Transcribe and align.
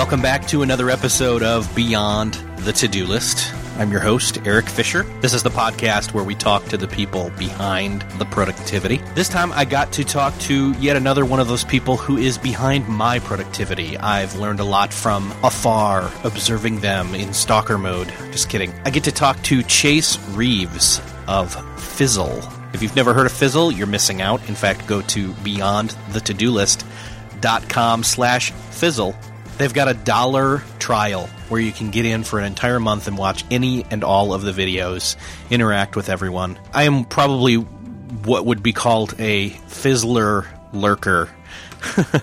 Welcome 0.00 0.22
back 0.22 0.48
to 0.48 0.62
another 0.62 0.88
episode 0.88 1.42
of 1.42 1.76
Beyond 1.76 2.32
the 2.60 2.72
To 2.72 2.88
Do 2.88 3.04
List. 3.04 3.52
I'm 3.76 3.92
your 3.92 4.00
host, 4.00 4.38
Erik 4.46 4.66
Fisher. 4.66 5.02
This 5.20 5.34
is 5.34 5.42
the 5.42 5.50
podcast 5.50 6.14
where 6.14 6.24
we 6.24 6.34
talk 6.34 6.64
to 6.68 6.78
the 6.78 6.88
people 6.88 7.28
behind 7.38 8.00
the 8.12 8.24
productivity. 8.24 8.96
This 9.14 9.28
time 9.28 9.52
I 9.52 9.66
got 9.66 9.92
to 9.92 10.02
talk 10.02 10.34
to 10.38 10.72
yet 10.80 10.96
another 10.96 11.26
one 11.26 11.38
of 11.38 11.48
those 11.48 11.64
people 11.64 11.98
who 11.98 12.16
is 12.16 12.38
behind 12.38 12.88
my 12.88 13.18
productivity. 13.18 13.98
I've 13.98 14.36
learned 14.36 14.60
a 14.60 14.64
lot 14.64 14.90
from 14.90 15.34
afar, 15.44 16.10
observing 16.24 16.80
them 16.80 17.14
in 17.14 17.34
stalker 17.34 17.76
mode. 17.76 18.08
Just 18.32 18.48
kidding. 18.48 18.72
I 18.86 18.90
get 18.90 19.04
to 19.04 19.12
talk 19.12 19.42
to 19.42 19.62
Chase 19.64 20.18
Reeves 20.30 21.02
of 21.28 21.54
Fizzle. 21.78 22.42
If 22.72 22.82
you've 22.82 22.96
never 22.96 23.12
heard 23.12 23.26
of 23.26 23.32
Fizzle, 23.32 23.70
you're 23.70 23.86
missing 23.86 24.22
out. 24.22 24.48
In 24.48 24.54
fact, 24.54 24.86
go 24.86 25.02
to 25.02 25.34
beyondthetodolist.com 25.34 28.02
slash 28.02 28.52
fizzle 28.52 29.14
They've 29.60 29.74
got 29.74 29.88
a 29.88 29.94
dollar 29.94 30.62
trial 30.78 31.26
where 31.50 31.60
you 31.60 31.70
can 31.70 31.90
get 31.90 32.06
in 32.06 32.24
for 32.24 32.38
an 32.38 32.46
entire 32.46 32.80
month 32.80 33.06
and 33.08 33.18
watch 33.18 33.44
any 33.50 33.84
and 33.90 34.02
all 34.02 34.32
of 34.32 34.40
the 34.40 34.52
videos, 34.52 35.16
interact 35.50 35.96
with 35.96 36.08
everyone. 36.08 36.58
I 36.72 36.84
am 36.84 37.04
probably 37.04 37.56
what 37.56 38.46
would 38.46 38.62
be 38.62 38.72
called 38.72 39.14
a 39.18 39.50
fizzler 39.50 40.46
lurker. 40.72 41.28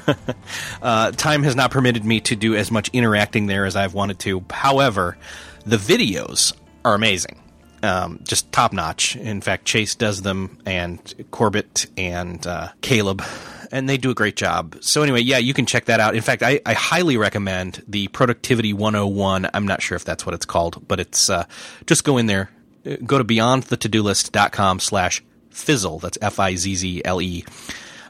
uh, 0.81 1.11
time 1.11 1.43
has 1.43 1.55
not 1.55 1.69
permitted 1.69 2.03
me 2.03 2.21
to 2.21 2.35
do 2.35 2.55
as 2.55 2.71
much 2.71 2.89
interacting 2.89 3.45
there 3.45 3.67
as 3.67 3.75
I've 3.75 3.93
wanted 3.93 4.17
to. 4.21 4.43
However, 4.49 5.15
the 5.63 5.77
videos 5.77 6.53
are 6.83 6.95
amazing. 6.95 7.39
Um, 7.83 8.19
just 8.23 8.51
top 8.51 8.73
notch. 8.73 9.15
In 9.15 9.41
fact, 9.41 9.65
Chase 9.65 9.93
does 9.93 10.23
them, 10.23 10.57
and 10.65 10.99
Corbett 11.29 11.85
and 11.97 12.47
uh, 12.47 12.69
Caleb 12.81 13.21
and 13.71 13.87
they 13.87 13.97
do 13.97 14.09
a 14.09 14.13
great 14.13 14.35
job. 14.35 14.77
So 14.81 15.03
anyway, 15.03 15.21
yeah, 15.21 15.37
you 15.37 15.53
can 15.53 15.65
check 15.65 15.85
that 15.85 15.99
out. 15.99 16.15
In 16.15 16.21
fact, 16.21 16.43
I, 16.43 16.59
I 16.65 16.73
highly 16.73 17.17
recommend 17.17 17.83
the 17.87 18.07
Productivity 18.09 18.73
101. 18.73 19.49
I'm 19.53 19.67
not 19.67 19.81
sure 19.81 19.95
if 19.95 20.05
that's 20.05 20.25
what 20.25 20.35
it's 20.35 20.45
called, 20.45 20.87
but 20.87 20.99
it's 20.99 21.29
uh, 21.29 21.45
just 21.85 22.03
go 22.03 22.17
in 22.17 22.25
there, 22.25 22.49
uh, 22.85 22.97
go 23.05 23.17
to 23.17 23.23
beyondthetodolist.com 23.23 24.79
slash 24.79 25.23
fizzle. 25.49 25.99
That's 25.99 26.17
F 26.21 26.39
I 26.39 26.55
Z 26.55 26.75
Z 26.75 27.01
L 27.05 27.21
E. 27.21 27.45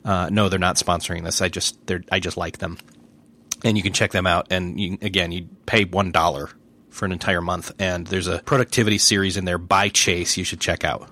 Uh, 0.04 0.30
no, 0.32 0.50
they're 0.50 0.60
not 0.60 0.78
sponsoring 0.78 1.24
this. 1.24 1.42
I 1.42 1.50
just 1.50 1.86
they're 1.88 2.04
I 2.12 2.20
just 2.20 2.38
like 2.38 2.60
them, 2.60 2.78
and 3.64 3.78
you 3.78 3.84
can 3.84 3.94
check 3.94 4.12
them 4.12 4.28
out. 4.28 4.48
And 4.52 4.80
you, 4.80 4.98
again, 5.02 5.32
you 5.32 5.48
pay 5.66 5.86
one 5.86 6.12
dollar 6.12 6.50
for 6.90 7.06
an 7.06 7.12
entire 7.12 7.42
month, 7.42 7.72
and 7.80 8.08
there's 8.08 8.28
a 8.28 8.40
productivity 8.40 8.98
series 8.98 9.38
in 9.38 9.46
there 9.46 9.58
by 9.58 9.90
Chase 9.90 10.38
you 10.38 10.44
should 10.44 10.62
check 10.62 10.84
out 10.84 11.10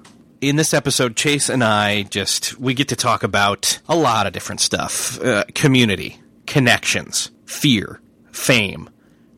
in 0.49 0.57
this 0.57 0.73
episode, 0.75 1.15
Chase 1.15 1.49
and 1.49 1.63
I 1.63 2.03
just 2.03 2.59
we 2.59 2.75
get 2.75 2.89
to 2.89 2.95
talk 2.95 3.23
about 3.23 3.79
a 3.89 3.95
lot 3.95 4.27
of 4.27 4.33
different 4.33 4.61
stuff: 4.61 5.19
uh, 5.21 5.45
community, 5.55 6.19
connections, 6.45 7.31
fear, 7.45 7.99
fame, 8.31 8.89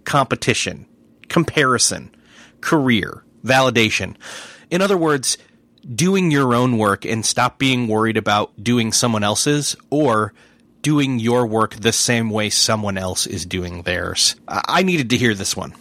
competition, 0.04 0.86
comparison, 1.30 2.14
career, 2.60 3.24
validation. 3.44 4.16
In 4.70 4.82
other 4.82 4.98
words, 4.98 5.38
doing 5.96 6.30
your 6.30 6.54
own 6.54 6.78
work 6.78 7.06
and 7.06 7.26
stop 7.26 7.58
being 7.58 7.88
worried 7.88 8.18
about 8.18 8.52
doing 8.62 8.92
someone 8.92 9.24
else's 9.24 9.78
or 9.90 10.34
doing 10.82 11.20
your 11.20 11.48
work 11.48 11.76
the 11.76 11.94
same 11.94 12.30
way 12.30 12.50
someone 12.50 12.98
else 12.98 13.26
is 13.26 13.46
doing 13.46 13.84
theirs. 13.84 14.36
I 14.48 14.84
needed 14.84 15.10
to 15.12 15.18
hear 15.18 15.34
this 15.34 15.56
one. 15.56 15.74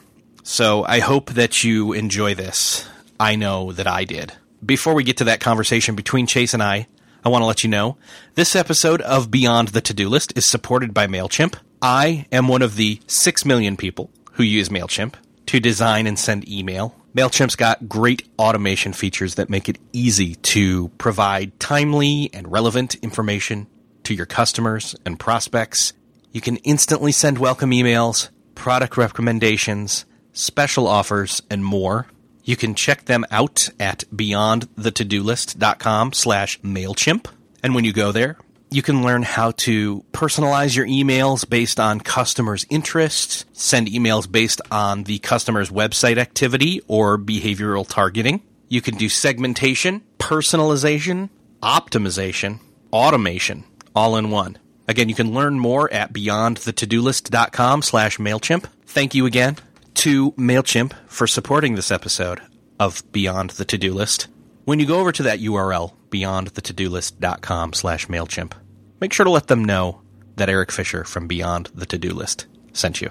So 0.44 0.84
I 0.84 1.00
hope 1.00 1.30
that 1.30 1.64
you 1.64 1.92
enjoy 1.92 2.36
this. 2.36 2.88
I 3.18 3.34
know 3.34 3.72
that 3.72 3.88
I 3.88 4.04
did. 4.04 4.32
Before 4.64 4.94
we 4.94 5.04
get 5.04 5.18
to 5.18 5.24
that 5.24 5.40
conversation 5.40 5.94
between 5.94 6.26
Chase 6.26 6.54
and 6.54 6.62
I, 6.62 6.86
I 7.24 7.28
want 7.28 7.42
to 7.42 7.46
let 7.46 7.62
you 7.62 7.68
know 7.68 7.98
this 8.36 8.56
episode 8.56 9.02
of 9.02 9.30
Beyond 9.30 9.68
the 9.68 9.82
To 9.82 9.92
Do 9.92 10.08
List 10.08 10.32
is 10.36 10.48
supported 10.48 10.94
by 10.94 11.06
MailChimp. 11.06 11.56
I 11.82 12.26
am 12.32 12.48
one 12.48 12.62
of 12.62 12.76
the 12.76 13.00
6 13.06 13.44
million 13.44 13.76
people 13.76 14.10
who 14.32 14.42
use 14.42 14.70
MailChimp 14.70 15.14
to 15.46 15.60
design 15.60 16.06
and 16.06 16.18
send 16.18 16.48
email. 16.48 16.96
MailChimp's 17.14 17.54
got 17.54 17.88
great 17.88 18.26
automation 18.38 18.94
features 18.94 19.34
that 19.34 19.50
make 19.50 19.68
it 19.68 19.78
easy 19.92 20.36
to 20.36 20.88
provide 20.96 21.58
timely 21.60 22.30
and 22.32 22.50
relevant 22.50 22.94
information 22.96 23.66
to 24.04 24.14
your 24.14 24.26
customers 24.26 24.96
and 25.04 25.20
prospects. 25.20 25.92
You 26.32 26.40
can 26.40 26.56
instantly 26.58 27.12
send 27.12 27.38
welcome 27.38 27.72
emails, 27.72 28.30
product 28.54 28.96
recommendations, 28.96 30.06
special 30.32 30.86
offers, 30.86 31.42
and 31.50 31.62
more. 31.62 32.06
You 32.46 32.56
can 32.56 32.74
check 32.76 33.04
them 33.06 33.26
out 33.30 33.68
at 33.78 34.04
beyondthetodolist.com 34.14 36.12
slash 36.12 36.60
MailChimp. 36.60 37.26
And 37.62 37.74
when 37.74 37.84
you 37.84 37.92
go 37.92 38.12
there, 38.12 38.38
you 38.70 38.82
can 38.82 39.02
learn 39.02 39.24
how 39.24 39.50
to 39.50 40.04
personalize 40.12 40.76
your 40.76 40.86
emails 40.86 41.48
based 41.48 41.80
on 41.80 41.98
customers' 42.00 42.64
interests, 42.70 43.44
send 43.52 43.88
emails 43.88 44.30
based 44.30 44.60
on 44.70 45.02
the 45.04 45.18
customer's 45.18 45.70
website 45.70 46.18
activity 46.18 46.80
or 46.86 47.18
behavioral 47.18 47.86
targeting. 47.86 48.42
You 48.68 48.80
can 48.80 48.94
do 48.94 49.08
segmentation, 49.08 50.02
personalization, 50.20 51.30
optimization, 51.62 52.60
automation, 52.92 53.64
all 53.94 54.16
in 54.16 54.30
one. 54.30 54.56
Again, 54.86 55.08
you 55.08 55.16
can 55.16 55.34
learn 55.34 55.58
more 55.58 55.92
at 55.92 56.12
beyondthetodolist.com 56.12 57.82
slash 57.82 58.18
MailChimp. 58.18 58.66
Thank 58.86 59.16
you 59.16 59.26
again 59.26 59.56
to 59.96 60.32
MailChimp 60.32 60.92
for 61.06 61.26
supporting 61.26 61.74
this 61.74 61.90
episode 61.90 62.40
of 62.78 63.02
Beyond 63.12 63.50
the 63.50 63.64
To-Do 63.64 63.94
List. 63.94 64.28
When 64.66 64.78
you 64.78 64.86
go 64.86 65.00
over 65.00 65.10
to 65.12 65.22
that 65.22 65.40
URL, 65.40 65.94
beyondthetodolist.com 66.10 67.72
slash 67.72 68.06
MailChimp, 68.06 68.52
make 69.00 69.12
sure 69.14 69.24
to 69.24 69.30
let 69.30 69.46
them 69.46 69.64
know 69.64 70.02
that 70.36 70.50
Erik 70.50 70.70
Fisher 70.70 71.04
from 71.04 71.26
Beyond 71.26 71.70
the 71.74 71.86
To-Do 71.86 72.10
List 72.12 72.46
sent 72.74 73.00
you. 73.00 73.10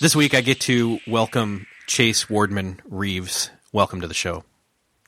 This 0.00 0.14
week 0.14 0.34
I 0.34 0.42
get 0.42 0.60
to 0.62 1.00
welcome 1.06 1.66
Chase 1.86 2.26
Wardman 2.26 2.80
Reeves. 2.84 3.50
Welcome 3.72 4.02
to 4.02 4.06
the 4.06 4.14
show. 4.14 4.44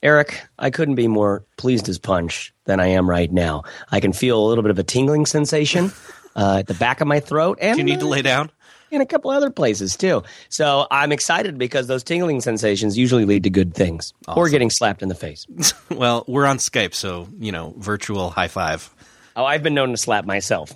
Erik, 0.03 0.43
I 0.59 0.71
couldn't 0.71 0.95
be 0.95 1.09
more 1.09 1.45
pleased 1.59 1.89
as 1.91 1.99
punch 1.99 2.55
than 2.65 2.81
I 2.81 2.87
am 2.87 3.11
right 3.11 3.31
now. 3.31 3.65
I 3.91 4.01
can 4.01 4.15
feel 4.15 4.43
a 4.43 4.47
little 4.49 4.63
bit 4.63 4.71
of 4.71 4.79
a 4.79 4.85
tingling 4.85 5.27
sensation 5.27 5.93
uh, 6.37 6.59
at 6.61 6.67
the 6.67 6.75
back 6.75 7.03
of 7.03 7.09
my 7.09 7.21
throat. 7.21 7.59
And 7.61 7.75
Do 7.75 7.81
you 7.81 7.85
need 7.85 8.01
to 8.01 8.09
lay 8.09 8.23
down? 8.23 8.51
In 8.91 9.01
a 9.01 9.07
couple 9.07 9.31
other 9.31 9.51
places 9.51 9.97
too. 9.97 10.23
So 10.49 10.87
I'm 10.91 11.13
excited 11.13 11.59
because 11.59 11.87
those 11.87 12.03
tingling 12.03 12.41
sensations 12.41 12.97
usually 12.97 13.25
lead 13.25 13.45
to 13.45 13.51
good 13.51 13.75
things 13.75 14.13
awesome. 14.27 14.41
or 14.41 14.49
getting 14.49 14.71
slapped 14.71 15.03
in 15.03 15.09
the 15.09 15.15
face. 15.15 15.47
well, 15.91 16.25
we're 16.27 16.47
on 16.47 16.59
Skype, 16.59 16.95
so, 16.95 17.29
you 17.39 17.53
know, 17.53 17.75
virtual 17.77 18.31
high 18.31 18.49
five. 18.49 18.89
Oh, 19.37 19.45
I've 19.45 19.63
been 19.63 19.75
known 19.75 19.91
to 19.91 19.97
slap 19.97 20.25
myself. 20.25 20.75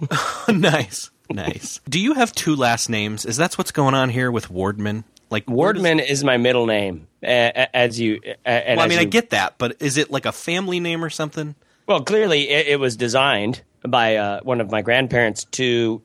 nice. 0.49 1.10
Nice. 1.31 1.81
Do 1.89 1.98
you 1.98 2.15
have 2.15 2.33
two 2.33 2.57
last 2.57 2.89
names? 2.89 3.25
Is 3.25 3.39
that 3.39 3.57
what's 3.59 3.72
going 3.72 3.95
on 3.95 4.10
here 4.10 4.31
with 4.31 4.48
Wardman? 4.48 5.04
Like 5.31 5.47
Wardman 5.47 6.01
is, 6.01 6.19
is 6.19 6.25
my 6.25 6.36
middle 6.36 6.66
name, 6.66 7.07
as 7.22 7.98
you. 7.98 8.21
well, 8.45 8.81
I 8.81 8.86
mean, 8.86 8.92
you, 8.92 8.98
I 8.98 9.04
get 9.04 9.31
that, 9.31 9.57
but 9.57 9.77
is 9.81 9.97
it 9.97 10.10
like 10.10 10.27
a 10.27 10.33
family 10.33 10.78
name 10.78 11.03
or 11.03 11.09
something? 11.09 11.54
Well, 11.86 12.03
clearly, 12.03 12.51
it, 12.51 12.69
it 12.69 12.81
was 12.81 12.97
designed 12.97 13.63
by 13.83 14.16
uh, 14.16 14.41
one 14.42 14.60
of 14.60 14.71
my 14.71 14.83
grandparents 14.83 15.45
to 15.53 16.03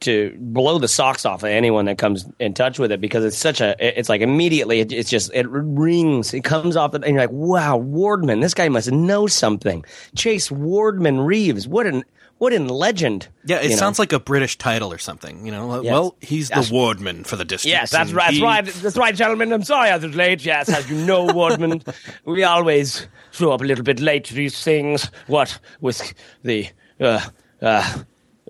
to 0.00 0.36
blow 0.38 0.78
the 0.78 0.88
socks 0.88 1.24
off 1.24 1.42
of 1.42 1.48
anyone 1.48 1.86
that 1.86 1.98
comes 1.98 2.26
in 2.38 2.54
touch 2.54 2.78
with 2.78 2.92
it 2.92 3.00
because 3.00 3.24
it's 3.24 3.38
such 3.38 3.60
a 3.60 3.76
it's 3.80 4.08
like 4.08 4.20
immediately 4.20 4.80
it, 4.80 4.92
it's 4.92 5.10
just 5.10 5.32
it 5.34 5.46
rings 5.48 6.34
it 6.34 6.44
comes 6.44 6.76
off 6.76 6.92
the, 6.92 7.00
and 7.00 7.14
you're 7.14 7.22
like 7.22 7.30
wow 7.30 7.78
Wardman 7.78 8.40
this 8.40 8.54
guy 8.54 8.68
must 8.68 8.90
know 8.90 9.26
something. 9.26 9.84
Chase 10.14 10.48
Wardman 10.50 11.24
Reeves 11.24 11.66
what 11.66 11.86
an 11.86 12.04
what 12.38 12.52
in 12.52 12.68
legend 12.68 13.28
yeah 13.46 13.60
it 13.60 13.76
sounds 13.78 13.98
know? 13.98 14.02
like 14.02 14.12
a 14.12 14.20
British 14.20 14.58
title 14.58 14.92
or 14.92 14.98
something 14.98 15.46
you 15.46 15.50
know 15.50 15.80
yes. 15.80 15.90
well 15.90 16.16
he's 16.20 16.50
the 16.50 16.56
Wardman 16.56 17.26
for 17.26 17.36
the 17.36 17.46
district 17.46 17.72
yes 17.72 17.90
that's 17.90 18.12
right 18.12 18.34
he... 18.34 18.40
that's 18.40 18.66
right 18.66 18.82
that's 18.82 18.96
right 18.96 19.14
gentlemen 19.14 19.52
I'm 19.52 19.64
sorry 19.64 19.88
I 19.88 19.96
was 19.96 20.14
late. 20.14 20.44
Yes 20.44 20.68
as 20.68 20.90
you 20.90 20.96
know 21.06 21.26
Wardman 21.28 21.82
we 22.26 22.44
always 22.44 23.08
show 23.30 23.52
up 23.52 23.62
a 23.62 23.64
little 23.64 23.84
bit 23.84 24.00
late 24.00 24.24
to 24.24 24.34
these 24.34 24.62
things. 24.62 25.10
What 25.26 25.58
with 25.80 26.12
the 26.42 26.68
uh, 27.00 27.20
uh, 27.60 28.02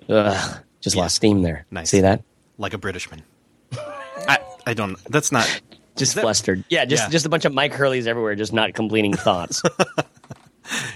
Ugh, 0.09 0.63
just 0.87 0.95
Yeah. 0.95 1.03
lost 1.03 1.15
steam 1.15 1.41
there. 1.43 1.65
Nice. 1.69 1.89
See 1.89 2.01
that? 2.01 2.23
like 2.57 2.73
a 2.73 2.77
Britishman. 2.79 3.21
I 4.27 4.39
I 4.65 4.73
don't. 4.73 4.97
That's 5.11 5.31
not. 5.31 5.45
Just 5.97 6.15
that- 6.15 6.21
flustered. 6.21 6.63
Yeah, 6.69 6.85
just 6.85 7.03
Yeah. 7.03 7.09
just 7.09 7.25
a 7.25 7.29
bunch 7.29 7.45
of 7.45 7.53
Mike 7.53 7.73
Hurleys 7.73 8.07
everywhere, 8.07 8.35
just 8.35 8.53
not 8.53 8.73
completing 8.73 9.13
thoughts. 9.13 9.61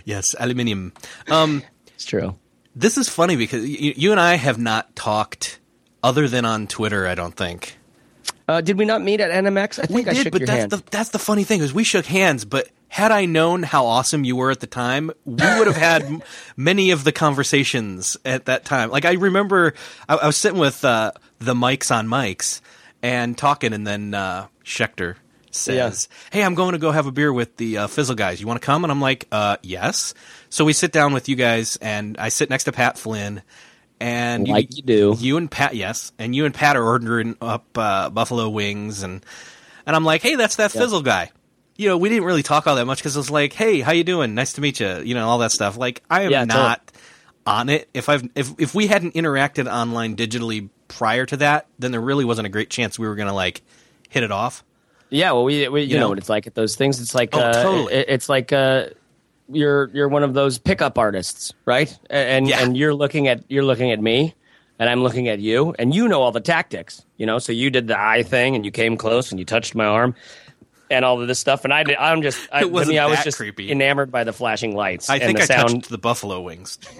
Yes, 0.03 0.35
aluminium. 0.37 0.91
Um, 1.29 1.63
it's 1.95 2.03
true. 2.05 2.35
this 2.75 2.97
is 2.97 3.07
funny 3.07 3.35
because 3.37 3.67
you, 3.67 3.93
you 3.95 4.11
and 4.11 4.19
I 4.19 4.35
have 4.35 4.57
not 4.57 4.95
talked 4.95 5.59
other 6.03 6.27
than 6.27 6.43
on 6.45 6.67
Twitter. 6.67 7.07
I 7.07 7.15
don't 7.15 7.35
think 7.35 7.77
Uh, 8.49 8.59
did 8.59 8.77
we 8.77 8.83
not 8.85 9.01
meet 9.01 9.21
at 9.21 9.31
NMX? 9.31 9.79
I 9.81 9.85
think 9.85 10.07
I 10.09 10.13
shook 10.13 10.33
but 10.33 10.41
your 10.41 10.47
that's 10.47 10.59
hand. 10.59 10.71
the 10.71 10.83
that's 10.91 11.09
the 11.09 11.19
funny 11.19 11.43
thing 11.45 11.61
is 11.61 11.73
we 11.73 11.83
shook 11.85 12.05
hands, 12.05 12.43
but 12.43 12.67
had 12.91 13.13
I 13.13 13.23
known 13.23 13.63
how 13.63 13.85
awesome 13.85 14.25
you 14.25 14.35
were 14.35 14.51
at 14.51 14.59
the 14.59 14.67
time, 14.67 15.11
we 15.23 15.35
would 15.35 15.67
have 15.67 15.77
had 15.77 16.21
many 16.57 16.91
of 16.91 17.05
the 17.05 17.13
conversations 17.13 18.17
at 18.25 18.47
that 18.47 18.65
time. 18.65 18.89
Like 18.91 19.05
I 19.05 19.13
remember, 19.13 19.75
I, 20.09 20.17
I 20.17 20.27
was 20.27 20.35
sitting 20.35 20.59
with 20.59 20.83
uh, 20.83 21.13
the 21.39 21.53
mics 21.53 21.89
on 21.89 22.09
mics 22.09 22.59
and 23.01 23.37
talking, 23.37 23.71
and 23.71 23.87
then 23.87 24.13
uh, 24.13 24.47
Schechter 24.65 25.15
says, 25.51 26.09
"Hey, 26.33 26.43
I'm 26.43 26.53
going 26.53 26.73
to 26.73 26.79
go 26.79 26.91
have 26.91 27.07
a 27.07 27.13
beer 27.13 27.31
with 27.31 27.55
the 27.55 27.77
uh, 27.77 27.87
Fizzle 27.87 28.15
guys. 28.15 28.41
You 28.41 28.47
want 28.47 28.61
to 28.61 28.65
come?" 28.65 28.83
And 28.83 28.91
I'm 28.91 28.99
like, 28.99 29.25
uh, 29.31 29.55
"Yes." 29.61 30.13
So 30.49 30.65
we 30.65 30.73
sit 30.73 30.91
down 30.91 31.13
with 31.13 31.29
you 31.29 31.37
guys, 31.37 31.77
and 31.77 32.17
I 32.17 32.27
sit 32.27 32.49
next 32.49 32.65
to 32.65 32.73
Pat 32.73 32.97
Flynn. 32.97 33.41
And 34.01 34.49
Like 34.49 34.75
you 34.75 34.83
do. 34.83 35.15
you 35.17 35.37
and 35.37 35.49
Pat, 35.49 35.75
yes, 35.75 36.11
and 36.19 36.35
you 36.35 36.43
and 36.45 36.53
Pat 36.53 36.75
are 36.75 36.83
ordering 36.83 37.37
up 37.39 37.65
uh, 37.77 38.09
buffalo 38.09 38.49
wings, 38.49 39.01
and 39.01 39.25
and 39.85 39.95
I'm 39.95 40.03
like, 40.03 40.21
hey, 40.21 40.35
that's 40.35 40.57
that 40.57 40.73
Fizzle 40.73 41.03
guy. 41.03 41.31
You 41.81 41.87
know, 41.87 41.97
we 41.97 42.09
didn't 42.09 42.25
really 42.25 42.43
talk 42.43 42.67
all 42.67 42.75
that 42.75 42.85
much 42.85 42.99
because 42.99 43.15
it 43.15 43.19
was 43.19 43.31
like, 43.31 43.53
hey, 43.53 43.79
how 43.81 43.91
you 43.91 44.03
doing? 44.03 44.35
Nice 44.35 44.53
to 44.53 44.61
meet 44.61 44.79
you. 44.79 44.99
You 44.99 45.15
know, 45.15 45.27
all 45.27 45.39
that 45.39 45.51
stuff. 45.51 45.77
Like, 45.77 46.03
I 46.11 46.21
am 46.21 46.31
Yeah, 46.31 46.45
totally. 46.45 46.63
not 46.63 46.91
on 47.47 47.69
it. 47.69 47.89
If 47.91 48.07
I've 48.07 48.23
if 48.35 48.51
if 48.59 48.75
we 48.75 48.85
hadn't 48.85 49.15
interacted 49.15 49.65
online 49.71 50.15
digitally 50.15 50.69
prior 50.87 51.25
to 51.25 51.37
that, 51.37 51.65
then 51.79 51.91
there 51.91 51.99
really 51.99 52.23
wasn't 52.23 52.45
a 52.45 52.49
great 52.49 52.69
chance 52.69 52.99
we 52.99 53.07
were 53.07 53.15
gonna 53.15 53.33
like 53.33 53.63
hit 54.09 54.21
it 54.21 54.31
off. 54.31 54.63
Yeah, 55.09 55.31
well, 55.31 55.43
we, 55.43 55.67
we 55.69 55.81
you, 55.81 55.87
You 55.87 55.95
know, 55.95 56.01
know? 56.01 56.09
what 56.09 56.19
it's 56.19 56.29
like 56.29 56.45
at 56.45 56.53
those 56.53 56.75
things. 56.75 57.01
It's 57.01 57.15
like 57.15 57.35
Oh, 57.35 57.39
uh, 57.39 57.63
totally. 57.63 57.93
it- 57.95 58.05
it's 58.09 58.29
like 58.29 58.53
uh, 58.53 58.85
you're 59.49 59.89
you're 59.91 60.07
one 60.07 60.21
of 60.21 60.35
those 60.35 60.59
pickup 60.59 60.99
artists, 60.99 61.51
right? 61.65 61.97
And 62.11 62.47
Yeah. 62.47 62.61
and 62.61 62.77
you're 62.77 62.93
looking 62.93 63.27
at 63.27 63.43
you're 63.49 63.65
looking 63.65 63.91
at 63.91 63.99
me, 63.99 64.35
and 64.77 64.87
I'm 64.87 65.01
looking 65.01 65.29
at 65.29 65.39
you, 65.39 65.73
and 65.79 65.95
you 65.95 66.07
know 66.07 66.21
all 66.21 66.31
the 66.31 66.41
tactics, 66.41 67.03
you 67.17 67.25
know. 67.25 67.39
So 67.39 67.51
you 67.53 67.71
did 67.71 67.87
the 67.87 67.99
eye 67.99 68.21
thing, 68.21 68.55
and 68.55 68.63
you 68.65 68.69
came 68.71 68.97
close, 68.97 69.31
and 69.31 69.39
you 69.39 69.45
touched 69.45 69.73
my 69.73 69.85
arm, 69.85 70.13
and 70.91 71.03
all 71.05 71.21
of 71.21 71.27
this 71.27 71.39
stuff. 71.39 71.63
And 71.63 71.73
I 71.73 71.83
did, 71.83 71.97
I'm 71.97 72.21
just 72.21 72.39
I, 72.51 72.61
It 72.61 72.71
wasn't 72.71 72.95
me, 72.95 72.99
I 72.99 73.07
was 73.07 73.23
just 73.23 73.37
creepy. 73.37 73.71
enamored 73.71 74.11
by 74.11 74.23
the 74.23 74.33
flashing 74.33 74.75
lights. 74.75 75.09
I 75.09 75.15
and 75.15 75.23
think 75.23 75.37
the 75.37 75.43
I 75.43 75.57
sound. 75.57 75.69
touched 75.69 75.89
the 75.89 75.97
buffalo 75.97 76.41
wings. 76.41 76.77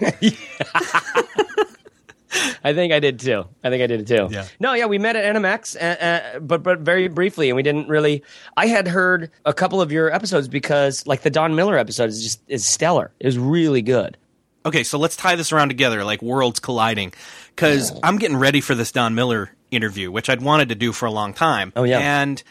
I 2.64 2.72
think 2.72 2.92
I 2.92 3.00
did 3.00 3.20
too. 3.20 3.44
I 3.62 3.68
think 3.68 3.82
I 3.82 3.86
did 3.86 4.00
it 4.00 4.06
too. 4.06 4.28
Yeah. 4.30 4.46
No, 4.58 4.72
yeah, 4.72 4.86
we 4.86 4.98
met 4.98 5.16
at 5.16 5.36
NMX, 5.36 5.76
uh, 5.76 5.80
uh, 5.80 6.38
but 6.40 6.62
but 6.62 6.78
very 6.80 7.08
briefly, 7.08 7.50
and 7.50 7.56
we 7.56 7.62
didn't 7.62 7.88
really. 7.88 8.22
I 8.56 8.66
had 8.68 8.88
heard 8.88 9.30
a 9.44 9.52
couple 9.52 9.82
of 9.82 9.92
your 9.92 10.10
episodes 10.10 10.48
because, 10.48 11.06
like, 11.06 11.20
the 11.22 11.30
Don 11.30 11.54
Miller 11.54 11.76
episode 11.76 12.08
is 12.08 12.22
just 12.22 12.40
is 12.48 12.64
stellar. 12.64 13.12
It 13.20 13.26
was 13.26 13.38
really 13.38 13.82
good. 13.82 14.16
Okay, 14.64 14.82
so 14.82 14.96
let's 14.98 15.16
tie 15.16 15.34
this 15.36 15.52
around 15.52 15.68
together, 15.68 16.04
like 16.04 16.22
worlds 16.22 16.60
colliding, 16.60 17.12
because 17.54 17.92
I'm 18.02 18.16
getting 18.16 18.36
ready 18.36 18.60
for 18.60 18.74
this 18.74 18.92
Don 18.92 19.14
Miller 19.14 19.50
interview, 19.70 20.10
which 20.10 20.30
I'd 20.30 20.40
wanted 20.40 20.68
to 20.70 20.74
do 20.74 20.92
for 20.92 21.06
a 21.06 21.10
long 21.10 21.34
time. 21.34 21.72
Oh, 21.74 21.82
yeah. 21.84 21.98
and 22.22 22.42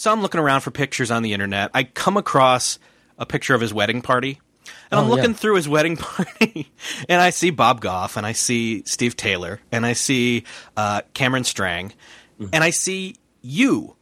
so 0.00 0.10
I'm 0.10 0.22
looking 0.22 0.40
around 0.40 0.62
for 0.62 0.70
pictures 0.70 1.10
on 1.10 1.22
the 1.22 1.32
internet. 1.34 1.70
I 1.74 1.84
come 1.84 2.16
across 2.16 2.78
a 3.18 3.26
picture 3.26 3.54
of 3.54 3.60
his 3.60 3.74
wedding 3.74 4.00
party, 4.02 4.40
and 4.90 4.98
I'm 5.00 5.06
Oh, 5.06 5.10
looking 5.10 5.32
yeah. 5.32 5.36
through 5.36 5.56
his 5.56 5.68
wedding 5.68 5.96
party, 5.98 6.70
and 7.08 7.20
I 7.20 7.30
see 7.30 7.50
Bob 7.50 7.80
Goff, 7.80 8.16
and 8.16 8.24
I 8.26 8.32
see 8.32 8.82
Steve 8.86 9.14
Taylor, 9.16 9.60
and 9.70 9.84
I 9.84 9.92
see 9.92 10.44
uh, 10.76 11.02
Cameron 11.14 11.44
Strang, 11.44 11.92
Mm. 12.40 12.48
and 12.54 12.64
I 12.64 12.70
see 12.70 13.16
you, 13.42 13.96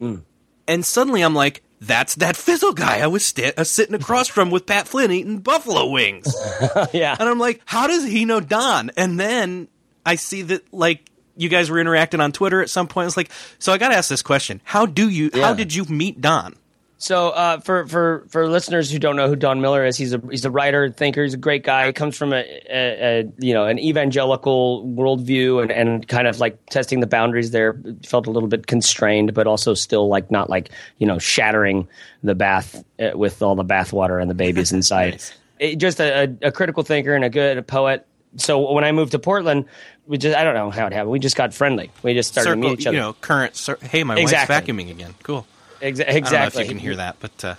and 0.00 0.84
suddenly 0.84 1.22
I'm 1.22 1.34
like. 1.34 1.62
That's 1.84 2.14
that 2.14 2.36
Fizzle 2.36 2.74
guy 2.74 3.00
I 3.00 3.08
was 3.08 3.26
sti- 3.26 3.54
uh, 3.56 3.64
sitting 3.64 3.96
across 3.96 4.28
from 4.28 4.52
with 4.52 4.66
Pat 4.66 4.86
Flynn 4.86 5.10
eating 5.10 5.38
buffalo 5.40 5.88
wings. 5.88 6.32
yeah. 6.92 7.16
And 7.18 7.28
I'm 7.28 7.40
like, 7.40 7.60
how 7.64 7.88
does 7.88 8.04
he 8.04 8.24
know 8.24 8.38
Don? 8.38 8.92
And 8.96 9.18
then 9.18 9.66
I 10.06 10.14
see 10.14 10.42
that 10.42 10.72
like 10.72 11.10
you 11.42 11.48
guys 11.48 11.70
were 11.70 11.78
interacting 11.78 12.20
on 12.20 12.32
Twitter 12.32 12.62
at 12.62 12.70
some 12.70 12.86
point. 12.88 13.08
It's 13.08 13.16
like, 13.16 13.30
so 13.58 13.72
I 13.72 13.78
got 13.78 13.88
to 13.88 13.96
ask 13.96 14.08
this 14.08 14.22
question: 14.22 14.60
How 14.64 14.86
do 14.86 15.08
you? 15.08 15.30
How 15.34 15.52
did 15.54 15.74
you 15.74 15.84
meet 15.84 16.20
Don? 16.20 16.56
So 16.98 17.30
uh, 17.30 17.58
for 17.58 17.84
for 17.88 18.24
for 18.28 18.46
listeners 18.48 18.88
who 18.88 19.00
don't 19.00 19.16
know 19.16 19.26
who 19.26 19.34
Don 19.34 19.60
Miller 19.60 19.84
is, 19.84 19.96
he's 19.96 20.12
a 20.14 20.22
he's 20.30 20.44
a 20.44 20.52
writer, 20.52 20.88
thinker. 20.88 21.24
He's 21.24 21.34
a 21.34 21.36
great 21.36 21.64
guy. 21.64 21.88
He 21.88 21.92
comes 21.92 22.16
from 22.16 22.32
a, 22.32 22.44
a, 22.70 23.20
a 23.22 23.32
you 23.40 23.52
know 23.54 23.66
an 23.66 23.80
evangelical 23.80 24.84
worldview 24.86 25.62
and, 25.62 25.72
and 25.72 26.06
kind 26.06 26.28
of 26.28 26.38
like 26.38 26.64
testing 26.66 27.00
the 27.00 27.08
boundaries 27.08 27.50
there. 27.50 27.76
Felt 28.06 28.28
a 28.28 28.30
little 28.30 28.48
bit 28.48 28.68
constrained, 28.68 29.34
but 29.34 29.48
also 29.48 29.74
still 29.74 30.06
like 30.06 30.30
not 30.30 30.48
like 30.48 30.70
you 30.98 31.06
know 31.08 31.18
shattering 31.18 31.88
the 32.22 32.36
bath 32.36 32.84
uh, 33.00 33.18
with 33.18 33.42
all 33.42 33.56
the 33.56 33.64
bathwater 33.64 34.22
and 34.22 34.30
the 34.30 34.34
babies 34.34 34.70
inside. 34.78 35.14
Nice. 35.14 35.32
It- 35.58 35.76
just 35.78 36.00
a, 36.00 36.24
a, 36.42 36.48
a 36.48 36.52
critical 36.52 36.84
thinker 36.84 37.14
and 37.16 37.24
a 37.24 37.30
good 37.30 37.58
a 37.58 37.62
poet. 37.62 38.06
So 38.36 38.72
when 38.72 38.84
I 38.84 38.92
moved 38.92 39.12
to 39.12 39.18
Portland, 39.18 39.66
we 40.06 40.18
just 40.18 40.36
I 40.36 40.44
don't 40.44 40.54
know 40.54 40.70
how 40.70 40.86
it 40.86 40.92
happened. 40.92 41.10
We 41.10 41.18
just 41.18 41.36
got 41.36 41.52
friendly. 41.54 41.90
We 42.02 42.14
just 42.14 42.32
started 42.32 42.48
to 42.50 42.56
Circle, 42.56 42.70
meet 42.70 42.80
each 42.80 42.86
other. 42.86 42.94
you 42.96 43.00
know, 43.00 43.12
current. 43.14 43.56
Cir- 43.56 43.78
hey, 43.82 44.04
my 44.04 44.16
Exactly. 44.16 44.54
wife's 44.54 44.66
vacuuming 44.66 44.90
again. 44.90 45.14
Cool. 45.22 45.46
Exa- 45.80 45.84
I 45.84 45.90
don't 45.92 45.98
know 46.12 46.16
exactly. 46.16 46.62
if 46.62 46.68
you 46.68 46.74
can 46.74 46.78
hear 46.80 46.96
that, 46.96 47.16
but 47.20 47.44
uh, 47.44 47.54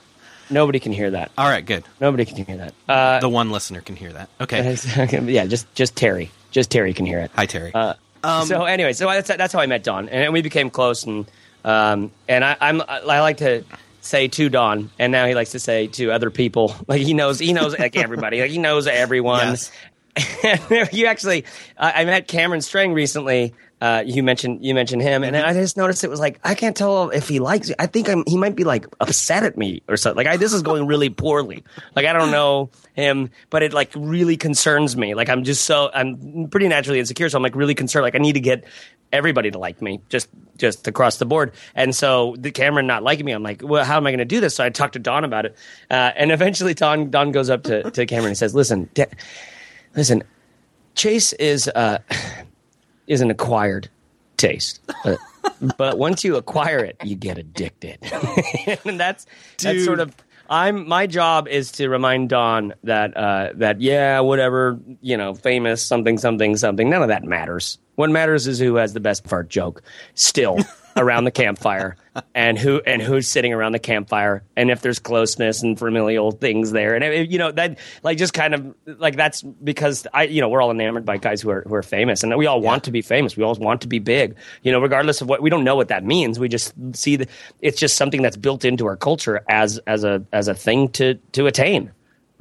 Nobody 0.50 0.80
can 0.80 0.92
hear 0.92 1.12
that. 1.12 1.32
all 1.38 1.48
right, 1.48 1.66
good. 1.66 1.84
Nobody 2.02 2.26
can 2.26 2.38
hear 2.46 2.58
that. 2.58 2.74
Uh, 2.88 3.20
The 3.20 3.30
one 3.30 3.52
listener 3.52 3.82
can 3.82 3.96
hear 3.96 4.12
that. 4.14 4.30
Okay. 4.42 4.76
yeah, 5.32 5.46
just 5.46 5.74
just 5.76 5.96
Terry, 5.96 6.32
just 6.52 6.70
Terry 6.72 6.94
can 6.94 7.06
hear 7.06 7.20
it. 7.20 7.32
Hi, 7.36 7.46
Terry. 7.46 7.72
Uh, 7.74 7.94
so 8.46 8.64
anyway, 8.66 8.94
so 8.94 9.08
that's 9.08 9.28
that's 9.28 9.54
how 9.54 9.60
I 9.60 9.66
met 9.68 9.84
Don, 9.84 10.10
and 10.10 10.32
we 10.34 10.42
became 10.42 10.70
close, 10.70 11.04
and 11.06 11.26
um, 11.66 12.12
and 12.28 12.44
I, 12.44 12.56
I'm 12.60 12.82
I 12.88 13.20
like 13.22 13.38
to 13.38 13.64
say 14.02 14.28
to 14.28 14.50
Don, 14.50 14.90
and 15.00 15.12
now 15.12 15.26
he 15.28 15.34
likes 15.36 15.52
to 15.52 15.60
say 15.60 15.88
to 15.88 16.12
other 16.12 16.30
people, 16.30 16.76
like 16.88 17.02
he 17.02 17.14
knows 17.14 17.40
he 17.40 17.54
knows 17.54 17.78
like 17.78 17.96
everybody, 17.96 18.42
like 18.42 18.52
he 18.52 18.58
knows 18.58 18.88
everyone. 18.88 19.48
Yes. 19.50 19.72
you 20.92 21.06
actually, 21.08 21.46
I 21.78 22.02
I 22.02 22.06
met 22.06 22.28
Cameron 22.28 22.62
Strang 22.62 22.94
recently. 22.94 23.54
Uh, 23.82 24.02
you 24.06 24.24
mentioned 24.24 24.64
you 24.64 24.74
mentioned 24.74 25.02
him, 25.02 25.24
and 25.24 25.36
I 25.36 25.54
just 25.54 25.76
noticed 25.76 26.04
it 26.04 26.10
was 26.10 26.20
like 26.20 26.40
I 26.44 26.56
can't 26.56 26.76
tell 26.76 27.10
if 27.10 27.28
he 27.28 27.40
likes. 27.40 27.70
it. 27.70 27.76
I 27.80 27.88
think 27.88 28.08
I'm, 28.08 28.24
he 28.26 28.38
might 28.38 28.56
be 28.56 28.64
like 28.64 28.86
upset 29.02 29.44
at 29.44 29.58
me 29.58 29.82
or 29.90 29.98
something. 29.98 30.18
Like 30.18 30.28
I, 30.28 30.38
this 30.38 30.54
is 30.54 30.62
going 30.62 30.88
really 30.88 31.10
poorly. 31.10 31.64
Like 31.96 32.06
I 32.06 32.14
don't 32.14 32.32
know 32.32 32.70
him, 32.94 33.30
but 33.50 33.62
it 33.64 33.74
like 33.74 33.92
really 33.96 34.38
concerns 34.38 34.96
me. 34.96 35.16
Like 35.16 35.28
I'm 35.30 35.44
just 35.44 35.66
so 35.66 35.90
I'm 35.94 36.48
pretty 36.50 36.68
naturally 36.70 37.00
insecure, 37.00 37.28
so 37.28 37.38
I'm 37.38 37.44
like 37.44 37.56
really 37.56 37.76
concerned. 37.76 38.04
Like 38.04 38.16
I 38.16 38.20
need 38.20 38.34
to 38.34 38.40
get 38.40 38.64
everybody 39.12 39.52
to 39.52 39.58
like 39.58 39.82
me, 39.82 40.00
just 40.10 40.30
just 40.58 40.88
across 40.88 41.18
the 41.18 41.26
board. 41.26 41.52
And 41.76 41.94
so 41.94 42.36
the 42.38 42.52
Cameron 42.52 42.88
not 42.88 43.04
liking 43.04 43.26
me, 43.26 43.34
I'm 43.34 43.44
like, 43.44 43.62
well, 43.64 43.84
how 43.84 43.98
am 43.98 44.08
I 44.08 44.12
going 44.12 44.20
to 44.20 44.26
do 44.26 44.40
this? 44.40 44.56
So 44.56 44.64
I 44.64 44.70
talked 44.70 44.94
to 44.94 45.00
Don 45.00 45.26
about 45.26 45.46
it, 45.46 45.58
uh, 45.92 46.12
and 46.16 46.32
eventually 46.32 46.74
Don 46.74 47.10
Don 47.10 47.32
goes 47.32 47.50
up 47.50 47.64
to 47.64 47.90
to 47.92 48.06
Cameron 48.06 48.30
and 48.30 48.38
says, 48.38 48.56
"Listen, 48.56 48.90
Da- 48.94 49.06
listen, 49.96 50.24
Chase 50.96 51.34
is 51.34 51.68
uh, 51.68 52.00
is 53.08 53.22
an 53.22 53.32
acquired 53.32 53.90
taste, 54.38 54.80
but, 55.04 55.18
but 55.78 55.98
once 55.98 56.24
you 56.24 56.36
acquire 56.36 56.80
it, 56.80 56.98
you 57.04 57.16
get 57.16 57.38
addicted, 57.38 58.00
and 58.86 59.00
that's 59.00 59.26
that's 59.62 59.84
sort 59.86 60.00
of. 60.00 60.16
I'm 60.50 60.88
my 60.88 61.08
job 61.08 61.48
is 61.48 61.72
to 61.74 61.88
remind 61.88 62.30
Don 62.30 62.74
that 62.84 63.16
uh, 63.16 63.52
that 63.56 63.80
yeah, 63.80 64.20
whatever 64.20 64.78
you 65.02 65.16
know, 65.16 65.34
famous 65.34 65.82
something 65.84 66.18
something 66.18 66.58
something. 66.58 66.90
None 66.90 67.02
of 67.02 67.08
that 67.08 67.24
matters. 67.24 67.80
What 67.96 68.10
matters 68.10 68.46
is 68.46 68.60
who 68.60 68.76
has 68.76 68.94
the 68.94 69.00
best 69.00 69.26
fart 69.26 69.50
joke 69.50 69.82
still 70.16 70.60
around 70.96 71.24
the 71.24 71.32
campfire, 71.32 71.96
and 72.36 72.58
who 72.58 72.82
and 72.86 73.02
who's 73.02 73.28
sitting 73.28 73.54
around 73.54 73.72
the 73.72 73.80
campfire, 73.80 74.44
and 74.56 74.70
if 74.70 74.82
there's 74.82 75.00
closeness 75.00 75.64
and 75.64 75.78
familial 75.78 76.32
things 76.32 76.72
there, 76.72 76.96
and 76.96 77.32
you 77.32 77.38
know 77.38 77.52
that 77.52 77.80
like 78.04 78.18
just 78.18 78.34
kind 78.34 78.54
of 78.54 78.76
like 78.86 79.16
that's 79.16 79.42
because 79.42 80.06
I 80.14 80.24
you 80.24 80.42
know 80.42 80.50
we're 80.50 80.62
all 80.62 80.72
enamored 80.72 81.06
by 81.06 81.18
guys 81.18 81.42
who 81.42 81.50
are 81.50 81.64
who 81.68 81.74
are 81.74 81.84
famous, 81.84 82.24
and 82.24 82.36
we 82.38 82.46
all 82.46 82.62
want 82.62 82.84
to 82.86 82.92
be 82.92 83.02
famous. 83.02 83.36
We 83.36 83.44
all 83.44 83.56
want 83.56 83.82
to 83.82 83.88
be 83.88 84.00
big, 84.00 84.36
you 84.62 84.72
know, 84.72 84.80
regardless 84.80 85.22
of 85.22 85.30
what 85.30 85.42
we 85.42 85.50
don't 85.50 85.64
know 85.64 85.76
what 85.76 85.88
that 85.88 86.04
means. 86.04 86.40
We 86.40 86.48
just 86.48 86.74
see 86.94 87.16
that 87.18 87.30
it's 87.62 87.80
just 87.80 87.98
something 87.98 88.22
that's 88.22 88.38
built 88.38 88.66
into 88.66 88.86
our 88.86 88.98
culture 88.98 89.44
as 89.50 89.80
as 89.88 90.04
a 90.04 90.24
as 90.32 90.48
a 90.48 90.54
thing 90.54 90.90
to 90.90 91.16
to 91.34 91.48
attain 91.48 91.92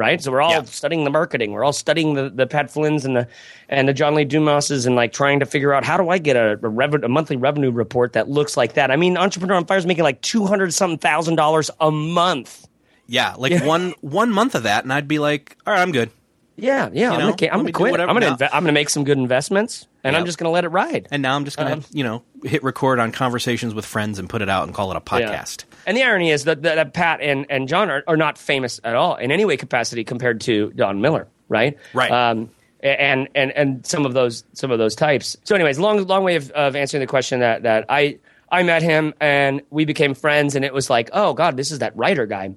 right? 0.03 0.21
So 0.23 0.31
we're 0.33 0.43
all 0.43 0.51
Yeah. 0.51 0.63
studying 0.65 1.05
the 1.05 1.11
marketing. 1.11 1.53
We're 1.53 1.65
all 1.65 1.73
studying 1.73 2.15
the, 2.15 2.29
the 2.29 2.47
Pat 2.47 2.71
Flynn's 2.71 3.05
and 3.05 3.17
the 3.17 3.29
and 3.69 3.89
the 3.89 3.95
John 3.95 4.15
Lee 4.15 4.27
Dumases 4.27 4.87
and 4.87 4.97
like 4.97 5.13
trying 5.13 5.41
to 5.41 5.47
figure 5.47 5.73
out 5.73 5.85
how 5.85 5.97
do 5.97 6.09
I 6.11 6.19
get 6.19 6.37
a, 6.37 6.59
a, 6.63 6.69
rev- 6.69 7.05
a 7.05 7.09
monthly 7.09 7.37
revenue 7.37 7.71
report 7.71 8.13
that 8.15 8.29
looks 8.29 8.57
like 8.57 8.75
that. 8.75 8.91
I 8.91 8.97
mean, 8.97 9.17
Entrepreneur 9.17 9.55
on 9.57 9.65
Fire 9.65 9.79
is 9.79 9.87
making 9.87 10.05
like 10.05 10.21
two 10.21 10.45
hundred 10.47 10.75
something 10.75 10.99
thousand 10.99 11.37
dollars 11.37 11.71
a 11.81 11.91
month. 11.91 12.67
yeah, 13.07 13.35
like 13.39 13.65
one 13.65 13.95
one 14.01 14.31
month 14.31 14.55
of 14.55 14.65
that, 14.65 14.83
and 14.85 14.93
I'd 14.93 15.09
be 15.09 15.19
like, 15.19 15.57
all 15.67 15.73
right, 15.73 15.81
I'm 15.81 15.93
good. 15.93 16.11
Yeah, 16.57 16.91
yeah. 16.93 17.13
I'm 17.13 17.19
know, 17.19 17.33
gonna, 17.33 17.53
I'm 17.53 17.59
gonna 17.61 17.73
quit. 17.73 17.91
whatever 17.93 18.11
I'm 18.11 18.19
gonna 18.21 18.37
inve- 18.37 18.51
I'm 18.53 18.63
gonna 18.63 18.73
make 18.73 18.91
some 18.91 19.05
good 19.05 19.17
investments, 19.17 19.87
and 20.05 20.15
I'm 20.15 20.27
just 20.27 20.37
gonna 20.39 20.51
let 20.51 20.65
it 20.65 20.69
ride. 20.69 21.09
And 21.11 21.23
now 21.23 21.35
I'm 21.35 21.45
just 21.47 21.57
gonna, 21.57 21.73
Um, 21.77 21.85
you 21.93 22.05
know, 22.05 22.23
hit 22.45 22.63
record 22.63 22.99
on 23.01 23.11
conversations 23.11 23.75
with 23.75 23.87
friends 23.87 24.19
and 24.19 24.29
put 24.29 24.43
it 24.43 24.51
out 24.51 24.65
and 24.65 24.75
call 24.75 24.91
it 24.91 24.97
a 24.97 25.01
podcast. 25.01 25.65
And 25.87 25.97
the 25.97 26.03
irony 26.03 26.31
is 26.31 26.45
that, 26.45 26.63
that, 26.63 26.77
that 26.77 26.95
Pat 26.95 27.21
and, 27.21 27.47
and 27.51 27.69
John 27.69 27.91
are, 27.91 28.05
are 28.07 28.17
not 28.17 28.39
famous 28.39 28.81
at 28.85 28.95
all 28.95 29.17
in 29.17 29.31
any 29.31 29.45
way 29.45 29.57
capacity 29.57 30.05
compared 30.05 30.41
to 30.43 30.71
Don 30.71 31.01
Miller, 31.01 31.29
right? 31.49 31.79
Right. 31.93 32.11
Um, 32.11 32.51
and 32.83 33.29
and 33.35 33.53
and 33.53 33.87
some 33.87 34.05
of 34.05 34.13
those 34.13 34.45
some 34.55 34.71
of 34.71 34.79
those 34.79 34.97
types. 34.97 35.37
So, 35.45 35.55
anyways, 35.55 35.79
long 35.79 36.05
long 36.07 36.25
way 36.25 36.37
of, 36.37 36.51
of 36.51 36.75
answering 36.75 37.01
the 37.01 37.07
question 37.07 37.41
that 37.41 37.63
that 37.63 37.87
I 37.89 38.19
I 38.51 38.65
met 38.65 38.83
him 38.83 39.15
and 39.21 39.63
we 39.71 39.85
became 39.85 40.15
friends, 40.15 40.57
and 40.57 40.65
it 40.65 40.75
was 40.75 40.91
like, 40.91 41.11
oh 41.13 41.33
God, 41.33 41.57
this 41.57 41.71
is 41.71 41.79
that 41.79 41.97
writer 41.97 42.27
guy. 42.27 42.55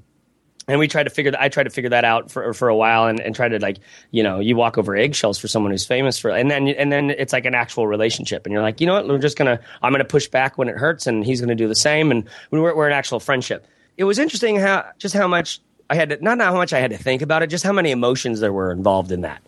And 0.68 0.80
we 0.80 0.88
tried 0.88 1.04
to 1.04 1.10
figure 1.12 1.32
that. 1.32 1.42
I 1.42 1.50
tried 1.50 1.64
to 1.64 1.70
figure 1.70 1.92
that 1.92 2.04
out 2.04 2.32
for 2.32 2.52
for 2.54 2.70
a 2.70 2.76
while, 2.76 3.06
and, 3.06 3.20
and 3.20 3.36
try 3.36 3.48
to 3.48 3.60
like, 3.60 3.78
you 4.12 4.24
know, 4.24 4.40
you 4.40 4.56
walk 4.56 4.78
over 4.78 4.96
eggshells 4.96 5.38
for 5.38 5.48
someone 5.48 5.72
who's 5.72 5.86
famous 5.86 6.18
for, 6.18 6.32
and 6.32 6.50
then 6.50 6.68
and 6.70 6.92
then 6.92 7.12
it's 7.12 7.34
like 7.34 7.46
an 7.46 7.54
actual 7.54 7.88
relationship, 7.88 8.46
and 8.46 8.54
you're 8.54 8.64
like, 8.64 8.82
you 8.82 8.88
know 8.88 8.94
what, 8.94 9.08
we're 9.08 9.20
just 9.20 9.38
gonna, 9.38 9.60
I'm 9.84 9.92
gonna 9.92 10.06
push 10.06 10.28
back 10.28 10.58
when 10.58 10.68
it 10.68 10.76
hurts, 10.76 11.06
and 11.06 11.24
he's 11.24 11.40
gonna 11.40 11.56
do 11.56 11.68
the 11.68 11.76
same, 11.76 12.10
and 12.10 12.28
we're 12.50 12.76
we're 12.76 12.88
an 12.88 12.94
actual 12.94 13.20
friendship. 13.20 13.68
It 13.98 14.06
was 14.06 14.18
interesting 14.18 14.58
how 14.58 14.86
just 14.98 15.14
how 15.14 15.28
much 15.28 15.60
I 15.90 15.96
had 15.96 16.10
to, 16.10 16.24
not 16.24 16.40
how 16.40 16.56
much 16.56 16.74
I 16.74 16.80
had 16.80 16.92
to 16.92 16.98
think 16.98 17.22
about 17.22 17.44
it, 17.44 17.48
just 17.48 17.64
how 17.64 17.74
many 17.74 17.92
emotions 17.92 18.40
there 18.40 18.54
were 18.54 18.72
involved 18.72 19.12
in 19.12 19.22
that 19.22 19.44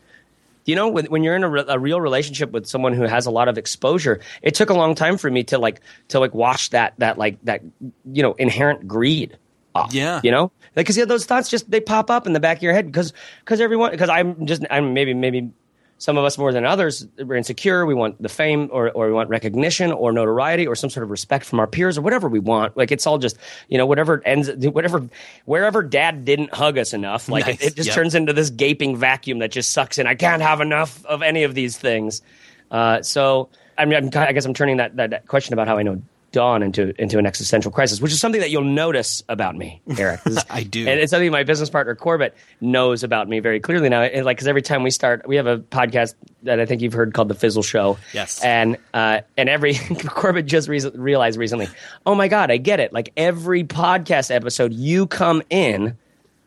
you 0.67 0.75
know 0.75 0.87
when, 0.89 1.05
when 1.05 1.23
you're 1.23 1.35
in 1.35 1.43
a, 1.43 1.49
re- 1.49 1.65
a, 1.67 1.79
real 1.79 1.99
relationship 1.99 2.51
with 2.51 2.67
someone 2.67 2.93
who 2.93 3.03
has 3.03 3.25
a 3.25 3.31
lot 3.31 3.47
of 3.47 3.57
exposure 3.57 4.19
it 4.43 4.53
took 4.53 4.69
a 4.69 4.73
long 4.73 4.93
time 4.93 5.17
for 5.17 5.31
me 5.31 5.43
to 5.45 5.57
like 5.57 5.81
to 6.09 6.19
like 6.19 6.35
wash 6.35 6.69
that 6.69 6.93
that 6.99 7.17
like 7.17 7.41
that 7.43 7.61
you 8.05 8.21
know 8.21 8.33
inherent 8.33 8.87
greed 8.87 9.35
off 9.77 9.93
yeah. 9.93 10.21
you 10.23 10.31
know? 10.31 10.51
Like 10.75 10.85
because 10.85 10.97
like, 10.97 11.07
those 11.07 11.25
thoughts 11.25 11.49
just 11.49 11.69
they 11.69 11.81
pop 11.81 12.09
up 12.09 12.27
in 12.27 12.33
the 12.33 12.39
back 12.39 12.57
of 12.57 12.63
your 12.63 12.73
head 12.73 12.85
because 12.85 13.13
because 13.39 13.59
everyone 13.61 13.91
because 13.91 14.09
i'm 14.09 14.45
just 14.45 14.63
i'm 14.69 14.93
maybe 14.93 15.13
maybe 15.13 15.51
some 15.99 16.17
of 16.17 16.23
us 16.23 16.37
more 16.37 16.53
than 16.53 16.65
others 16.65 17.07
we're 17.17 17.35
insecure 17.35 17.85
we 17.85 17.95
want 17.95 18.21
the 18.21 18.29
fame 18.29 18.69
or, 18.71 18.91
or 18.91 19.07
we 19.07 19.13
want 19.13 19.29
recognition 19.29 19.91
or 19.91 20.11
notoriety 20.11 20.67
or 20.67 20.75
some 20.75 20.89
sort 20.89 21.03
of 21.03 21.09
respect 21.09 21.45
from 21.45 21.59
our 21.59 21.65
peers 21.67 21.97
or 21.97 22.01
whatever 22.01 22.29
we 22.29 22.39
want. 22.39 22.77
Like 22.77 22.91
it's 22.91 23.07
all 23.07 23.17
just 23.17 23.37
you 23.69 23.77
know 23.77 23.85
whatever 23.85 24.21
ends 24.25 24.49
whatever 24.67 25.07
wherever 25.45 25.81
dad 25.81 26.23
didn't 26.25 26.53
hug 26.53 26.77
us 26.77 26.93
enough 26.93 27.27
like 27.29 27.47
nice. 27.47 27.61
it, 27.61 27.67
it, 27.67 27.75
just 27.75 27.87
yep. 27.87 27.95
turns 27.95 28.13
into 28.13 28.33
this 28.33 28.49
gaping 28.49 28.95
vacuum 28.95 29.39
that 29.39 29.51
just 29.51 29.71
sucks 29.71 29.97
in. 29.97 30.05
I 30.05 30.15
can't 30.15 30.41
have 30.41 30.61
enough 30.61 31.03
of 31.05 31.23
any 31.23 31.43
of 31.43 31.55
these 31.55 31.77
things. 31.77 32.21
Uh, 32.69 33.01
so 33.01 33.49
I 33.77 33.85
mean, 33.85 34.11
I'm, 34.13 34.21
i 34.21 34.31
guess 34.31 34.45
I'm 34.45 34.53
turning 34.53 34.77
that, 34.77 34.95
that, 34.97 35.11
that 35.11 35.27
question 35.27 35.53
about 35.53 35.67
how 35.67 35.77
I 35.77 35.83
know 35.83 36.01
Don 36.37 36.61
into 36.61 36.93
into 37.01 37.17
an 37.17 37.25
existential 37.25 37.71
crisis, 37.71 37.99
which 37.99 38.11
is 38.11 38.19
something 38.19 38.41
that 38.41 38.51
you'll 38.51 38.63
notice 38.63 39.23
about 39.27 39.55
me, 39.55 39.81
Erik. 39.97 40.19
I 40.51 40.61
do, 40.61 40.87
and 40.87 40.99
it's 40.99 41.09
something 41.09 41.31
my 41.31 41.41
business 41.41 41.67
partner 41.67 41.95
Corbett 41.95 42.35
knows 42.61 43.03
about 43.03 43.27
me 43.27 43.39
very 43.39 43.59
clearly 43.59 43.89
now. 43.89 44.03
And 44.03 44.23
like, 44.23 44.37
because 44.37 44.47
every 44.47 44.61
time 44.61 44.83
we 44.83 44.91
start, 44.91 45.27
we 45.27 45.35
have 45.37 45.47
a 45.47 45.57
podcast 45.57 46.13
that 46.43 46.59
I 46.59 46.67
think 46.67 46.83
you've 46.83 46.93
heard 46.93 47.15
called 47.15 47.29
the 47.29 47.33
Fizzle 47.33 47.63
Show. 47.63 47.97
Yes, 48.13 48.43
and 48.43 48.77
uh, 48.93 49.21
and 49.35 49.49
every 49.49 49.73
Corbett 50.05 50.45
just 50.45 50.69
re- 50.69 50.91
realized 50.93 51.39
recently, 51.39 51.69
oh 52.05 52.13
my 52.13 52.27
god, 52.27 52.51
I 52.51 52.57
get 52.57 52.79
it. 52.79 52.93
Like 52.93 53.11
every 53.17 53.63
podcast 53.63 54.29
episode, 54.29 54.73
you 54.73 55.07
come 55.07 55.41
in 55.49 55.97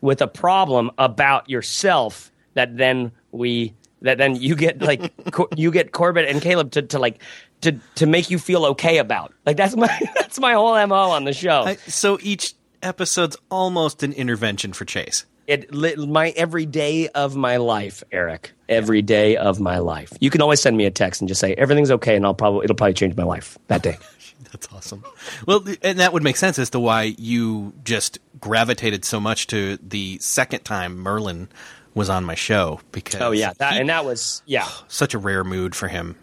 with 0.03 0.23
a 0.23 0.29
problem 0.29 0.93
about 0.99 1.51
yourself 1.51 2.31
that 2.55 2.77
then 2.77 3.11
we 3.33 3.75
that 4.03 4.19
then 4.19 4.37
you 4.37 4.55
get 4.55 4.81
like 4.81 5.13
you 5.57 5.73
get 5.73 5.91
Corbett 5.91 6.29
and 6.29 6.41
Caleb 6.41 6.71
to, 6.73 6.83
to 6.83 7.01
like 7.01 7.21
to 7.63 7.73
to 7.97 8.07
make 8.07 8.31
you 8.31 8.39
feel 8.39 8.65
okay 8.67 8.99
about. 8.99 9.35
Like 9.47 9.57
that's 9.57 9.77
my 9.77 9.87
that's 10.15 10.39
my 10.39 10.55
whole 10.55 10.87
mo 10.87 11.11
on 11.11 11.25
the 11.25 11.33
show. 11.33 11.63
I, 11.63 11.75
so 11.77 12.19
each 12.23 12.55
episode's 12.83 13.37
almost 13.51 14.03
an 14.03 14.13
intervention 14.13 14.73
for 14.73 14.85
Chase. 14.85 15.27
It 15.47 15.73
my 15.75 16.31
every 16.37 16.65
day 16.65 17.09
of 17.09 17.35
my 17.35 17.57
life, 17.57 18.05
Erik. 18.13 18.53
Every 18.69 19.03
day 19.03 19.37
of 19.37 19.59
my 19.59 19.79
life. 19.79 20.13
You 20.21 20.31
can 20.31 20.43
always 20.43 20.61
send 20.61 20.77
me 20.77 20.85
a 20.85 20.93
text 20.93 21.21
and 21.21 21.29
just 21.29 21.41
say 21.41 21.55
everything's 21.55 21.91
okay, 21.91 22.15
and 22.15 22.25
I'll 22.25 22.35
probably 22.35 22.65
it'll 22.65 22.77
probably 22.77 22.95
change 22.95 23.17
my 23.17 23.25
life 23.25 23.59
that 23.67 23.83
day. 23.83 23.99
That's 24.53 24.69
awesome. 24.73 25.05
Well, 25.47 25.65
and 25.83 25.99
that 25.99 26.13
would 26.13 26.23
make 26.23 26.37
sense 26.37 26.59
as 26.59 26.71
to 26.71 26.81
why 26.81 27.15
you 27.19 27.73
just 27.85 28.19
gravitated 28.41 29.05
so 29.05 29.21
much 29.21 29.47
to 29.49 29.77
the 29.83 30.19
second 30.21 30.65
time 30.65 30.99
Merlin 30.99 31.49
was 31.95 32.09
on 32.09 32.25
my 32.25 32.35
show 32.35 32.81
because 32.93 33.21
oh 33.21 33.33
yeah, 33.33 33.53
that, 33.59 33.75
he, 33.75 33.81
and 33.81 33.89
that 33.89 34.05
was 34.05 34.43
yeah 34.47 34.69
such 34.89 35.15
a 35.15 35.19
rare 35.19 35.45
mood 35.45 35.75
for 35.75 35.89
him. 35.89 36.17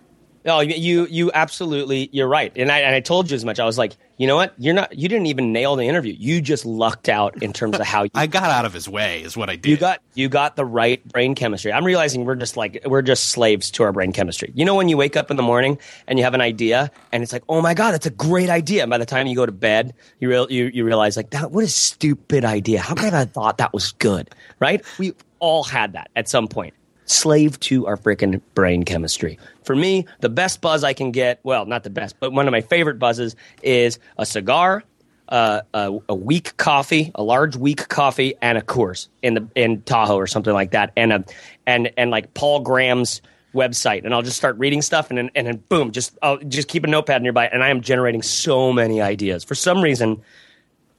Oh, 0.47 0.61
you 0.61 1.05
you 1.07 1.29
absolutely 1.33 2.09
you're 2.13 2.27
right, 2.27 2.53
and 2.55 2.71
I 2.71 2.79
and 2.79 2.95
I 2.95 3.01
told 3.01 3.29
you 3.29 3.35
as 3.35 3.43
much. 3.43 3.59
I 3.59 3.65
was 3.65 3.77
like, 3.77 3.97
you 4.15 4.27
know 4.27 4.37
what, 4.37 4.53
you're 4.57 4.73
not 4.73 4.97
you 4.97 5.09
didn't 5.09 5.25
even 5.25 5.51
nail 5.51 5.75
the 5.75 5.83
interview. 5.83 6.15
You 6.17 6.39
just 6.39 6.65
lucked 6.65 7.09
out 7.09 7.43
in 7.43 7.51
terms 7.51 7.77
of 7.77 7.85
how 7.85 8.03
you. 8.03 8.09
I 8.15 8.27
got 8.27 8.45
out 8.49 8.63
of 8.63 8.71
his 8.71 8.87
way, 8.87 9.23
is 9.23 9.35
what 9.35 9.49
I 9.49 9.57
did. 9.57 9.69
You 9.69 9.75
got 9.75 10.01
you 10.13 10.29
got 10.29 10.55
the 10.55 10.63
right 10.63 11.05
brain 11.09 11.35
chemistry. 11.35 11.73
I'm 11.73 11.83
realizing 11.83 12.23
we're 12.23 12.35
just 12.35 12.55
like 12.55 12.81
we're 12.85 13.01
just 13.01 13.25
slaves 13.25 13.69
to 13.71 13.83
our 13.83 13.91
brain 13.91 14.13
chemistry. 14.13 14.53
You 14.55 14.63
know, 14.63 14.75
when 14.75 14.87
you 14.87 14.95
wake 14.95 15.17
up 15.17 15.29
in 15.29 15.35
the 15.35 15.43
morning 15.43 15.79
and 16.07 16.17
you 16.17 16.23
have 16.23 16.33
an 16.33 16.41
idea, 16.41 16.91
and 17.11 17.23
it's 17.23 17.33
like, 17.33 17.43
oh 17.49 17.61
my 17.61 17.73
god, 17.73 17.91
that's 17.91 18.05
a 18.05 18.11
great 18.11 18.49
idea. 18.49 18.83
And 18.83 18.89
by 18.89 18.99
the 18.99 19.05
time 19.05 19.27
you 19.27 19.35
go 19.35 19.45
to 19.45 19.51
bed, 19.51 19.95
you 20.21 20.29
real 20.29 20.49
you, 20.49 20.71
you 20.73 20.85
realize 20.85 21.17
like 21.17 21.31
that 21.31 21.51
what 21.51 21.65
a 21.65 21.67
stupid 21.67 22.45
idea. 22.45 22.79
How 22.79 22.95
could 22.95 23.13
I 23.13 23.19
have 23.19 23.31
thought 23.33 23.57
that 23.57 23.73
was 23.73 23.91
good? 23.91 24.33
Right? 24.61 24.81
We 24.97 25.13
all 25.39 25.65
had 25.65 25.91
that 25.93 26.09
at 26.15 26.29
some 26.29 26.47
point 26.47 26.73
slave 27.07 27.59
to 27.61 27.87
our 27.87 27.97
freaking 27.97 28.41
brain 28.53 28.83
chemistry. 28.83 29.39
For 29.63 29.75
me, 29.75 30.05
the 30.19 30.29
best 30.29 30.61
buzz 30.61 30.83
I 30.83 30.93
can 30.93 31.11
get, 31.11 31.39
well, 31.43 31.65
not 31.65 31.83
the 31.83 31.89
best, 31.89 32.19
but 32.19 32.31
one 32.31 32.47
of 32.47 32.51
my 32.51 32.61
favorite 32.61 32.99
buzzes 32.99 33.35
is 33.63 33.97
a 34.17 34.25
cigar, 34.25 34.83
uh, 35.29 35.61
a, 35.73 35.97
a, 36.09 36.15
weak 36.15 36.55
coffee, 36.57 37.11
a 37.15 37.23
large 37.23 37.55
weak 37.55 37.87
coffee, 37.89 38.35
and 38.41 38.57
a 38.57 38.61
Coors 38.61 39.07
in 39.21 39.33
the 39.33 39.47
in 39.55 39.81
Tahoe 39.81 40.15
or 40.15 40.27
something 40.27 40.53
like 40.53 40.71
that, 40.71 40.93
and 40.95 41.11
a 41.11 41.25
and 41.65 41.91
and 41.97 42.11
like 42.11 42.33
Paul 42.33 42.61
Graham's 42.61 43.21
website, 43.53 44.05
and 44.05 44.13
I'll 44.13 44.21
just 44.21 44.37
start 44.37 44.57
reading 44.57 44.81
stuff, 44.81 45.11
and 45.11 45.19
and 45.19 45.47
then 45.47 45.57
boom, 45.67 45.91
just 45.91 46.17
I'll 46.21 46.37
just 46.37 46.69
keep 46.69 46.83
a 46.85 46.87
notepad 46.87 47.21
nearby, 47.21 47.47
and 47.47 47.61
I 47.63 47.69
am 47.69 47.81
generating 47.81 48.21
so 48.21 48.71
many 48.71 49.01
ideas. 49.01 49.43
For 49.43 49.55
some 49.55 49.81
reason, 49.81 50.21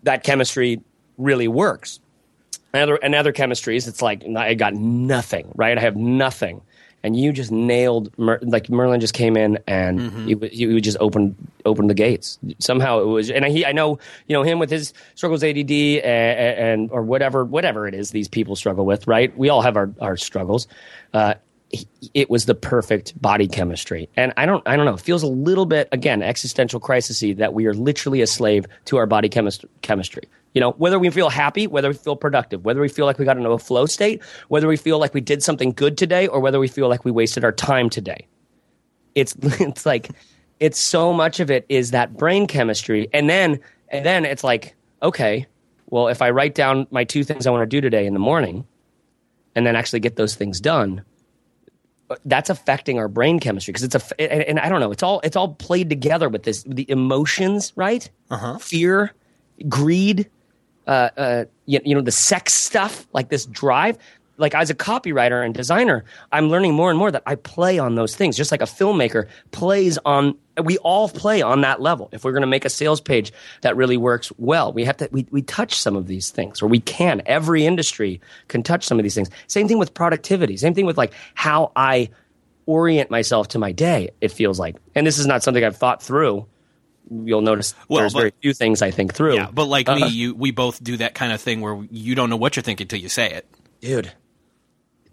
that 0.03 0.25
chemistry 0.25 0.83
really 1.17 1.49
works. 1.49 2.01
And 2.73 2.83
other, 2.83 2.97
and 2.97 3.15
other 3.15 3.33
chemistries, 3.33 3.89
it's 3.89 4.03
like 4.03 4.25
I 4.37 4.55
got 4.55 4.75
nothing, 4.75 5.51
right? 5.55 5.77
I 5.77 5.81
have 5.81 5.97
nothing. 5.97 6.61
And 7.03 7.17
you 7.17 7.33
just 7.33 7.53
nailed, 7.53 8.17
Mer- 8.19 8.41
like 8.43 8.69
Merlin 8.69 9.01
just 9.01 9.15
came 9.15 9.37
in 9.37 9.59
and 9.69 10.01
mm-hmm. 10.01 10.27
he, 10.27 10.67
he 10.75 10.81
just 10.81 10.97
opened 11.01 11.37
opened 11.65 11.89
the 11.89 11.95
gates. 11.95 12.39
Somehow 12.59 13.01
it 13.01 13.05
was, 13.05 13.31
and 13.31 13.45
I, 13.45 13.65
I 13.69 13.73
know 13.73 14.01
you 14.27 14.35
know 14.35 14.43
him 14.43 14.59
with 14.59 14.69
his 14.69 14.93
struggles 15.15 15.45
ADD 15.45 15.71
and, 15.71 16.03
and, 16.03 16.91
or 16.91 17.03
whatever 17.03 17.45
whatever 17.45 17.87
it 17.87 17.95
is 17.95 18.11
these 18.11 18.29
people 18.29 18.57
struggle 18.57 18.85
with, 18.85 19.07
right? 19.07 19.37
We 19.39 19.49
all 19.49 19.63
have 19.63 19.77
our 19.77 19.91
our 20.01 20.17
struggles. 20.17 20.67
Uh, 21.15 21.35
it 22.15 22.31
was 22.31 22.47
the 22.47 22.55
perfect 22.55 23.21
body 23.21 23.47
chemistry. 23.47 24.09
And 24.17 24.33
I 24.37 24.47
don't, 24.47 24.67
I 24.67 24.77
don't 24.77 24.87
know. 24.87 24.95
It 24.95 25.01
feels 25.01 25.23
a 25.23 25.29
little 25.29 25.67
bit, 25.67 25.89
again, 25.93 26.23
existential 26.23 26.81
crisisy 26.81 27.37
that 27.37 27.53
we 27.53 27.67
are 27.67 27.75
literally 27.75 28.23
a 28.23 28.27
slave 28.27 28.67
to 28.87 28.97
our 28.97 29.07
body 29.07 29.29
chemist- 29.29 29.67
chemistry. 29.83 30.25
You 30.55 30.61
know, 30.61 30.73
whether 30.73 30.99
we 30.99 31.11
feel 31.11 31.29
happy, 31.29 31.67
whether 31.67 31.89
we 31.89 31.95
feel 31.95 32.17
productive, 32.17 32.65
whether 32.65 32.81
we 32.81 32.89
feel 32.89 33.07
like 33.07 33.19
we 33.19 33.25
got 33.25 33.37
into 33.37 33.51
a 33.51 33.59
flow 33.59 33.87
state, 33.87 34.23
whether 34.49 34.67
we 34.67 34.77
feel 34.77 34.99
like 34.99 35.15
we 35.15 35.21
did 35.21 35.43
something 35.43 35.73
good 35.73 35.99
today, 35.99 36.27
or 36.27 36.41
whether 36.41 36.59
we 36.59 36.69
feel 36.69 36.89
like 36.89 37.05
we 37.05 37.11
wasted 37.11 37.45
our 37.45 37.53
time 37.53 37.91
today. 37.91 38.27
It's, 39.15 39.37
it's 39.43 39.85
like, 39.85 40.11
it's 40.59 40.79
so 40.79 41.13
much 41.13 41.41
of 41.41 41.51
it 41.51 41.67
is 41.69 41.91
that 41.93 42.17
brain 42.17 42.47
chemistry. 42.47 43.09
And 43.13 43.29
then, 43.29 43.61
and 43.89 44.05
then 44.05 44.25
it's 44.25 44.43
like, 44.43 44.75
okay, 45.03 45.47
well, 45.91 46.09
if 46.09 46.23
I 46.23 46.31
write 46.31 46.55
down 46.55 46.87
my 46.91 47.05
two 47.05 47.25
things 47.25 47.47
I 47.47 47.51
want 47.51 47.63
to 47.63 47.67
do 47.67 47.81
today 47.81 48.07
in 48.07 48.13
the 48.13 48.21
morning 48.21 48.67
and 49.55 49.67
then 49.67 49.77
actually 49.77 50.01
get 50.01 50.17
those 50.17 50.35
things 50.35 50.61
done, 50.61 51.05
that's 52.25 52.51
affecting 52.51 52.99
our 52.99 53.09
brain 53.09 53.39
chemistry 53.39 53.73
because 53.73 53.83
it's 53.83 53.95
a 53.95 54.21
and, 54.21 54.43
and, 54.43 54.61
I 54.61 54.69
don't 54.69 54.81
know 54.81 54.91
it's 54.91 55.03
all 55.03 55.21
it's 55.21 55.37
all 55.37 55.55
played 55.55 55.91
together 55.91 56.29
with 56.29 56.45
this 56.45 56.63
the 56.63 56.91
emotions 56.91 57.73
right 57.77 58.09
uh-huh. 58.31 58.59
fear 58.59 59.13
greed 59.69 60.31
uh, 60.89 61.11
uh, 61.17 61.45
you, 61.67 61.81
you 61.85 61.95
know 61.95 62.01
the 62.01 62.11
sex 62.11 62.55
stuff 62.55 63.07
like 63.13 63.29
this 63.29 63.47
drive. 63.47 63.99
Like 64.41 64.55
as 64.55 64.71
a 64.71 64.75
copywriter 64.77 65.45
and 65.45 65.53
designer 65.53 66.05
i'm 66.31 66.49
learning 66.49 66.73
more 66.73 66.91
and 66.91 66.97
more 66.97 67.11
that 67.11 67.25
i 67.27 67.35
play 67.35 67.81
on 67.81 67.97
those 67.97 68.15
things 68.15 68.37
just 68.37 68.53
like 68.53 68.63
a 68.63 68.67
filmmaker 68.67 69.27
plays 69.51 69.99
on 70.05 70.39
we 70.65 70.79
all 70.79 71.09
play 71.09 71.43
on 71.43 71.61
that 71.63 71.81
level. 71.81 72.09
If 72.13 72.25
we're 72.25 72.33
going 72.33 72.43
to 72.43 72.49
make 72.49 72.65
a 72.65 72.71
sales 72.71 73.01
page 73.01 73.33
that 73.63 73.77
really 73.77 73.97
works 73.97 74.33
well 74.39 74.73
we 74.73 74.85
have 74.85 74.97
to 74.99 75.09
we, 75.13 75.27
we 75.31 75.43
touch 75.43 75.81
some 75.81 75.97
of 75.97 76.07
these 76.07 76.31
things 76.31 76.63
or 76.63 76.69
we 76.69 76.81
can. 76.81 77.23
Every 77.27 77.67
industry 77.67 78.21
can 78.49 78.63
touch 78.63 78.85
some 78.85 78.99
of 78.99 79.03
these 79.03 79.15
things. 79.15 79.31
Same 79.47 79.69
thing 79.69 79.79
with 79.79 79.95
productivity. 79.95 80.57
Same 80.57 80.75
thing 80.75 80.87
with 80.87 80.99
like 80.99 81.13
how 81.35 81.73
i 81.77 82.09
orient 82.67 83.11
myself 83.11 83.49
to 83.49 83.59
my 83.59 83.73
day 83.73 84.11
it 84.21 84.31
feels 84.31 84.59
like. 84.59 84.77
And 84.95 85.07
this 85.07 85.19
is 85.19 85.27
not 85.27 85.43
something 85.43 85.65
i've 85.65 85.77
thought 85.77 86.03
through 86.03 86.47
you'll 87.11 87.41
notice 87.41 87.75
well, 87.89 88.01
there's 88.01 88.13
but, 88.13 88.21
very 88.21 88.33
few 88.43 88.53
things 88.53 88.83
i 88.83 88.91
think 88.91 89.15
through 89.15 89.35
yeah 89.35 89.51
but 89.53 89.65
like 89.65 89.89
uh, 89.89 89.97
me 89.97 90.09
you 90.09 90.35
we 90.35 90.51
both 90.51 90.83
do 90.83 90.97
that 90.97 91.15
kind 91.15 91.33
of 91.33 91.41
thing 91.41 91.61
where 91.61 91.85
you 91.91 92.15
don't 92.15 92.31
know 92.31 92.37
what 92.37 92.57
you're 92.57 92.63
thinking 92.63 92.85
until 92.85 92.99
you 92.99 93.09
say 93.09 93.31
it 93.31 93.47
dude 93.81 94.13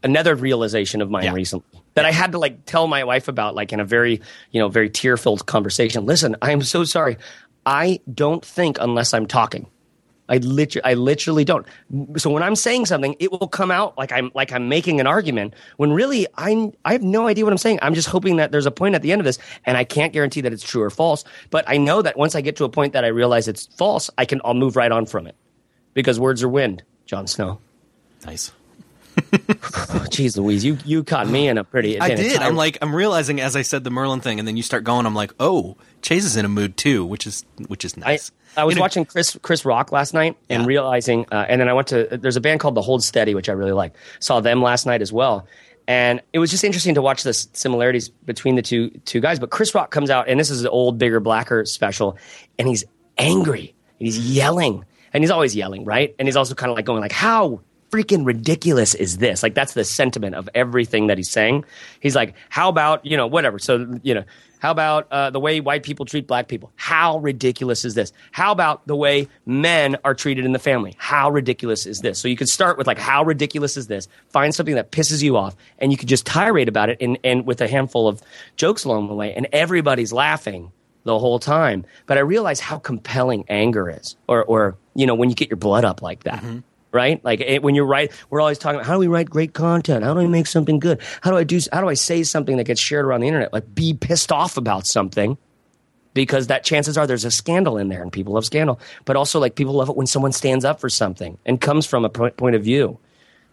another 0.04 0.36
realization 0.36 1.02
of 1.02 1.10
mine 1.10 1.26
yeah. 1.26 1.34
recently 1.34 1.82
that 1.96 2.06
I 2.06 2.12
had 2.12 2.34
to 2.34 2.40
like 2.40 2.66
tell 2.66 2.88
my 2.88 3.04
wife 3.04 3.28
about, 3.28 3.56
like 3.56 3.74
in 3.74 3.80
a 3.80 3.86
very, 3.86 4.22
you 4.52 4.60
know, 4.60 4.70
very 4.70 4.90
tear 4.90 5.18
filled 5.18 5.46
conversation. 5.46 6.06
Listen, 6.06 6.36
I 6.42 6.52
am 6.52 6.62
so 6.62 6.84
sorry. 6.84 7.18
I 7.66 8.02
don't 8.14 8.46
think 8.46 8.78
unless 8.80 9.14
I'm 9.14 9.26
talking. 9.26 9.68
I 10.28 10.38
literally, 10.38 10.84
I 10.84 10.94
literally 10.96 11.46
don't. 11.46 11.66
So 12.18 12.30
when 12.32 12.42
I'm 12.42 12.56
saying 12.56 12.88
something, 12.88 13.16
it 13.20 13.32
will 13.32 13.48
come 13.48 13.70
out 13.70 13.98
like 13.98 14.12
I'm 14.12 14.32
like 14.34 14.52
I'm 14.52 14.68
making 14.68 15.00
an 15.00 15.08
argument. 15.08 15.54
When 15.78 15.92
really, 15.92 16.26
I 16.38 16.72
I 16.84 16.94
have 16.94 17.04
no 17.04 17.28
idea 17.28 17.44
what 17.44 17.52
I'm 17.52 17.58
saying. 17.58 17.80
I'm 17.82 17.94
just 17.94 18.08
hoping 18.08 18.38
that 18.38 18.52
there's 18.52 18.66
a 18.66 18.72
point 18.72 18.96
at 18.96 19.02
the 19.04 19.12
end 19.12 19.22
of 19.22 19.26
this, 19.26 19.38
and 19.66 19.78
I 19.78 19.84
can't 19.84 20.14
guarantee 20.14 20.42
that 20.42 20.52
it's 20.52 20.64
true 20.64 20.82
or 20.82 20.90
false. 20.90 21.24
But 21.52 21.66
I 21.68 21.78
know 21.78 22.02
that 22.02 22.18
once 22.18 22.34
I 22.34 22.42
get 22.42 22.56
to 22.58 22.64
a 22.64 22.70
point 22.70 22.94
that 22.94 23.06
I 23.06 23.10
realize 23.10 23.48
it's 23.48 23.68
false, 23.68 24.10
I 24.18 24.26
can 24.26 24.42
I'll 24.44 24.56
move 24.56 24.76
right 24.76 24.92
on 24.92 25.06
from 25.06 25.28
it, 25.28 25.36
because 25.94 26.20
words 26.20 26.42
are 26.42 26.50
wind. 26.50 26.84
Jon 27.06 27.28
Snow. 27.28 27.60
Nice. 28.26 28.52
Jeez 30.12 30.36
Louise, 30.38 30.66
you 30.66 30.78
you 30.84 31.04
caught 31.04 31.30
me 31.30 31.48
in 31.48 31.58
a 31.58 31.64
pretty. 31.64 32.00
I 32.00 32.16
did. 32.16 32.42
I'm 32.42 32.56
like, 32.56 32.78
I'm 32.82 32.94
realizing 32.94 33.40
as 33.40 33.56
I 33.56 33.62
said 33.62 33.84
the 33.84 33.90
Merlin 33.90 34.20
thing, 34.20 34.40
and 34.40 34.48
then 34.48 34.58
you 34.58 34.64
start 34.64 34.84
going. 34.84 35.06
I'm 35.06 35.16
like, 35.16 35.32
oh, 35.40 35.78
Chase 36.06 36.24
is 36.24 36.36
in 36.38 36.46
a 36.46 36.50
mood 36.50 36.78
too, 36.78 37.04
which 37.06 37.26
is 37.26 37.44
which 37.68 37.84
is 37.84 37.98
nice. 37.98 38.32
I 38.56 38.64
was 38.64 38.74
You 38.74 38.76
know- 38.78 38.82
watching 38.84 39.06
Chris 39.06 39.36
Chris 39.42 39.66
Rock 39.66 39.92
last 39.92 40.14
night 40.14 40.38
and 40.50 40.62
Yeah. 40.62 40.68
realizing, 40.68 41.26
uh, 41.32 41.46
and 41.50 41.60
then 41.60 41.68
I 41.68 41.74
went 41.74 41.88
to 41.88 42.08
there's 42.12 42.38
a 42.38 42.42
band 42.42 42.60
called 42.60 42.76
The 42.76 42.82
Hold 42.84 43.04
Steady, 43.04 43.34
which 43.34 43.50
I 43.50 43.54
really 43.54 43.72
like. 43.72 43.94
Saw 44.20 44.40
them 44.40 44.62
last 44.62 44.86
night 44.86 45.02
as 45.02 45.12
well, 45.12 45.48
and 45.88 46.22
it 46.32 46.38
was 46.40 46.52
just 46.52 46.64
interesting 46.64 46.94
to 46.96 47.02
watch 47.02 47.24
the 47.24 47.34
similarities 47.34 48.10
between 48.10 48.56
the 48.56 48.62
two 48.62 48.92
two 49.06 49.20
guys. 49.20 49.40
But 49.40 49.50
Chris 49.50 49.74
Rock 49.74 49.90
comes 49.90 50.10
out, 50.12 50.28
and 50.30 50.40
this 50.40 50.52
is 50.52 50.62
an 50.62 50.68
old, 50.68 51.00
bigger, 51.00 51.20
blacker 51.20 51.66
special, 51.66 52.18
and 52.60 52.68
he's 52.68 52.84
angry, 53.18 53.74
and 54.00 54.06
he's 54.06 54.20
yelling, 54.20 54.86
and 55.12 55.24
he's 55.24 55.32
always 55.32 55.56
yelling, 55.56 55.86
right? 55.86 56.14
And 56.20 56.28
he's 56.28 56.36
also 56.38 56.54
kind 56.54 56.70
of 56.70 56.76
like 56.76 56.86
going 56.86 57.02
like, 57.02 57.12
how 57.12 57.62
freaking 57.92 58.26
ridiculous 58.26 58.94
is 58.94 59.18
this? 59.18 59.42
Like 59.42 59.54
that's 59.56 59.74
the 59.74 59.84
sentiment 59.84 60.36
of 60.36 60.50
everything 60.54 61.08
that 61.08 61.18
he's 61.18 61.32
saying. 61.32 61.66
He's 62.00 62.16
like, 62.16 62.36
how 62.50 62.70
about 62.70 63.06
you 63.06 63.18
know 63.18 63.26
whatever? 63.28 63.58
So 63.60 64.00
you 64.04 64.14
know. 64.14 64.24
How 64.66 64.72
about 64.72 65.12
uh, 65.12 65.30
the 65.30 65.40
way 65.40 65.60
white 65.60 65.84
people 65.84 66.08
treat 66.08 66.26
black 66.26 66.48
people? 66.48 66.72
How 66.76 67.20
ridiculous 67.20 67.86
is 67.86 67.94
this? 67.94 68.12
How 68.32 68.52
about 68.52 68.88
the 68.88 68.96
way 68.96 69.28
men 69.46 69.96
are 70.04 70.16
treated 70.16 70.44
in 70.44 70.54
the 70.54 70.60
family? 70.60 70.96
How 70.98 71.30
ridiculous 71.30 71.86
is 71.86 72.00
this? 72.00 72.18
So 72.18 72.28
you 72.28 72.36
could 72.36 72.50
start 72.50 72.80
with 72.80 72.88
like, 72.88 72.98
how 72.98 73.24
ridiculous 73.24 73.78
is 73.78 73.86
this? 73.86 74.08
Find 74.30 74.56
something 74.56 74.74
that 74.74 74.90
pisses 74.92 75.22
you 75.22 75.38
off, 75.38 75.56
and 75.78 75.92
you 75.92 76.00
could 76.00 76.10
just 76.10 76.26
tirade 76.26 76.68
about 76.68 76.90
it, 76.90 76.98
and, 77.00 77.20
and 77.24 77.46
with 77.46 77.62
a 77.62 77.68
handful 77.68 78.08
of 78.08 78.24
jokes 78.56 78.86
along 78.86 79.08
the 79.08 79.14
way, 79.14 79.36
and 79.36 79.48
everybody's 79.54 80.12
laughing 80.12 80.72
the 81.04 81.20
whole 81.20 81.38
time. 81.38 81.86
But 82.08 82.18
I 82.18 82.22
realize 82.22 82.60
how 82.60 82.80
compelling 82.80 83.46
anger 83.48 83.88
is, 83.88 84.16
or 84.28 84.44
or 84.46 84.78
you 84.96 85.06
know 85.06 85.14
when 85.14 85.30
you 85.30 85.36
get 85.36 85.52
your 85.52 85.58
blood 85.58 85.86
up 85.86 86.02
like 86.02 86.24
that. 86.24 86.44
Right, 86.96 87.22
like 87.26 87.42
it, 87.42 87.62
when 87.62 87.76
you're 87.76 87.86
right, 87.86 88.10
we're 88.30 88.40
always 88.40 88.58
talking 88.58 88.78
about 88.78 88.88
how 88.88 88.94
do 88.94 89.00
we 89.00 89.08
write 89.08 89.30
great 89.30 89.54
content? 89.54 90.06
How 90.06 90.14
do 90.14 90.22
I 90.22 90.28
make 90.28 90.48
something 90.48 90.80
good? 90.80 91.02
How 91.20 91.30
do 91.30 91.36
I 91.36 91.44
do? 91.44 91.60
How 91.74 91.82
do 91.82 91.90
I 91.90 91.94
say 91.94 92.24
something 92.24 92.56
that 92.56 92.64
gets 92.64 92.80
shared 92.80 93.04
around 93.04 93.20
the 93.20 93.28
internet? 93.28 93.52
Like 93.52 93.76
be 93.76 93.94
pissed 93.94 94.32
off 94.32 94.56
about 94.56 94.88
something, 94.88 95.38
because 96.14 96.48
that 96.48 96.64
chances 96.64 96.98
are 96.98 97.06
there's 97.06 97.26
a 97.26 97.32
scandal 97.32 97.78
in 97.78 97.90
there, 97.90 98.02
and 98.02 98.14
people 98.14 98.34
love 98.36 98.46
scandal. 98.46 98.80
But 99.04 99.18
also, 99.18 99.42
like 99.42 99.56
people 99.56 99.74
love 99.74 99.90
it 99.90 99.98
when 99.98 100.08
someone 100.08 100.32
stands 100.32 100.64
up 100.64 100.80
for 100.80 100.90
something 100.90 101.38
and 101.46 101.60
comes 101.60 101.86
from 101.86 102.06
a 102.06 102.10
point 102.10 102.56
of 102.56 102.64
view. 102.64 102.98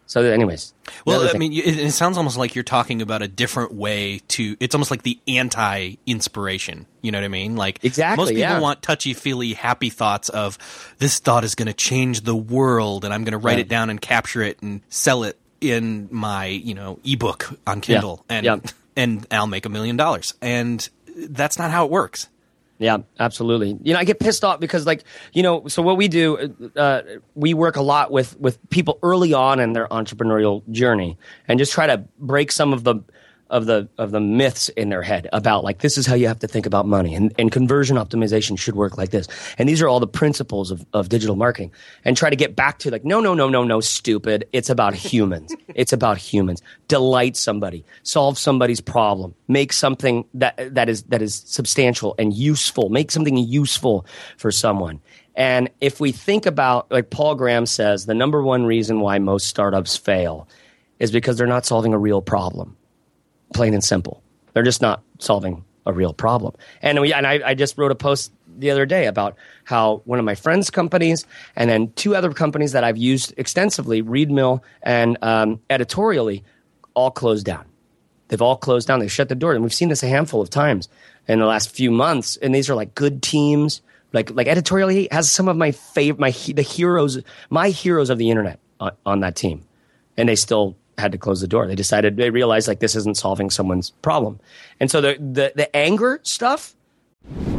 So, 0.06 0.22
anyways, 0.22 0.74
Well, 1.06 1.30
I 1.34 1.38
mean, 1.38 1.52
it, 1.54 1.78
it 1.78 1.92
sounds 1.92 2.18
almost 2.18 2.36
like 2.36 2.54
you're 2.54 2.64
talking 2.64 3.00
about 3.00 3.22
a 3.22 3.28
different 3.28 3.72
way 3.72 4.20
to. 4.28 4.56
It's 4.60 4.74
almost 4.74 4.90
like 4.90 5.02
the 5.04 5.18
anti-inspiration. 5.26 6.86
You 7.00 7.12
know 7.12 7.18
what 7.18 7.24
I 7.24 7.28
mean? 7.28 7.56
Like 7.56 7.82
Exactly, 7.84 8.16
Most 8.22 8.28
people 8.30 8.40
yeah. 8.40 8.60
want 8.60 8.82
touchy-feely, 8.82 9.54
happy 9.54 9.90
thoughts 9.90 10.28
of 10.28 10.58
this 10.98 11.18
thought 11.18 11.44
is 11.44 11.54
going 11.54 11.66
to 11.66 11.72
change 11.74 12.22
the 12.22 12.36
world, 12.36 13.04
and 13.04 13.12
I'm 13.12 13.24
going 13.24 13.32
to 13.32 13.38
write 13.38 13.52
Right. 13.52 13.58
it 13.60 13.68
down 13.68 13.90
and 13.90 14.00
capture 14.00 14.42
it 14.42 14.60
and 14.62 14.80
sell 14.88 15.24
it 15.24 15.38
in 15.60 16.08
my 16.10 16.46
you 16.46 16.74
know 16.74 16.98
ebook 17.04 17.58
on 17.66 17.80
Kindle, 17.80 18.24
and 18.28 18.44
Yeah. 18.44 18.56
and 18.96 19.26
I'll 19.30 19.46
make 19.46 19.66
a 19.66 19.68
million 19.68 19.96
dollars. 19.96 20.34
And 20.42 20.86
that's 21.16 21.58
not 21.58 21.70
how 21.70 21.84
it 21.84 21.90
works. 21.90 22.28
Yeah, 22.82 22.98
absolutely. 23.20 23.78
You 23.84 23.92
know, 23.94 24.00
I 24.00 24.04
get 24.04 24.18
pissed 24.18 24.42
off 24.42 24.58
because, 24.58 24.86
like, 24.86 25.04
you 25.34 25.42
know, 25.44 25.68
so 25.68 25.82
what 25.82 25.96
we 25.96 26.08
do, 26.08 26.52
uh, 26.74 27.02
we 27.36 27.54
work 27.54 27.76
a 27.76 27.80
lot 27.82 28.10
with 28.10 28.36
with 28.40 28.58
people 28.70 28.98
early 29.04 29.32
on 29.32 29.60
in 29.60 29.72
their 29.72 29.86
entrepreneurial 29.86 30.68
journey, 30.72 31.16
and 31.46 31.60
just 31.60 31.70
try 31.72 31.86
to 31.86 31.98
break 32.18 32.50
some 32.50 32.72
of 32.72 32.82
the 32.82 32.96
of 33.52 33.66
the 33.66 33.88
of 33.98 34.10
the 34.10 34.20
myths 34.20 34.70
in 34.70 34.88
their 34.88 35.02
head 35.02 35.28
about 35.32 35.62
like 35.62 35.80
this 35.80 35.98
is 35.98 36.06
how 36.06 36.14
you 36.14 36.26
have 36.26 36.38
to 36.40 36.48
think 36.48 36.64
about 36.64 36.86
money. 36.86 37.14
And, 37.14 37.32
and 37.38 37.52
conversion 37.52 37.98
optimization 37.98 38.58
should 38.58 38.74
work 38.74 38.96
like 38.96 39.10
this. 39.10 39.28
And 39.58 39.68
these 39.68 39.82
are 39.82 39.88
all 39.88 40.00
the 40.00 40.08
principles 40.08 40.70
of, 40.70 40.84
of 40.94 41.10
digital 41.10 41.36
marketing. 41.36 41.70
And 42.04 42.16
try 42.16 42.30
to 42.30 42.36
get 42.36 42.56
back 42.56 42.78
to 42.80 42.90
like 42.90 43.04
no 43.04 43.20
no 43.20 43.34
no 43.34 43.50
no 43.50 43.62
no 43.62 43.80
stupid. 43.80 44.48
It's 44.52 44.70
about 44.70 44.94
humans. 44.94 45.54
It's 45.74 45.92
about 45.92 46.18
humans. 46.18 46.60
Delight 46.86 47.34
somebody. 47.34 47.84
Solve 48.02 48.36
somebody's 48.36 48.80
problem. 48.80 49.34
Make 49.48 49.72
something 49.72 50.26
that 50.34 50.74
that 50.74 50.88
is 50.90 51.04
that 51.04 51.22
is 51.22 51.34
substantial 51.34 52.14
and 52.18 52.32
useful. 52.32 52.90
Make 52.90 53.10
something 53.10 53.36
useful 53.38 54.04
for 54.36 54.50
someone. 54.50 55.00
And 55.34 55.70
if 55.80 55.98
we 55.98 56.12
think 56.12 56.44
about 56.46 56.90
like 56.90 57.10
paul 57.10 57.34
graham 57.34 57.66
says 57.66 58.06
the 58.06 58.14
number 58.14 58.42
one 58.42 58.64
reason 58.66 59.00
why 59.00 59.18
most 59.18 59.46
startups 59.46 59.96
fail 59.96 60.46
is 60.98 61.10
because 61.10 61.38
they're 61.38 61.46
not 61.46 61.64
solving 61.64 61.94
a 61.94 61.98
real 61.98 62.20
problem 62.20 62.76
plain 63.52 63.74
and 63.74 63.84
simple. 63.84 64.22
They're 64.52 64.62
just 64.62 64.82
not 64.82 65.02
solving 65.18 65.64
a 65.86 65.92
real 65.92 66.12
problem. 66.12 66.54
And 66.80 67.00
we 67.00 67.12
and 67.12 67.26
I, 67.26 67.40
I 67.44 67.54
just 67.54 67.76
wrote 67.76 67.90
a 67.90 67.94
post 67.94 68.32
the 68.58 68.70
other 68.70 68.86
day 68.86 69.06
about 69.06 69.36
how 69.64 70.02
one 70.04 70.18
of 70.18 70.24
my 70.24 70.34
friends' 70.34 70.70
companies 70.70 71.26
and 71.56 71.68
then 71.68 71.92
two 71.92 72.14
other 72.14 72.32
companies 72.32 72.72
that 72.72 72.84
I've 72.84 72.96
used 72.96 73.34
extensively, 73.36 74.02
Readmill 74.02 74.60
and 74.82 75.16
um, 75.22 75.60
editorially, 75.70 76.44
all 76.94 77.10
closed 77.10 77.46
down. 77.46 77.64
They've 78.28 78.42
all 78.42 78.56
closed 78.56 78.88
down. 78.88 79.00
They've 79.00 79.12
shut 79.12 79.28
the 79.28 79.34
door, 79.34 79.52
and 79.52 79.62
we've 79.62 79.74
seen 79.74 79.88
this 79.88 80.02
a 80.02 80.08
handful 80.08 80.40
of 80.40 80.50
times 80.50 80.88
in 81.28 81.38
the 81.38 81.46
last 81.46 81.70
few 81.70 81.90
months. 81.90 82.36
And 82.36 82.54
these 82.54 82.70
are 82.70 82.74
like 82.74 82.94
good 82.94 83.22
teams. 83.22 83.82
Like 84.12 84.30
like 84.30 84.46
editorially 84.46 85.08
has 85.10 85.30
some 85.30 85.48
of 85.48 85.56
my 85.56 85.72
favorite 85.72 86.20
my 86.20 86.30
the 86.30 86.62
heroes 86.62 87.22
my 87.48 87.70
heroes 87.70 88.10
of 88.10 88.18
the 88.18 88.30
internet 88.30 88.60
on, 88.78 88.92
on 89.06 89.20
that 89.20 89.36
team, 89.36 89.62
and 90.16 90.28
they 90.28 90.36
still 90.36 90.76
had 91.02 91.12
to 91.12 91.18
close 91.18 91.42
the 91.42 91.48
door. 91.48 91.66
They 91.66 91.74
decided 91.74 92.16
they 92.16 92.30
realized 92.30 92.68
like 92.68 92.80
this 92.80 92.96
isn't 92.96 93.18
solving 93.18 93.50
someone's 93.50 93.90
problem, 93.90 94.40
and 94.80 94.90
so 94.90 95.02
the 95.02 95.14
the, 95.18 95.52
the 95.54 95.76
anger 95.76 96.20
stuff. 96.22 96.74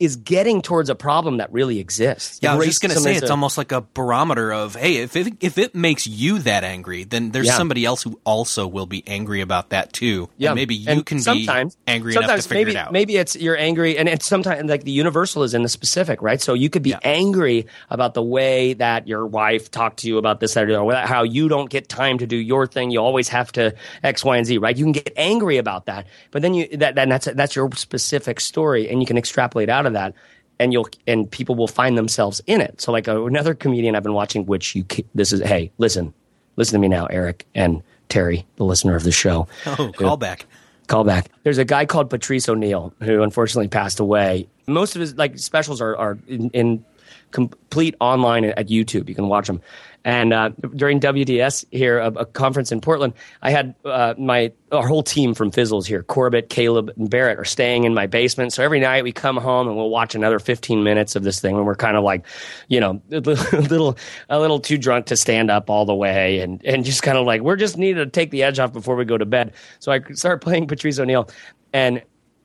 is 0.00 0.16
getting 0.16 0.62
towards 0.62 0.88
a 0.88 0.94
problem 0.94 1.36
that 1.36 1.52
really 1.52 1.78
exists. 1.78 2.40
Yeah, 2.42 2.54
I 2.54 2.56
was 2.56 2.66
just 2.66 2.80
going 2.80 2.94
to 2.94 3.00
say 3.00 3.16
it's 3.16 3.28
a, 3.28 3.30
almost 3.30 3.58
like 3.58 3.70
a 3.70 3.82
barometer 3.82 4.50
of 4.50 4.74
hey, 4.74 4.96
if 4.96 5.14
it, 5.14 5.34
if 5.40 5.58
it 5.58 5.74
makes 5.74 6.06
you 6.06 6.38
that 6.40 6.64
angry, 6.64 7.04
then 7.04 7.30
there's 7.30 7.48
yeah. 7.48 7.56
somebody 7.56 7.84
else 7.84 8.02
who 8.02 8.18
also 8.24 8.66
will 8.66 8.86
be 8.86 9.06
angry 9.06 9.42
about 9.42 9.70
that 9.70 9.92
too. 9.92 10.30
Yeah, 10.38 10.50
and 10.50 10.56
maybe 10.56 10.74
you 10.74 10.88
and 10.88 11.06
can 11.06 11.20
sometimes, 11.20 11.76
be 11.76 11.82
angry 11.86 12.14
sometimes 12.14 12.32
enough 12.32 12.48
to 12.48 12.54
maybe, 12.54 12.70
figure 12.70 12.80
it 12.80 12.86
out. 12.86 12.92
Maybe 12.92 13.16
it's 13.18 13.36
you're 13.36 13.58
angry, 13.58 13.98
and 13.98 14.08
it's 14.08 14.26
sometimes 14.26 14.70
like 14.70 14.84
the 14.84 14.90
universal 14.90 15.42
is 15.42 15.52
in 15.52 15.62
the 15.62 15.68
specific, 15.68 16.22
right? 16.22 16.40
So 16.40 16.54
you 16.54 16.70
could 16.70 16.82
be 16.82 16.90
yeah. 16.90 17.00
angry 17.02 17.66
about 17.90 18.14
the 18.14 18.22
way 18.22 18.72
that 18.74 19.06
your 19.06 19.26
wife 19.26 19.70
talked 19.70 19.98
to 19.98 20.08
you 20.08 20.16
about 20.16 20.40
this, 20.40 20.54
that, 20.54 20.70
or 20.70 20.94
how 20.94 21.24
you 21.24 21.48
don't 21.48 21.68
get 21.68 21.90
time 21.90 22.16
to 22.18 22.26
do 22.26 22.36
your 22.36 22.66
thing. 22.66 22.90
You 22.90 23.00
always 23.00 23.28
have 23.28 23.52
to 23.52 23.74
X, 24.02 24.24
Y, 24.24 24.38
and 24.38 24.46
Z, 24.46 24.58
right? 24.58 24.76
You 24.76 24.84
can 24.84 24.92
get 24.92 25.12
angry 25.16 25.58
about 25.58 25.86
that, 25.86 26.06
but 26.30 26.40
then 26.40 26.54
you 26.54 26.74
that 26.78 26.94
then 26.94 27.10
that's 27.10 27.26
that's 27.26 27.54
your 27.54 27.70
specific 27.72 28.40
story, 28.40 28.88
and 28.88 29.00
you 29.00 29.06
can 29.06 29.18
extrapolate 29.18 29.68
out 29.68 29.84
of 29.84 29.89
of 29.90 29.94
that 29.94 30.14
and 30.60 30.72
you'll 30.72 30.88
and 31.08 31.28
people 31.28 31.56
will 31.56 31.66
find 31.66 31.98
themselves 31.98 32.40
in 32.46 32.60
it. 32.60 32.80
So 32.80 32.92
like 32.92 33.08
uh, 33.08 33.24
another 33.24 33.54
comedian 33.54 33.96
I've 33.96 34.02
been 34.04 34.12
watching, 34.12 34.46
which 34.46 34.76
you 34.76 34.84
this 35.14 35.32
is 35.32 35.40
hey 35.40 35.72
listen, 35.78 36.14
listen 36.56 36.74
to 36.74 36.78
me 36.78 36.86
now, 36.86 37.06
Erik 37.06 37.46
and 37.54 37.82
Terry, 38.08 38.46
the 38.56 38.64
listener 38.64 38.94
of 38.94 39.02
the 39.02 39.10
show. 39.10 39.48
Oh, 39.66 39.90
call 39.96 40.16
back. 40.16 40.46
Call 40.86 41.04
back. 41.04 41.30
There's 41.44 41.58
a 41.58 41.64
guy 41.64 41.86
called 41.86 42.10
Patrice 42.10 42.48
O'Neal 42.48 42.92
who 43.00 43.22
unfortunately 43.22 43.68
passed 43.68 44.00
away. 44.00 44.48
Most 44.66 44.94
of 44.94 45.00
his 45.00 45.16
like 45.16 45.38
specials 45.38 45.80
are 45.80 45.96
are 45.96 46.18
in, 46.28 46.50
in 46.50 46.84
complete 47.30 47.94
online 48.00 48.44
at 48.44 48.68
YouTube. 48.68 49.08
You 49.08 49.14
can 49.14 49.28
watch 49.28 49.46
them. 49.46 49.60
And 50.04 50.32
uh, 50.32 50.50
during 50.74 50.98
WDS 50.98 51.66
here, 51.70 51.98
a, 51.98 52.06
a, 52.06 52.24
conference 52.24 52.72
in 52.72 52.80
Portland, 52.80 53.12
I 53.42 53.50
had 53.50 53.74
uh, 53.84 54.14
my 54.16 54.50
our 54.72 54.86
whole 54.86 55.02
team 55.02 55.34
from 55.34 55.50
Fizzles 55.50 55.84
here, 55.86 56.02
Corbett, 56.02 56.48
Caleb, 56.48 56.90
and 56.96 57.10
Barrett, 57.10 57.38
are 57.38 57.44
staying 57.44 57.84
in 57.84 57.92
my 57.92 58.06
basement. 58.06 58.54
So 58.54 58.62
every 58.62 58.80
night 58.80 59.04
we 59.04 59.12
come 59.12 59.36
home 59.36 59.68
and 59.68 59.76
we'll 59.76 59.90
watch 59.90 60.14
another 60.14 60.38
15 60.38 60.82
minutes 60.82 61.16
of 61.16 61.22
this 61.22 61.40
thing, 61.40 61.54
and 61.54 61.66
we're 61.66 61.74
kind 61.74 61.98
of 61.98 62.04
like, 62.04 62.24
you 62.68 62.80
know, 62.80 63.02
a 63.12 63.20
little 63.20 63.98
a 64.30 64.40
little 64.40 64.58
too 64.58 64.78
drunk 64.78 65.06
to 65.06 65.16
stand 65.16 65.50
up 65.50 65.68
all 65.68 65.84
the 65.84 65.94
way, 65.94 66.40
and 66.40 66.64
and 66.64 66.82
just 66.84 67.02
kind 67.02 67.18
of 67.18 67.26
like 67.26 67.42
we're 67.42 67.56
just 67.56 67.76
needed 67.76 68.02
to 68.02 68.10
take 68.10 68.30
the 68.30 68.42
edge 68.42 68.58
off 68.58 68.72
before 68.72 68.96
we 68.96 69.04
go 69.04 69.18
to 69.18 69.26
bed. 69.26 69.52
So 69.80 69.92
I 69.92 70.00
start 70.14 70.40
playing 70.40 70.66
Patrice 70.66 70.98
O'Neal, 70.98 71.28
and 71.74 72.02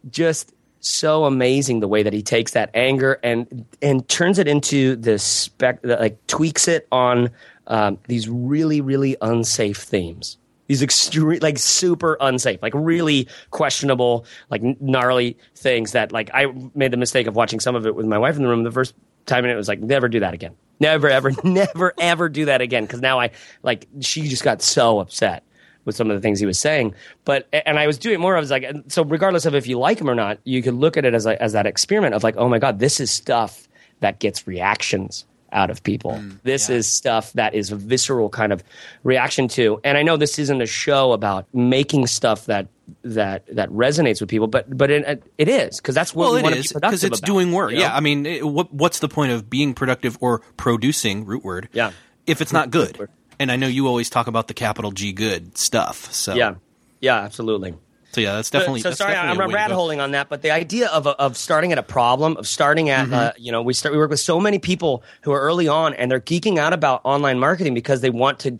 just 0.09 0.53
so 0.85 1.25
amazing 1.25 1.79
the 1.79 1.87
way 1.87 2.03
that 2.03 2.13
he 2.13 2.21
takes 2.21 2.51
that 2.51 2.69
anger 2.73 3.19
and 3.23 3.65
and 3.81 4.07
turns 4.07 4.39
it 4.39 4.47
into 4.47 4.95
this 4.95 5.23
spec 5.23 5.79
like 5.83 6.25
tweaks 6.27 6.67
it 6.67 6.87
on 6.91 7.31
um, 7.67 7.97
these 8.07 8.29
really 8.29 8.81
really 8.81 9.17
unsafe 9.21 9.77
themes. 9.77 10.37
These 10.67 10.81
extreme 10.81 11.39
like 11.41 11.57
super 11.57 12.17
unsafe 12.19 12.61
like 12.61 12.73
really 12.75 13.27
questionable 13.51 14.25
like 14.49 14.61
gnarly 14.81 15.37
things 15.55 15.91
that 15.91 16.11
like 16.11 16.29
i 16.33 16.47
made 16.73 16.91
the 16.91 16.97
mistake 16.97 17.27
of 17.27 17.35
watching 17.35 17.59
some 17.59 17.75
of 17.75 17.85
it 17.85 17.95
with 17.95 18.07
my 18.07 18.17
wife 18.17 18.35
in 18.35 18.41
the 18.41 18.47
room 18.49 18.63
the 18.63 18.71
first 18.71 18.95
time 19.27 19.43
and 19.43 19.51
it 19.51 19.55
was 19.55 19.67
like 19.67 19.79
never 19.79 20.07
do 20.07 20.19
that 20.19 20.33
again. 20.33 20.55
Never 20.79 21.09
ever 21.09 21.31
never 21.43 21.93
ever 21.99 22.29
do 22.29 22.45
that 22.45 22.61
again. 22.61 22.83
Because 22.83 23.01
now 23.01 23.19
i 23.19 23.31
like 23.63 23.87
she 24.01 24.27
just 24.27 24.43
got 24.43 24.61
so 24.61 24.99
upset 24.99 25.44
with 25.85 25.95
some 25.95 26.09
of 26.09 26.15
the 26.15 26.21
things 26.21 26.39
he 26.39 26.45
was 26.45 26.59
saying. 26.59 26.93
But 27.23 27.47
and 27.53 27.79
I 27.79 27.87
was 27.87 27.97
doing 27.97 28.19
more. 28.19 28.35
I 28.35 28.39
was 28.39 28.51
like, 28.51 28.65
so 28.87 29.03
regardless 29.03 29.45
of 29.45 29.55
if 29.55 29.67
you 29.67 29.79
like 29.79 29.99
him 29.99 30.09
or 30.09 30.15
not, 30.15 30.39
you 30.43 30.61
could 30.61 30.73
look 30.73 30.97
at 30.97 31.05
it 31.05 31.13
as 31.13 31.25
a, 31.25 31.41
as 31.41 31.53
that 31.53 31.65
experiment 31.65 32.13
of 32.13 32.23
like, 32.23 32.35
oh 32.37 32.49
my 32.49 32.59
god, 32.59 32.79
this 32.79 32.99
is 32.99 33.11
stuff 33.11 33.67
that 34.01 34.19
gets 34.19 34.47
reactions 34.47 35.25
out 35.51 35.69
of 35.69 35.81
people. 35.83 36.11
Mm, 36.11 36.39
this 36.43 36.69
yeah. 36.69 36.75
is 36.75 36.91
stuff 36.91 37.31
that 37.33 37.55
is 37.55 37.71
a 37.71 37.75
visceral 37.75 38.29
kind 38.29 38.51
of 38.51 38.63
reaction 39.03 39.47
to. 39.49 39.79
And 39.83 39.97
I 39.97 40.03
know 40.03 40.17
this 40.17 40.37
isn't 40.37 40.61
a 40.61 40.65
show 40.65 41.13
about 41.13 41.47
making 41.53 42.07
stuff 42.07 42.45
that 42.45 42.67
that 43.03 43.45
that 43.55 43.69
resonates 43.69 44.19
with 44.19 44.29
people, 44.29 44.47
but 44.47 44.77
but 44.77 44.91
it, 44.91 45.23
it 45.37 45.47
is 45.47 45.77
because 45.77 45.95
that's 45.95 46.13
what 46.13 46.25
well, 46.25 46.35
we 46.35 46.41
want 46.43 46.55
to 46.55 46.61
be 46.61 46.67
productive 46.67 46.91
because 46.91 47.03
it's 47.03 47.19
about, 47.19 47.27
doing 47.27 47.51
work. 47.51 47.71
You 47.71 47.77
know? 47.77 47.83
Yeah, 47.83 47.95
I 47.95 47.99
mean, 48.01 48.25
it, 48.25 48.45
what, 48.45 48.71
what's 48.71 48.99
the 48.99 49.07
point 49.07 49.31
of 49.31 49.49
being 49.49 49.73
productive 49.73 50.17
or 50.19 50.39
producing 50.57 51.25
root 51.25 51.43
word? 51.43 51.69
Yeah, 51.71 51.91
if 52.27 52.41
it's 52.41 52.53
not 52.53 52.69
good. 52.69 53.09
And 53.39 53.51
I 53.51 53.55
know 53.55 53.67
you 53.67 53.87
always 53.87 54.09
talk 54.09 54.27
about 54.27 54.47
the 54.47 54.53
capital 54.53 54.91
G 54.91 55.13
good 55.13 55.57
stuff. 55.57 56.11
So 56.13 56.35
yeah, 56.35 56.55
yeah, 57.01 57.17
absolutely. 57.19 57.75
So 58.15 58.21
yeah, 58.21 58.35
that's 58.35 58.49
definitely. 58.49 58.79
So, 58.79 58.89
that's 58.89 58.99
sorry, 58.99 59.11
definitely 59.13 59.43
I'm 59.43 59.53
rat 59.53 59.71
holing 59.71 59.99
on 59.99 60.11
that, 60.11 60.29
but 60.29 60.41
the 60.41 60.51
idea 60.51 60.87
of 60.87 61.05
of 61.05 61.35
starting 61.35 61.73
at 61.73 61.77
a 61.77 61.83
problem, 61.83 62.37
of 62.37 62.47
starting 62.47 62.89
at, 62.89 63.05
mm-hmm. 63.05 63.13
uh, 63.13 63.31
you 63.37 63.51
know, 63.51 63.61
we 63.61 63.73
start 63.73 63.91
we 63.91 63.99
work 63.99 64.09
with 64.09 64.21
so 64.21 64.39
many 64.39 64.57
people 64.57 65.03
who 65.23 65.33
are 65.33 65.41
early 65.41 65.67
on 65.67 65.93
and 65.93 66.09
they're 66.09 66.21
geeking 66.21 66.57
out 66.57 66.71
about 66.71 67.01
online 67.03 67.39
marketing 67.39 67.73
because 67.73 67.99
they 67.99 68.09
want 68.09 68.39
to 68.39 68.57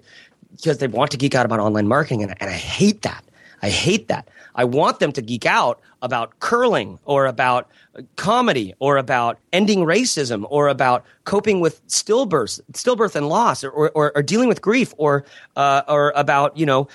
because 0.52 0.80
they 0.80 0.88
want 0.88 1.12
to 1.12 1.18
geek 1.18 1.36
out 1.36 1.46
about 1.46 1.62
online 1.62 1.88
marketing, 1.88 2.22
and, 2.24 2.36
and 2.42 2.50
I 2.50 2.54
hate 2.54 3.04
that. 3.04 3.24
I 3.62 3.70
hate 3.70 4.10
that. 4.10 4.28
I 4.56 4.66
want 4.66 5.00
them 5.00 5.14
to 5.14 5.22
geek 5.22 5.46
out 5.46 5.80
about 6.06 6.40
curling 6.40 7.00
or 7.04 7.26
about 7.26 7.68
comedy 8.16 8.74
or 8.80 8.98
about 8.98 9.40
ending 9.52 9.80
racism 9.80 10.46
or 10.50 10.68
about 10.68 11.04
coping 11.24 11.60
with 11.60 11.86
stillbirth, 11.88 12.62
stillbirth 12.74 13.16
and 13.16 13.28
loss 13.28 13.64
or, 13.64 13.72
or, 13.72 14.12
or 14.16 14.22
dealing 14.22 14.48
with 14.48 14.62
grief 14.62 14.94
or, 14.98 15.26
uh, 15.56 15.82
or 15.88 16.14
about, 16.16 16.56
you 16.56 16.66
know, 16.66 16.88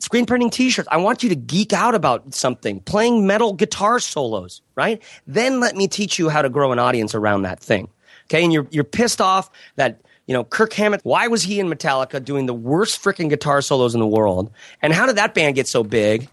screen 0.00 0.26
printing 0.26 0.50
t-shirts. 0.50 0.88
I 0.90 0.96
want 0.96 1.22
you 1.22 1.28
to 1.28 1.36
geek 1.36 1.72
out 1.72 1.94
about 1.94 2.34
something, 2.34 2.80
playing 2.80 3.26
metal 3.26 3.52
guitar 3.52 4.00
solos, 4.00 4.60
right? 4.74 5.00
Then 5.26 5.60
let 5.60 5.76
me 5.76 5.86
teach 5.86 6.18
you 6.18 6.28
how 6.28 6.42
to 6.42 6.48
grow 6.48 6.72
an 6.72 6.80
audience 6.80 7.14
around 7.14 7.42
that 7.42 7.60
thing. 7.60 7.88
Okay. 8.24 8.42
And 8.42 8.52
you're, 8.52 8.66
you're 8.70 8.84
pissed 8.84 9.20
off 9.20 9.50
that 9.76 10.00
you 10.26 10.34
know, 10.34 10.44
Kirk 10.44 10.74
Hammett, 10.74 11.00
why 11.04 11.26
was 11.26 11.42
he 11.42 11.58
in 11.58 11.68
Metallica 11.68 12.22
doing 12.22 12.44
the 12.44 12.52
worst 12.52 13.02
freaking 13.02 13.30
guitar 13.30 13.62
solos 13.62 13.94
in 13.94 14.00
the 14.00 14.06
world? 14.06 14.50
And 14.82 14.92
how 14.92 15.06
did 15.06 15.16
that 15.16 15.32
band 15.32 15.54
get 15.54 15.66
so 15.66 15.82
big? 15.82 16.28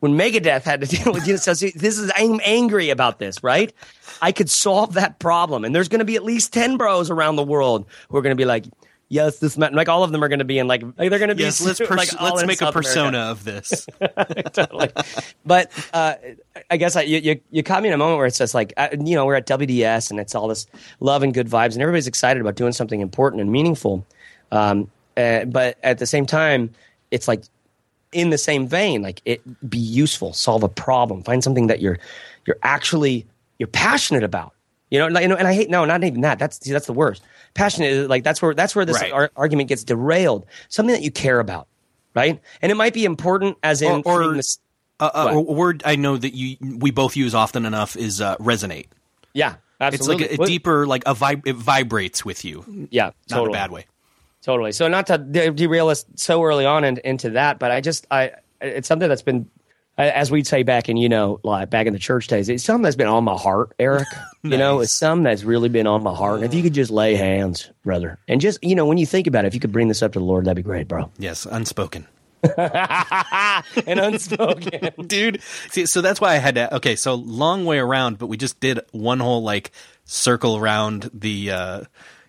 When 0.00 0.12
Megadeth 0.12 0.62
had 0.62 0.80
to 0.80 0.86
deal 0.96 1.12
with 1.12 1.26
you 1.26 1.34
know, 1.34 1.38
so 1.38 1.52
this 1.54 1.98
is 1.98 2.10
I'm 2.16 2.40
angry 2.44 2.90
about 2.90 3.18
this, 3.18 3.42
right? 3.42 3.72
I 4.20 4.32
could 4.32 4.50
solve 4.50 4.94
that 4.94 5.18
problem, 5.18 5.64
and 5.64 5.74
there's 5.74 5.88
going 5.88 6.00
to 6.00 6.04
be 6.04 6.16
at 6.16 6.24
least 6.24 6.52
ten 6.52 6.76
bros 6.76 7.10
around 7.10 7.36
the 7.36 7.44
world 7.44 7.86
who 8.08 8.16
are 8.16 8.22
going 8.22 8.36
to 8.36 8.40
be 8.40 8.44
like, 8.46 8.64
yes, 9.08 9.38
this 9.38 9.56
like 9.56 9.88
all 9.88 10.04
of 10.04 10.12
them 10.12 10.22
are 10.22 10.28
going 10.28 10.38
to 10.38 10.44
be 10.44 10.58
in 10.58 10.66
like, 10.66 10.82
like 10.82 11.10
they're 11.10 11.18
going 11.18 11.28
to 11.28 11.34
be 11.34 11.42
yes. 11.42 11.60
Let's 11.64 11.78
pers- 11.78 11.90
like, 11.90 12.20
let's 12.20 12.46
make 12.46 12.60
a 12.60 12.72
persona 12.72 13.18
America. 13.18 13.30
of 13.30 13.44
this. 13.44 13.86
totally. 14.52 14.90
But 15.44 15.70
uh, 15.92 16.14
I 16.70 16.76
guess 16.76 16.96
I, 16.96 17.02
you, 17.02 17.18
you, 17.18 17.40
you 17.50 17.62
caught 17.62 17.82
me 17.82 17.88
in 17.88 17.94
a 17.94 17.98
moment 17.98 18.18
where 18.18 18.26
it's 18.26 18.38
just 18.38 18.54
like 18.54 18.72
uh, 18.76 18.88
you 18.92 19.14
know 19.14 19.26
we're 19.26 19.36
at 19.36 19.46
WDS 19.46 20.10
and 20.10 20.20
it's 20.20 20.34
all 20.34 20.48
this 20.48 20.66
love 21.00 21.22
and 21.22 21.34
good 21.34 21.48
vibes 21.48 21.72
and 21.72 21.82
everybody's 21.82 22.06
excited 22.06 22.40
about 22.40 22.54
doing 22.56 22.72
something 22.72 23.00
important 23.00 23.40
and 23.40 23.50
meaningful. 23.50 24.06
Um, 24.50 24.90
uh, 25.16 25.44
but 25.46 25.78
at 25.82 25.98
the 25.98 26.06
same 26.06 26.26
time, 26.26 26.70
it's 27.10 27.26
like 27.26 27.42
in 28.12 28.30
the 28.30 28.38
same 28.38 28.66
vein, 28.66 29.02
like 29.02 29.20
it 29.24 29.40
be 29.68 29.78
useful, 29.78 30.32
solve 30.32 30.62
a 30.62 30.68
problem, 30.68 31.22
find 31.22 31.42
something 31.44 31.66
that 31.66 31.80
you're 31.80 31.98
you're 32.46 32.58
actually 32.62 33.26
you're 33.58 33.66
passionate 33.66 34.24
about. 34.24 34.52
You 34.90 34.98
know, 34.98 35.08
like, 35.08 35.22
you 35.22 35.28
know, 35.28 35.36
and 35.36 35.46
I 35.46 35.52
hate 35.52 35.68
no, 35.68 35.84
not 35.84 36.02
even 36.02 36.22
that. 36.22 36.38
That's 36.38 36.64
see, 36.64 36.72
that's 36.72 36.86
the 36.86 36.94
worst. 36.94 37.22
Passionate 37.54 37.90
is 37.90 38.08
like 38.08 38.24
that's 38.24 38.40
where 38.40 38.54
that's 38.54 38.74
where 38.74 38.84
this 38.84 39.00
right. 39.00 39.12
ar- 39.12 39.30
argument 39.36 39.68
gets 39.68 39.84
derailed. 39.84 40.46
Something 40.68 40.94
that 40.94 41.02
you 41.02 41.10
care 41.10 41.40
about, 41.40 41.68
right? 42.14 42.40
And 42.62 42.72
it 42.72 42.76
might 42.76 42.94
be 42.94 43.04
important 43.04 43.58
as 43.62 43.82
in 43.82 44.02
or, 44.06 44.22
or 44.22 44.34
this, 44.34 44.58
uh, 45.00 45.10
uh, 45.12 45.32
a 45.34 45.40
word 45.40 45.82
I 45.84 45.96
know 45.96 46.16
that 46.16 46.34
you 46.34 46.56
we 46.60 46.90
both 46.90 47.16
use 47.16 47.34
often 47.34 47.66
enough 47.66 47.96
is 47.96 48.20
uh, 48.20 48.36
resonate. 48.36 48.86
Yeah, 49.34 49.56
absolutely. 49.80 50.24
It's 50.24 50.32
like 50.32 50.40
a, 50.40 50.42
a 50.42 50.46
deeper, 50.46 50.86
like 50.86 51.02
a 51.06 51.14
vib- 51.14 51.46
it 51.46 51.56
vibrates 51.56 52.24
with 52.24 52.44
you. 52.44 52.88
Yeah, 52.90 53.04
not 53.04 53.14
totally. 53.28 53.50
in 53.50 53.50
a 53.50 53.58
bad 53.58 53.70
way. 53.70 53.86
Totally. 54.42 54.72
So 54.72 54.88
not 54.88 55.06
to 55.08 55.18
derail 55.18 55.88
us 55.88 56.04
so 56.14 56.42
early 56.42 56.64
on 56.64 56.84
in, 56.84 56.98
into 57.04 57.30
that, 57.30 57.58
but 57.58 57.70
I 57.70 57.80
just 57.80 58.06
I 58.10 58.32
it's 58.60 58.88
something 58.88 59.08
that's 59.08 59.22
been 59.22 59.48
as 59.96 60.30
we'd 60.30 60.46
say 60.46 60.62
back 60.62 60.88
in 60.88 60.96
you 60.96 61.08
know 61.08 61.40
like 61.42 61.70
back 61.70 61.86
in 61.86 61.92
the 61.92 61.98
church 61.98 62.28
days 62.28 62.48
it's 62.48 62.62
something 62.62 62.84
that's 62.84 62.96
been 62.96 63.08
on 63.08 63.24
my 63.24 63.36
heart 63.36 63.72
erik 63.80 64.06
you 64.44 64.56
know 64.56 64.78
it's 64.78 64.96
something 64.96 65.24
that's 65.24 65.42
really 65.42 65.68
been 65.68 65.88
on 65.88 66.02
my 66.04 66.14
heart 66.14 66.36
and 66.36 66.44
if 66.44 66.54
you 66.54 66.62
could 66.62 66.72
just 66.72 66.90
lay 66.90 67.16
hands 67.16 67.70
brother 67.84 68.16
and 68.28 68.40
just 68.40 68.62
you 68.62 68.76
know 68.76 68.86
when 68.86 68.96
you 68.96 69.06
think 69.06 69.26
about 69.26 69.44
it 69.44 69.48
if 69.48 69.54
you 69.54 69.60
could 69.60 69.72
bring 69.72 69.88
this 69.88 70.00
up 70.00 70.12
to 70.12 70.20
the 70.20 70.24
lord 70.24 70.44
that'd 70.44 70.56
be 70.56 70.62
great 70.62 70.86
bro 70.86 71.10
Yes, 71.18 71.46
unspoken. 71.46 72.06
and 72.56 73.98
unspoken 73.98 74.90
Dude, 75.06 75.42
see, 75.70 75.86
so 75.86 76.00
that's 76.00 76.20
why 76.20 76.34
I 76.34 76.36
had 76.36 76.54
to. 76.54 76.76
Okay, 76.76 76.94
so 76.94 77.14
long 77.14 77.64
way 77.64 77.78
around, 77.78 78.18
but 78.18 78.28
we 78.28 78.36
just 78.36 78.60
did 78.60 78.78
one 78.92 79.18
whole 79.18 79.42
like 79.42 79.72
circle 80.04 80.56
around 80.56 81.10
the 81.12 81.50
uh, 81.50 81.84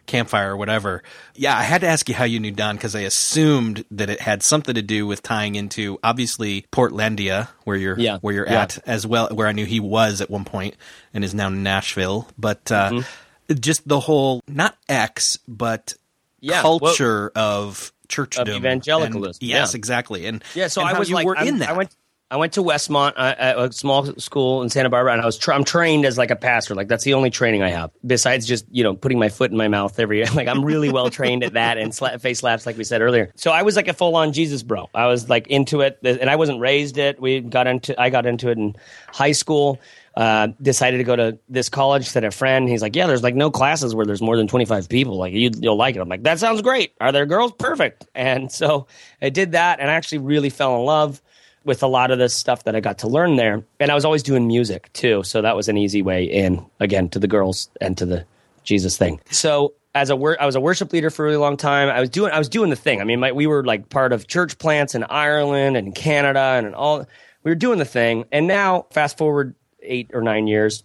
campfire 0.09 0.51
or 0.51 0.57
whatever. 0.57 1.03
Yeah, 1.35 1.57
I 1.57 1.61
had 1.63 1.81
to 1.81 1.87
ask 1.87 2.09
you 2.09 2.15
how 2.15 2.25
you 2.25 2.39
knew 2.39 2.51
Don 2.51 2.75
because 2.75 2.95
I 2.95 3.01
assumed 3.01 3.85
that 3.91 4.09
it 4.09 4.19
had 4.19 4.43
something 4.43 4.75
to 4.75 4.81
do 4.81 5.07
with 5.07 5.23
tying 5.23 5.55
into 5.55 5.97
obviously 6.03 6.65
Portlandia, 6.71 7.47
where 7.63 7.77
you're 7.77 7.97
Yeah, 7.97 8.17
where 8.19 8.33
you're 8.33 8.47
yeah. 8.47 8.63
at 8.63 8.77
as 8.87 9.07
well, 9.07 9.29
where 9.31 9.47
I 9.47 9.51
knew 9.53 9.65
he 9.65 9.79
was 9.79 10.19
at 10.21 10.29
one 10.29 10.43
point 10.45 10.75
and 11.13 11.23
is 11.23 11.33
now 11.33 11.49
Nashville. 11.49 12.27
But 12.37 12.71
uh, 12.71 12.89
Mm-hmm. 12.91 13.53
just 13.59 13.87
the 13.87 13.99
whole 14.01 14.41
not 14.47 14.75
X, 14.89 15.37
but 15.47 15.93
Yeah, 16.41 16.63
well- 16.63 16.79
culture 16.79 17.31
of 17.35 17.93
churchdom, 18.09 18.41
Of 18.41 18.49
evangelicalism, 18.49 19.37
and- 19.41 19.49
yes, 19.49 19.73
yeah. 19.73 19.77
exactly. 19.77 20.25
And 20.25 20.43
Yeah, 20.55 20.67
so 20.67 20.81
and 20.81 20.89
I 20.89 20.97
was 20.97 21.09
you 21.09 21.15
like, 21.15 21.27
were 21.27 21.35
in 21.35 21.59
that. 21.59 21.69
I 21.69 21.73
went, 21.73 21.95
I 22.31 22.37
went 22.37 22.53
to 22.53 22.63
Westmont, 22.63 23.13
uh, 23.17 23.69
a 23.69 23.71
small 23.71 24.05
school 24.19 24.61
in 24.61 24.69
Santa 24.69 24.89
Barbara, 24.89 25.13
and 25.13 25.21
I 25.21 25.25
was 25.25 25.35
tra- 25.35 25.55
I'm 25.55 25.63
trained 25.63 26.05
as 26.05 26.15
like 26.15 26.29
a 26.29 26.35
pastor. 26.35 26.75
Like 26.75 26.87
that's 26.87 27.03
the 27.03 27.15
only 27.15 27.31
training 27.31 27.63
I 27.63 27.69
have, 27.69 27.89
besides 28.05 28.45
just 28.45 28.65
you 28.69 28.83
know 28.83 28.93
putting 28.93 29.17
my 29.17 29.29
foot 29.29 29.49
in 29.49 29.57
my 29.57 29.67
mouth 29.67 29.99
every. 29.99 30.19
Like 30.39 30.47
I'm 30.47 30.63
really 30.63 30.89
well 30.91 31.09
trained 31.09 31.43
at 31.43 31.53
that 31.53 31.77
and 31.77 31.91
sla- 31.91 32.21
face 32.21 32.39
slaps, 32.39 32.65
like 32.65 32.77
we 32.77 32.83
said 32.83 33.01
earlier. 33.01 33.31
So 33.35 33.51
I 33.51 33.63
was 33.63 33.75
like 33.75 33.87
a 33.87 33.93
full 33.93 34.15
on 34.15 34.31
Jesus 34.31 34.61
bro. 34.63 34.89
I 34.93 35.07
was 35.07 35.27
like 35.27 35.47
into 35.47 35.81
it, 35.81 35.97
and 36.03 36.29
I 36.29 36.35
wasn't 36.35 36.59
raised 36.59 36.97
it. 36.97 37.19
We 37.19 37.39
got 37.41 37.65
into 37.65 37.99
I 37.99 38.09
got 38.09 38.25
into 38.27 38.49
it 38.49 38.57
in 38.57 38.75
high 39.07 39.31
school. 39.31 39.79
Uh, 40.15 40.47
decided 40.61 40.97
to 40.97 41.03
go 41.03 41.15
to 41.15 41.37
this 41.47 41.69
college. 41.69 42.07
Said 42.07 42.23
a 42.25 42.31
friend, 42.31 42.69
he's 42.69 42.81
like, 42.81 42.95
"Yeah, 42.95 43.07
there's 43.07 43.23
like 43.23 43.35
no 43.35 43.49
classes 43.49 43.95
where 43.95 44.05
there's 44.05 44.21
more 44.21 44.37
than 44.37 44.47
25 44.47 44.87
people. 44.89 45.17
Like 45.17 45.33
you, 45.33 45.49
you'll 45.59 45.77
like 45.77 45.95
it." 45.95 45.99
I'm 45.99 46.09
like, 46.09 46.23
"That 46.23 46.39
sounds 46.39 46.61
great. 46.61 46.93
Are 47.01 47.11
there 47.11 47.25
girls? 47.25 47.53
Perfect." 47.53 48.05
And 48.13 48.51
so 48.51 48.87
I 49.21 49.29
did 49.29 49.53
that, 49.53 49.79
and 49.79 49.89
I 49.89 49.93
actually 49.93 50.19
really 50.19 50.49
fell 50.49 50.77
in 50.77 50.85
love 50.85 51.21
with 51.63 51.83
a 51.83 51.87
lot 51.87 52.11
of 52.11 52.17
this 52.17 52.33
stuff 52.33 52.63
that 52.63 52.75
I 52.75 52.79
got 52.79 52.99
to 52.99 53.07
learn 53.07 53.35
there. 53.35 53.63
And 53.79 53.91
I 53.91 53.95
was 53.95 54.05
always 54.05 54.23
doing 54.23 54.47
music 54.47 54.91
too, 54.93 55.23
so 55.23 55.41
that 55.41 55.55
was 55.55 55.67
an 55.67 55.77
easy 55.77 56.01
way 56.01 56.23
in 56.23 56.65
again 56.79 57.09
to 57.09 57.19
the 57.19 57.27
girls 57.27 57.69
and 57.81 57.97
to 57.97 58.05
the 58.05 58.25
Jesus 58.63 58.97
thing. 58.97 59.19
So 59.31 59.73
as 59.95 60.09
a 60.09 60.15
wor- 60.15 60.41
I 60.41 60.45
was 60.45 60.55
a 60.55 60.61
worship 60.61 60.93
leader 60.93 61.09
for 61.09 61.25
a 61.25 61.27
really 61.27 61.37
long 61.37 61.57
time. 61.57 61.89
I 61.89 61.99
was 61.99 62.09
doing 62.09 62.31
I 62.31 62.37
was 62.37 62.49
doing 62.49 62.69
the 62.69 62.75
thing. 62.75 63.01
I 63.01 63.03
mean, 63.03 63.19
my, 63.19 63.31
we 63.31 63.47
were 63.47 63.63
like 63.63 63.89
part 63.89 64.13
of 64.13 64.27
church 64.27 64.57
plants 64.57 64.95
in 64.95 65.03
Ireland 65.03 65.77
and 65.77 65.93
Canada 65.93 66.39
and 66.39 66.75
all. 66.75 67.05
We 67.43 67.51
were 67.51 67.55
doing 67.55 67.79
the 67.79 67.85
thing. 67.85 68.25
And 68.31 68.47
now, 68.47 68.85
fast 68.91 69.17
forward 69.17 69.55
eight 69.81 70.11
or 70.13 70.21
nine 70.21 70.47
years, 70.47 70.83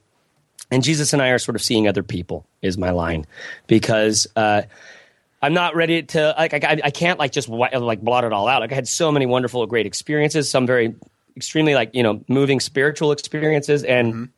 and 0.70 0.82
Jesus 0.82 1.12
and 1.12 1.20
I 1.20 1.28
are 1.28 1.38
sort 1.38 1.56
of 1.56 1.62
seeing 1.62 1.86
other 1.88 2.02
people 2.02 2.46
is 2.62 2.78
my 2.78 2.90
line 2.90 3.26
because 3.66 4.26
uh, 4.36 4.62
I'm 5.44 5.52
not 5.52 5.76
ready 5.76 6.02
to 6.02 6.34
like 6.38 6.54
I, 6.54 6.80
I 6.82 6.90
can't 6.90 7.18
like 7.18 7.30
just 7.30 7.50
like 7.50 8.00
blot 8.00 8.24
it 8.24 8.32
all 8.32 8.48
out. 8.48 8.62
Like 8.62 8.72
I 8.72 8.74
had 8.74 8.88
so 8.88 9.12
many 9.12 9.26
wonderful, 9.26 9.66
great 9.66 9.84
experiences, 9.84 10.48
some 10.48 10.66
very 10.66 10.94
extremely 11.36 11.74
like 11.74 11.90
you 11.92 12.02
know 12.02 12.24
moving 12.28 12.60
spiritual 12.60 13.12
experiences, 13.12 13.84
and 13.84 14.30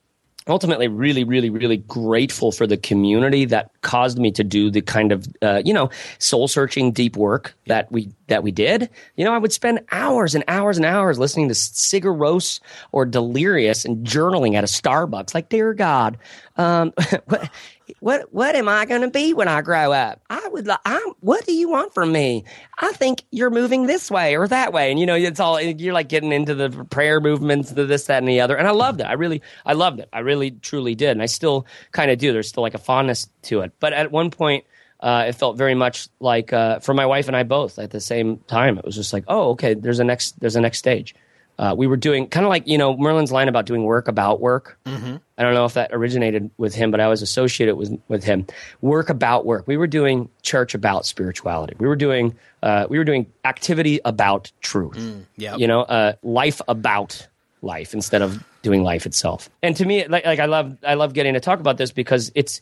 ultimately 0.49 0.88
really, 0.88 1.23
really, 1.23 1.49
really 1.49 1.77
grateful 1.77 2.51
for 2.51 2.66
the 2.66 2.77
community 2.77 3.45
that 3.45 3.71
caused 3.83 4.19
me 4.19 4.33
to 4.33 4.42
do 4.42 4.69
the 4.69 4.81
kind 4.81 5.12
of 5.12 5.29
uh, 5.42 5.62
you 5.64 5.73
know 5.73 5.90
soul 6.19 6.49
searching 6.49 6.90
deep 6.90 7.16
work 7.16 7.55
that 7.66 7.90
we 7.92 8.11
that 8.27 8.42
we 8.42 8.51
did. 8.51 8.90
You 9.14 9.25
know, 9.25 9.33
I 9.33 9.38
would 9.38 9.53
spend 9.53 9.83
hours 9.92 10.35
and 10.35 10.42
hours 10.49 10.77
and 10.77 10.85
hours 10.85 11.21
listening 11.21 11.47
to 11.49 11.55
Sigur 11.55 12.16
Rós 12.16 12.59
or 12.90 13.07
Delirious 13.07 13.85
and 13.85 14.05
journaling 14.05 14.55
at 14.55 14.64
a 14.64 14.66
Starbucks. 14.66 15.35
Like, 15.35 15.51
dear 15.51 15.73
God, 15.73 16.19
um, 16.57 16.92
what 18.01 18.33
what 18.33 18.55
am 18.55 18.68
I 18.68 18.85
going 18.87 19.03
to 19.03 19.11
be 19.11 19.33
when 19.33 19.49
I 19.49 19.62
grow 19.62 19.92
up? 19.92 20.20
I 20.31 20.49
would. 20.49 20.66
like. 20.66 20.79
I'm. 20.85 21.03
What 21.20 21.44
do 21.46 21.53
you 21.53 21.68
want 21.68 21.94
from 21.94 22.12
me? 22.12 22.44
I 22.79 22.92
think 22.92 23.22
you're 23.31 23.51
moving 23.51 23.87
this 23.87 24.11
way 24.11 24.37
or 24.37 24.46
that 24.49 24.72
way, 24.72 24.90
and 24.90 25.01
you 25.01 25.07
know, 25.07 25.14
it's 25.14 25.40
all 25.40 25.61
you're 25.61 25.94
like 25.94 26.09
getting 26.09 26.33
into 26.33 26.55
the 26.55 26.70
prayer 26.90 27.20
movements, 27.20 27.70
the 27.70 27.85
this, 27.85 28.07
that, 28.07 28.18
and 28.18 28.29
the 28.29 28.40
other. 28.40 28.57
And 28.57 28.66
I 28.66 28.72
loved 28.72 29.01
it. 29.01 29.05
I 29.05 29.14
really, 29.14 29.42
I 29.64 29.72
loved 29.75 30.01
it. 30.01 30.09
I 30.12 30.20
really, 30.20 30.51
truly 30.51 30.94
did, 30.94 31.11
and 31.11 31.22
I 31.22 31.27
still 31.27 31.66
kind 31.92 32.11
of 32.11 32.18
do. 32.18 32.33
There's 32.33 32.49
still 32.49 32.62
like 32.62 32.75
a 32.75 32.79
fondness 32.79 33.29
to 33.42 33.61
it. 33.61 33.72
But 33.81 33.92
at 33.92 34.11
one 34.11 34.31
point, 34.31 34.64
uh, 35.01 35.27
it 35.29 35.33
felt 35.35 35.57
very 35.57 35.75
much 35.75 36.09
like 36.20 36.53
uh, 36.53 36.81
for 36.81 36.94
my 36.94 37.07
wife 37.07 37.29
and 37.29 37.37
I 37.37 37.42
both 37.42 37.79
at 37.79 37.90
the 37.90 38.01
same 38.01 38.38
time. 38.46 38.79
It 38.79 38.85
was 38.85 38.96
just 38.96 39.12
like, 39.12 39.25
oh, 39.29 39.51
okay, 39.51 39.75
there's 39.75 39.99
a 39.99 40.05
next, 40.05 40.40
there's 40.40 40.57
a 40.57 40.61
next 40.61 40.79
stage. 40.79 41.14
Uh, 41.59 41.75
we 41.77 41.87
were 41.87 41.97
doing 41.97 42.29
kind 42.29 42.45
of 42.45 42.51
like 42.51 42.66
you 42.66 42.77
know 42.77 42.97
Merlin's 42.97 43.33
line 43.33 43.49
about 43.49 43.66
doing 43.66 43.83
work 43.85 44.09
about 44.09 44.40
work. 44.40 44.79
Mm-hmm. 44.85 45.16
I 45.38 45.42
don't 45.42 45.55
know 45.55 45.64
if 45.64 45.75
that 45.75 45.90
originated 45.92 46.51
with 46.59 46.75
him, 46.75 46.90
but 46.90 47.01
I 47.01 47.09
was 47.09 47.23
associated 47.23 47.77
with 47.77 47.99
with 48.09 48.25
him. 48.25 48.47
Work 48.81 49.09
about 49.09 49.47
work. 49.47 49.66
We 49.66 49.77
were 49.77 49.87
doing 49.87 50.29
church 50.42 50.75
about 50.75 51.07
spirituality. 51.07 51.75
We 51.79 51.87
were 51.87 51.97
doing 51.97 52.35
uh, 52.62 52.87
we 52.90 52.99
were 52.99 53.05
doing 53.05 53.27
activity 53.45 54.01
about 54.05 54.53
truth. 54.61 54.99
yep. 55.37 55.59
You 55.59 55.66
know, 55.66 55.83
uh, 55.83 56.14
life 56.23 56.61
about 56.69 57.27
life 57.62 57.95
instead 57.95 58.23
of 58.23 58.42
doing 58.62 58.83
life 58.83 59.07
itself. 59.07 59.49
And 59.62 59.77
to 59.77 59.85
me, 59.85 60.07
like, 60.07 60.25
like 60.25 60.38
I 60.38 60.47
love 60.47 60.77
I 60.87 60.95
love 60.95 61.12
getting 61.12 61.35
to 61.35 61.40
talk 61.40 61.61
about 61.61 61.79
this 61.79 61.92
because 61.92 62.33
it's 62.35 62.61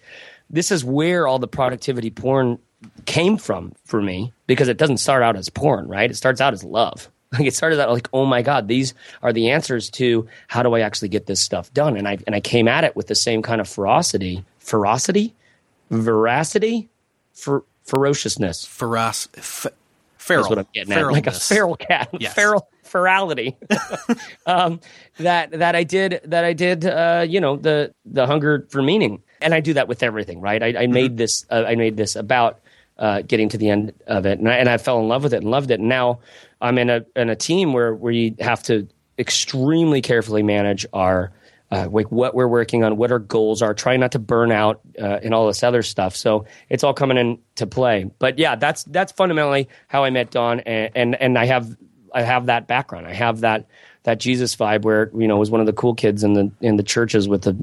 this 0.51 0.71
is 0.71 0.85
where 0.85 1.27
all 1.27 1.39
the 1.39 1.49
productivity 1.49 2.11
porn 2.11 2.59
came 3.07 3.39
from 3.39 3.73
for 3.85 4.03
me 4.03 4.33
because 4.47 4.69
it 4.69 4.77
doesn't 4.77 4.99
start 4.99 5.23
out 5.23 5.37
as 5.37 5.49
porn, 5.49 5.89
right? 5.89 6.11
It 6.11 6.17
starts 6.17 6.41
out 6.41 6.53
as 6.53 6.65
love. 6.65 7.11
Like 7.39 7.49
it 7.49 7.55
started 7.55 7.81
out 7.81 7.91
like, 7.91 8.09
oh 8.13 8.25
my 8.25 8.43
god, 8.43 8.69
these 8.69 8.95
are 9.23 9.33
the 9.33 9.51
answers 9.51 9.91
to 9.91 10.29
how 10.49 10.63
do 10.63 10.75
I 10.75 10.81
actually 10.81 11.09
get 11.09 11.27
this 11.27 11.41
stuff 11.41 11.73
done? 11.75 11.97
And 11.97 12.07
I 12.07 12.19
and 12.27 12.35
I 12.35 12.41
came 12.41 12.69
at 12.69 12.85
it 12.85 12.95
with 12.95 13.09
the 13.09 13.15
same 13.17 13.43
kind 13.43 13.61
of 13.61 13.69
ferocity, 13.69 14.45
ferocity, 14.59 15.35
veracity, 15.91 16.89
fer- 17.33 17.65
ferociousness. 17.85 18.65
Feroz, 18.67 19.29
f- 19.37 19.67
feral. 20.17 20.43
That's 20.45 20.51
what 20.51 20.59
I'm 20.59 20.67
getting 20.73 20.93
at, 20.93 21.13
like 21.13 21.27
a 21.27 21.33
feral 21.33 21.77
cat, 21.77 22.09
Yes. 22.19 22.35
feral 22.35 22.69
ferality. 22.83 23.57
um, 24.47 24.81
that 25.19 25.51
that 25.53 25.75
I 25.75 25.85
did 25.85 26.21
that 26.25 26.45
I 26.45 26.53
did. 26.53 26.85
Uh, 26.87 27.27
you 27.29 27.41
know 27.41 27.57
the 27.57 27.93
the 28.05 28.27
hunger 28.27 28.67
for 28.71 28.83
meaning, 28.83 29.23
and 29.41 29.55
I 29.55 29.61
do 29.61 29.75
that 29.75 29.89
with 29.89 30.03
everything. 30.03 30.41
Right? 30.41 30.63
I, 30.63 30.83
I 30.83 30.87
made 30.87 31.17
this. 31.17 31.45
Uh, 31.51 31.65
I 31.67 31.75
made 31.75 31.97
this 31.97 32.17
about 32.17 32.61
uh, 32.99 33.23
getting 33.23 33.49
to 33.51 33.59
the 33.59 33.69
end 33.71 33.93
of 34.07 34.27
it, 34.27 34.39
and 34.39 34.49
I, 34.49 34.55
and 34.57 34.69
I 34.69 34.79
fell 34.79 35.01
in 35.01 35.09
love 35.09 35.23
with 35.25 35.35
it 35.35 35.39
and 35.43 35.51
loved 35.51 35.71
it. 35.71 35.81
And 35.81 35.89
now 35.89 36.21
I'm 36.65 36.79
in 36.79 36.89
a 36.91 37.05
in 37.15 37.29
a 37.29 37.37
team 37.37 37.73
where 37.73 37.95
we 37.95 38.35
have 38.41 38.63
to 38.65 38.89
extremely 39.19 40.01
carefully 40.01 40.43
manage 40.43 40.87
our. 40.93 41.33
Uh, 41.71 41.89
like 41.91 42.13
what 42.13 42.37
we're 42.37 42.47
working 42.47 42.85
on, 42.85 42.97
what 42.97 43.11
our 43.11 43.19
goals 43.19 43.61
are, 43.61 43.75
trying 43.75 43.99
not 43.99 44.13
to 44.13 44.19
burn 44.19 44.53
out, 44.53 44.81
uh, 45.01 45.19
and 45.25 45.35
all 45.35 45.49
this 45.49 45.65
other 45.65 45.83
stuff. 45.83 46.15
So 46.15 46.45
it's 46.69 46.85
all 46.85 46.95
coming 46.95 47.17
into 47.17 47.67
play. 47.67 48.09
But 48.21 48.39
yeah, 48.39 48.55
that's 48.55 48.85
that's 48.85 49.11
fundamentally 49.11 49.69
how 49.89 50.05
I 50.05 50.11
met 50.11 50.31
Don, 50.31 50.61
and 50.61 50.93
and, 50.95 51.21
and 51.21 51.39
I 51.39 51.47
have 51.47 51.75
I 52.15 52.23
have 52.23 52.47
that 52.47 52.69
background. 52.69 53.09
I 53.09 53.15
have 53.15 53.41
that 53.41 53.67
that 54.05 54.21
Jesus 54.21 54.55
vibe 54.55 54.83
where 54.83 55.11
you 55.17 55.27
know 55.27 55.39
was 55.39 55.51
one 55.51 55.61
of 55.61 55.67
the 55.67 55.73
cool 55.73 55.95
kids 55.95 56.23
in 56.23 56.35
the 56.35 56.53
in 56.61 56.77
the 56.77 56.85
churches 56.85 57.27
with 57.29 57.43
the 57.43 57.57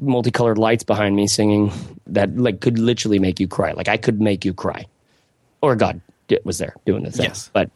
multicolored 0.00 0.58
lights 0.58 0.84
behind 0.84 1.16
me 1.16 1.26
singing 1.26 1.72
that 2.06 2.36
like 2.36 2.60
could 2.60 2.78
literally 2.78 3.20
make 3.20 3.40
you 3.40 3.48
cry. 3.48 3.72
Like 3.72 3.88
I 3.88 3.96
could 3.96 4.20
make 4.20 4.44
you 4.44 4.52
cry, 4.52 4.86
or 5.62 5.76
God 5.76 6.00
was 6.44 6.58
there 6.58 6.74
doing 6.84 7.04
the 7.04 7.10
thing. 7.10 7.26
Yes. 7.26 7.50
but 7.52 7.70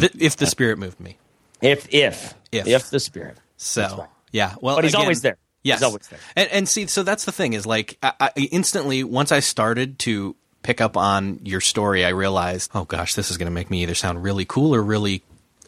but 0.00 0.14
if 0.20 0.36
the 0.36 0.46
spirit 0.46 0.78
moved 0.78 1.00
me. 1.00 1.18
if 1.60 1.86
if 1.92 2.34
If. 2.50 2.66
if 2.66 2.90
the 2.90 3.00
Spirit. 3.00 3.36
So 3.56 4.06
yeah, 4.32 4.54
well, 4.60 4.76
But 4.76 4.84
he's 4.84 4.94
again, 4.94 5.02
always 5.02 5.22
there. 5.22 5.36
Yes, 5.62 5.78
He's 5.78 5.84
always 5.84 6.08
there. 6.08 6.18
And, 6.34 6.50
and 6.50 6.68
see, 6.68 6.86
so 6.88 7.02
that's 7.04 7.24
the 7.24 7.32
thing 7.32 7.52
is 7.52 7.66
like 7.66 7.96
I, 8.02 8.12
I 8.18 8.30
instantly 8.50 9.04
once 9.04 9.30
I 9.30 9.40
started 9.40 9.98
to 10.00 10.34
pick 10.62 10.80
up 10.80 10.96
on 10.96 11.40
your 11.44 11.60
story, 11.60 12.04
I 12.04 12.08
realized, 12.10 12.70
oh 12.74 12.84
gosh, 12.84 13.14
this 13.14 13.30
is 13.30 13.36
going 13.36 13.46
to 13.46 13.52
make 13.52 13.70
me 13.70 13.82
either 13.82 13.94
sound 13.94 14.22
really 14.22 14.44
cool 14.44 14.74
or 14.74 14.82
really 14.82 15.22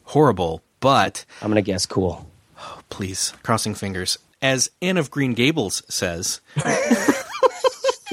horrible. 0.04 0.62
But 0.80 1.24
I'm 1.40 1.50
gonna 1.50 1.62
guess 1.62 1.87
cool. 1.87 2.28
Oh, 2.58 2.80
please, 2.90 3.32
crossing 3.42 3.74
fingers, 3.74 4.18
as 4.42 4.70
Anne 4.82 4.98
of 4.98 5.10
Green 5.10 5.32
Gables 5.34 5.82
says. 5.88 6.40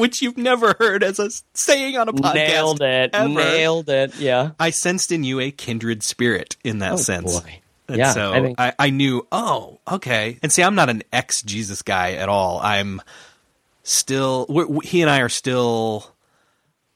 Which 0.01 0.21
you've 0.21 0.37
never 0.37 0.75
heard 0.79 1.03
as 1.03 1.19
a 1.19 1.29
saying 1.53 1.95
on 1.95 2.09
a 2.09 2.13
podcast. 2.13 2.33
Nailed 2.33 2.81
it. 2.81 3.09
ever. 3.13 3.29
Nailed 3.29 3.89
it. 3.89 4.15
Yeah. 4.15 4.51
I 4.59 4.71
sensed 4.71 5.11
in 5.11 5.23
you 5.23 5.39
a 5.39 5.51
kindred 5.51 6.01
spirit 6.03 6.57
in 6.63 6.79
that 6.79 6.93
oh, 6.93 6.97
sense. 6.97 7.39
boy. 7.39 7.59
And 7.87 7.97
Yeah, 7.97 8.13
so 8.13 8.33
I 8.33 8.41
think- 8.41 8.59
I, 8.59 8.73
I 8.79 8.89
knew, 8.89 9.27
oh, 9.31 9.79
okay. 9.89 10.39
And 10.41 10.51
see, 10.51 10.63
I'm 10.63 10.75
not 10.75 10.89
an 10.89 11.03
ex 11.13 11.41
Jesus 11.41 11.81
guy 11.81 12.13
at 12.13 12.29
all. 12.29 12.59
I'm 12.61 13.01
still, 13.83 14.79
he 14.83 15.01
and 15.01 15.09
I 15.09 15.21
are 15.21 15.29
still 15.29 16.05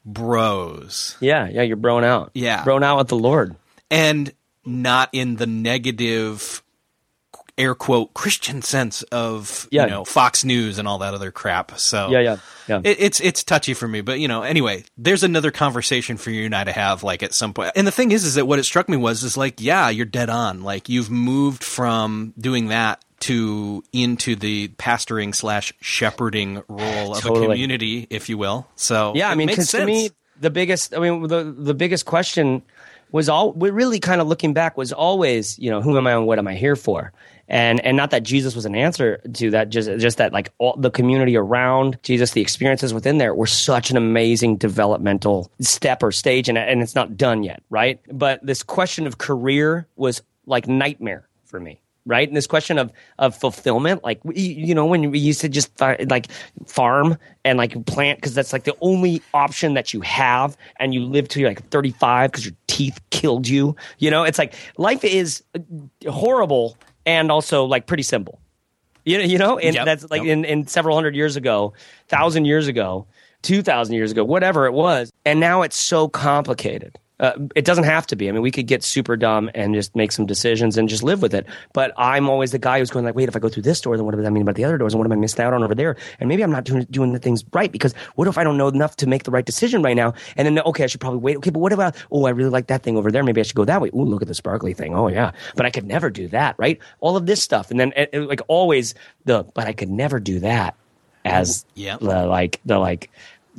bros. 0.05 1.17
Yeah. 1.19 1.47
Yeah. 1.47 1.61
You're 1.61 1.77
broing 1.77 2.03
out. 2.03 2.31
Yeah. 2.33 2.63
Broing 2.63 2.83
out 2.83 2.97
with 2.97 3.07
the 3.09 3.17
Lord. 3.17 3.55
And 3.91 4.33
not 4.65 5.09
in 5.11 5.35
the 5.35 5.47
negative, 5.47 6.63
air 7.57 7.73
quote 7.75 8.13
Christian 8.13 8.61
sense 8.61 9.01
of 9.03 9.67
Yeah. 9.71 9.85
you 9.85 9.89
know 9.91 10.03
Fox 10.05 10.43
News 10.43 10.77
and 10.77 10.87
all 10.87 10.97
that 10.99 11.13
other 11.13 11.31
crap. 11.31 11.79
So 11.79 12.09
Yeah, 12.09 12.19
yeah, 12.19 12.37
yeah. 12.67 12.81
It, 12.83 12.97
it's 12.99 13.19
it's 13.21 13.43
touchy 13.43 13.73
for 13.73 13.87
me, 13.87 14.01
but 14.01 14.19
you 14.19 14.27
know, 14.27 14.41
anyway, 14.43 14.83
there's 14.97 15.23
another 15.23 15.51
conversation 15.51 16.17
for 16.17 16.31
you 16.31 16.45
and 16.45 16.55
I 16.55 16.63
to 16.65 16.71
have 16.71 17.03
like 17.03 17.23
at 17.23 17.33
some 17.33 17.53
point. 17.53 17.71
And 17.75 17.87
the 17.87 17.91
thing 17.91 18.11
is, 18.11 18.25
is 18.25 18.35
that 18.35 18.45
what 18.45 18.59
it 18.59 18.63
struck 18.63 18.89
me 18.89 18.97
was 18.97 19.23
is 19.23 19.37
like, 19.37 19.61
yeah, 19.61 19.89
you're 19.89 20.05
dead 20.05 20.29
on. 20.29 20.63
Like 20.63 20.89
you've 20.89 21.09
moved 21.09 21.63
from 21.63 22.33
doing 22.37 22.67
that 22.67 23.03
to 23.21 23.83
into 23.93 24.35
the 24.35 24.67
pastoring 24.77 25.33
slash 25.33 25.71
shepherding 25.79 26.61
role 26.67 27.15
of 27.15 27.21
Totally. 27.21 27.45
a 27.45 27.49
community, 27.49 28.07
if 28.09 28.27
you 28.29 28.37
will. 28.37 28.67
So 28.75 29.13
Yeah, 29.15 29.29
I 29.29 29.35
mean, 29.35 29.47
makes 29.47 29.55
because 29.55 29.71
to 29.71 29.77
sense. 29.77 29.87
me, 29.87 30.09
the 30.41 30.49
biggest, 30.49 30.93
I 30.93 30.99
mean, 30.99 31.27
the 31.27 31.43
the 31.57 31.73
biggest 31.73 32.05
question 32.05 32.61
was 33.15 33.29
all. 33.29 33.53
we're 33.53 33.71
really 33.71 34.01
kind 34.01 34.19
of 34.19 34.27
looking 34.27 34.53
back 34.53 34.75
was 34.75 34.91
always, 34.91 35.57
you 35.57 35.71
know, 35.71 35.81
who 35.81 35.97
am 35.97 36.05
I 36.05 36.11
and 36.11 36.27
what 36.27 36.37
am 36.37 36.49
I 36.49 36.55
here 36.55 36.75
for? 36.75 37.13
And 37.47 37.79
and 37.85 37.95
not 37.95 38.11
that 38.11 38.23
Jesus 38.23 38.55
was 38.55 38.65
an 38.65 38.75
answer 38.75 39.21
to 39.35 39.51
that, 39.51 39.69
just 39.69 39.89
just 40.01 40.17
that 40.17 40.33
like 40.33 40.51
all 40.57 40.75
the 40.75 40.91
community 40.91 41.37
around 41.37 41.97
Jesus, 42.03 42.31
the 42.31 42.41
experiences 42.41 42.93
within 42.93 43.17
there 43.17 43.33
were 43.33 43.47
such 43.47 43.89
an 43.89 43.95
amazing 43.95 44.57
developmental 44.57 45.49
step 45.61 46.03
or 46.03 46.11
stage, 46.11 46.49
and 46.49 46.57
and 46.57 46.81
it's 46.81 46.95
not 46.95 47.15
done 47.15 47.43
yet, 47.43 47.63
right? 47.69 48.01
But 48.11 48.45
this 48.45 48.63
question 48.63 49.07
of 49.07 49.17
career 49.17 49.87
was 49.95 50.21
like 50.45 50.67
nightmare 50.67 51.29
for 51.45 51.59
me 51.59 51.81
right? 52.05 52.27
And 52.27 52.35
this 52.35 52.47
question 52.47 52.77
of 52.77 52.91
of 53.19 53.35
fulfillment, 53.35 54.03
like 54.03 54.19
you 54.33 54.75
know, 54.75 54.85
when 54.85 55.11
we 55.11 55.19
used 55.19 55.41
to 55.41 55.49
just 55.49 55.79
like 55.81 56.27
farm 56.65 57.17
and 57.43 57.57
like 57.57 57.85
plant 57.85 58.19
because 58.19 58.33
that's 58.33 58.53
like 58.53 58.63
the 58.63 58.75
only 58.81 59.21
option 59.33 59.73
that 59.73 59.93
you 59.93 60.01
have, 60.01 60.57
and 60.79 60.93
you 60.93 61.03
live 61.03 61.27
till 61.27 61.41
you're 61.41 61.49
like 61.49 61.67
35 61.69 62.31
because 62.31 62.45
your 62.45 62.55
teeth 62.67 62.99
killed 63.09 63.47
you. 63.47 63.75
You 63.99 64.11
know, 64.11 64.23
it's 64.23 64.39
like 64.39 64.53
life 64.77 65.03
is 65.03 65.43
uh, 65.55 66.09
horrible 66.11 66.77
and 67.05 67.31
also 67.31 67.65
like 67.65 67.87
pretty 67.87 68.03
simple. 68.03 68.39
You 69.05 69.19
know, 69.19 69.23
you 69.23 69.37
know, 69.37 69.57
and 69.59 69.75
Yep, 69.75 69.85
that's 69.85 70.09
like 70.09 70.23
yep. 70.23 70.31
in, 70.31 70.45
in 70.45 70.67
several 70.67 70.95
hundred 70.95 71.15
years 71.15 71.35
ago, 71.35 71.73
thousand 72.07 72.45
years 72.45 72.67
ago, 72.67 73.05
two 73.43 73.61
thousand 73.61 73.95
years 73.95 74.11
ago, 74.11 74.23
whatever 74.23 74.65
it 74.65 74.73
was, 74.73 75.11
and 75.25 75.39
now 75.39 75.61
it's 75.61 75.77
so 75.77 76.07
complicated. 76.07 76.97
Uh, 77.19 77.31
it 77.55 77.63
doesn't 77.63 77.85
have 77.85 78.05
to 78.07 78.15
be. 78.15 78.27
I 78.27 78.31
mean, 78.33 78.41
we 78.41 78.51
could 78.51 78.67
get 78.67 78.83
super 78.83 79.15
dumb 79.15 79.49
and 79.55 79.73
just 79.73 79.95
make 79.95 80.11
some 80.11 80.25
decisions 80.25 80.77
and 80.77 80.89
just 80.89 81.01
live 81.01 81.21
with 81.21 81.33
it. 81.33 81.45
But 81.73 81.93
I'm 81.97 82.27
always 82.29 82.51
the 82.51 82.59
guy 82.59 82.79
who's 82.79 82.89
going 82.91 83.05
like, 83.05 83.15
wait, 83.15 83.29
if 83.29 83.35
I 83.35 83.39
go 83.39 83.47
through 83.47 83.63
this 83.63 83.79
door, 83.79 83.95
then 83.95 84.05
what 84.05 84.15
does 84.15 84.23
that 84.23 84.31
mean 84.31 84.41
about 84.41 84.55
the 84.55 84.65
other 84.65 84.77
doors? 84.77 84.93
And 84.93 84.99
what 84.99 85.05
am 85.05 85.13
I 85.13 85.15
missing 85.15 85.43
out 85.45 85.53
on 85.53 85.63
over 85.63 85.73
there? 85.73 85.95
And 86.19 86.27
maybe 86.27 86.43
I'm 86.43 86.51
not 86.51 86.65
doing 86.65 86.83
doing 86.91 87.13
the 87.13 87.19
things 87.19 87.43
right 87.53 87.71
because 87.71 87.93
what 88.15 88.27
if 88.27 88.37
I 88.37 88.43
don't 88.43 88.57
know 88.57 88.67
enough 88.67 88.97
to 88.97 89.07
make 89.07 89.23
the 89.23 89.31
right 89.31 89.45
decision 89.45 89.81
right 89.81 89.95
now? 89.95 90.13
And 90.35 90.45
then 90.45 90.59
okay, 90.59 90.83
I 90.83 90.87
should 90.87 90.99
probably 90.99 91.19
wait. 91.19 91.37
Okay, 91.37 91.51
but 91.51 91.59
what 91.59 91.71
about? 91.71 91.95
Oh, 92.11 92.25
I 92.25 92.31
really 92.31 92.49
like 92.49 92.67
that 92.67 92.83
thing 92.83 92.97
over 92.97 93.11
there. 93.11 93.23
Maybe 93.23 93.39
I 93.39 93.43
should 93.43 93.55
go 93.55 93.65
that 93.65 93.79
way. 93.81 93.89
Ooh, 93.95 94.03
look 94.03 94.21
at 94.21 94.27
the 94.27 94.35
sparkly 94.35 94.73
thing. 94.73 94.93
Oh 94.93 95.07
yeah, 95.07 95.31
but 95.55 95.65
I 95.65 95.69
could 95.69 95.85
never 95.85 96.09
do 96.09 96.27
that, 96.29 96.55
right? 96.57 96.79
All 96.99 97.15
of 97.15 97.25
this 97.27 97.41
stuff, 97.41 97.71
and 97.71 97.79
then 97.79 97.93
uh, 97.95 98.05
uh, 98.13 98.25
like 98.25 98.41
always 98.49 98.93
the, 99.23 99.43
but 99.53 99.67
I 99.67 99.73
could 99.73 99.89
never 99.89 100.19
do 100.19 100.39
that 100.39 100.75
as 101.23 101.65
Yeah. 101.73 101.97
the 101.99 102.25
like 102.27 102.59
the 102.65 102.77
like 102.77 103.09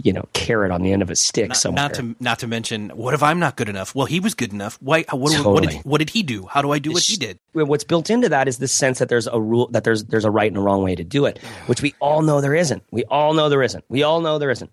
you 0.02 0.12
know 0.12 0.28
carrot 0.32 0.70
on 0.70 0.82
the 0.82 0.92
end 0.92 1.02
of 1.02 1.10
a 1.10 1.16
stick 1.16 1.48
Not, 1.48 1.56
somewhere. 1.56 1.82
not 1.84 1.94
to 1.94 2.16
not 2.20 2.38
to 2.40 2.46
mention, 2.46 2.90
what 2.90 3.14
if 3.14 3.22
I'm 3.22 3.38
not 3.38 3.56
good 3.56 3.68
enough? 3.68 3.94
Well, 3.94 4.06
he 4.06 4.20
was 4.20 4.34
good 4.34 4.52
enough. 4.52 4.78
Why? 4.80 5.04
What, 5.10 5.32
what 5.44 5.68
did 5.68 5.80
what 5.84 5.98
did 5.98 6.10
he 6.10 6.22
do? 6.22 6.46
How 6.46 6.62
do 6.62 6.70
I 6.72 6.78
do 6.78 6.92
what 6.92 7.02
he 7.02 7.16
did? 7.16 7.38
What's 7.52 7.84
built 7.84 8.10
into 8.10 8.28
that 8.28 8.48
is 8.48 8.58
the 8.58 8.68
sense 8.68 8.98
that 8.98 9.08
there's 9.08 9.26
a 9.26 9.40
rule 9.40 9.68
that 9.68 9.84
there's 9.84 10.04
there's 10.04 10.24
a 10.24 10.30
right 10.30 10.50
and 10.50 10.58
a 10.58 10.60
wrong 10.60 10.82
way 10.82 10.94
to 10.94 11.04
do 11.04 11.26
it, 11.26 11.38
which 11.66 11.82
we 11.82 11.94
all 12.00 12.22
know 12.22 12.40
there 12.40 12.54
isn't. 12.54 12.82
We 12.90 13.04
all 13.04 13.34
know 13.34 13.48
there 13.48 13.62
isn't. 13.62 13.84
We 13.88 14.02
all 14.02 14.20
know 14.20 14.38
there 14.38 14.50
isn't. 14.50 14.70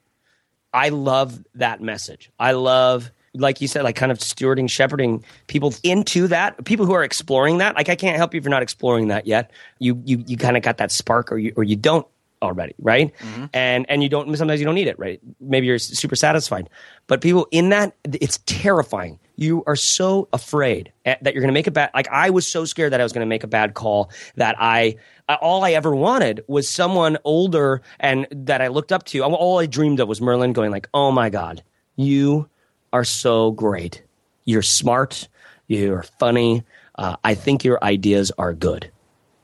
I 0.73 0.89
love 0.89 1.43
that 1.55 1.81
message. 1.81 2.31
I 2.39 2.53
love 2.53 3.11
like 3.35 3.61
you 3.61 3.67
said, 3.67 3.83
like 3.83 3.95
kind 3.95 4.11
of 4.11 4.19
stewarding, 4.19 4.69
shepherding 4.69 5.23
people 5.47 5.73
into 5.83 6.27
that. 6.27 6.63
People 6.65 6.85
who 6.85 6.93
are 6.93 7.03
exploring 7.03 7.57
that. 7.59 7.75
Like 7.75 7.89
I 7.89 7.95
can't 7.95 8.17
help 8.17 8.33
you 8.33 8.37
if 8.37 8.43
you're 8.43 8.51
not 8.51 8.61
exploring 8.61 9.07
that 9.07 9.25
yet. 9.25 9.51
You 9.79 10.01
you 10.05 10.23
you 10.27 10.37
kind 10.37 10.55
of 10.57 10.63
got 10.63 10.77
that 10.77 10.91
spark, 10.91 11.31
or 11.31 11.37
you 11.37 11.53
or 11.55 11.63
you 11.63 11.75
don't 11.75 12.05
already, 12.43 12.75
right? 12.79 13.11
And 13.53 13.85
and 13.89 14.03
you 14.03 14.09
don't. 14.09 14.35
Sometimes 14.37 14.59
you 14.59 14.65
don't 14.65 14.75
need 14.75 14.87
it, 14.87 14.99
right? 14.99 15.19
Maybe 15.39 15.65
you're 15.67 15.79
super 15.79 16.15
satisfied, 16.15 16.69
but 17.07 17.21
people 17.21 17.47
in 17.51 17.69
that, 17.69 17.95
it's 18.03 18.39
terrifying. 18.45 19.17
You 19.35 19.63
are 19.65 19.75
so 19.75 20.27
afraid 20.31 20.91
that 21.05 21.23
you're 21.33 21.41
going 21.41 21.47
to 21.47 21.53
make 21.53 21.65
a 21.65 21.71
bad. 21.71 21.89
Like 21.95 22.07
I 22.11 22.29
was 22.29 22.45
so 22.45 22.65
scared 22.65 22.93
that 22.93 22.99
I 23.01 23.03
was 23.03 23.13
going 23.13 23.25
to 23.25 23.29
make 23.29 23.43
a 23.43 23.47
bad 23.47 23.73
call 23.73 24.11
that 24.35 24.55
I. 24.59 24.97
I- 25.29 25.35
All 25.41 25.63
I 25.63 25.71
ever 25.71 25.95
wanted 25.95 26.43
was 26.47 26.67
someone 26.69 27.17
older 27.23 27.81
and 27.99 28.27
that 28.31 28.61
I 28.61 28.67
looked 28.67 28.91
up 28.91 29.05
to. 29.05 29.23
All 29.23 29.57
I 29.59 29.65
dreamed 29.65 29.99
of 30.01 30.07
was 30.09 30.19
Merlin 30.21 30.51
going 30.53 30.69
like, 30.69 30.87
"Oh 30.93 31.11
my 31.11 31.29
God, 31.29 31.63
you 31.95 32.49
are 32.91 33.05
so 33.05 33.51
great. 33.51 34.03
You're 34.45 34.61
smart. 34.61 35.29
You're 35.67 36.03
funny. 36.19 36.63
Uh, 36.95 37.15
I 37.23 37.33
think 37.35 37.63
your 37.63 37.81
ideas 37.83 38.31
are 38.37 38.53
good." 38.53 38.91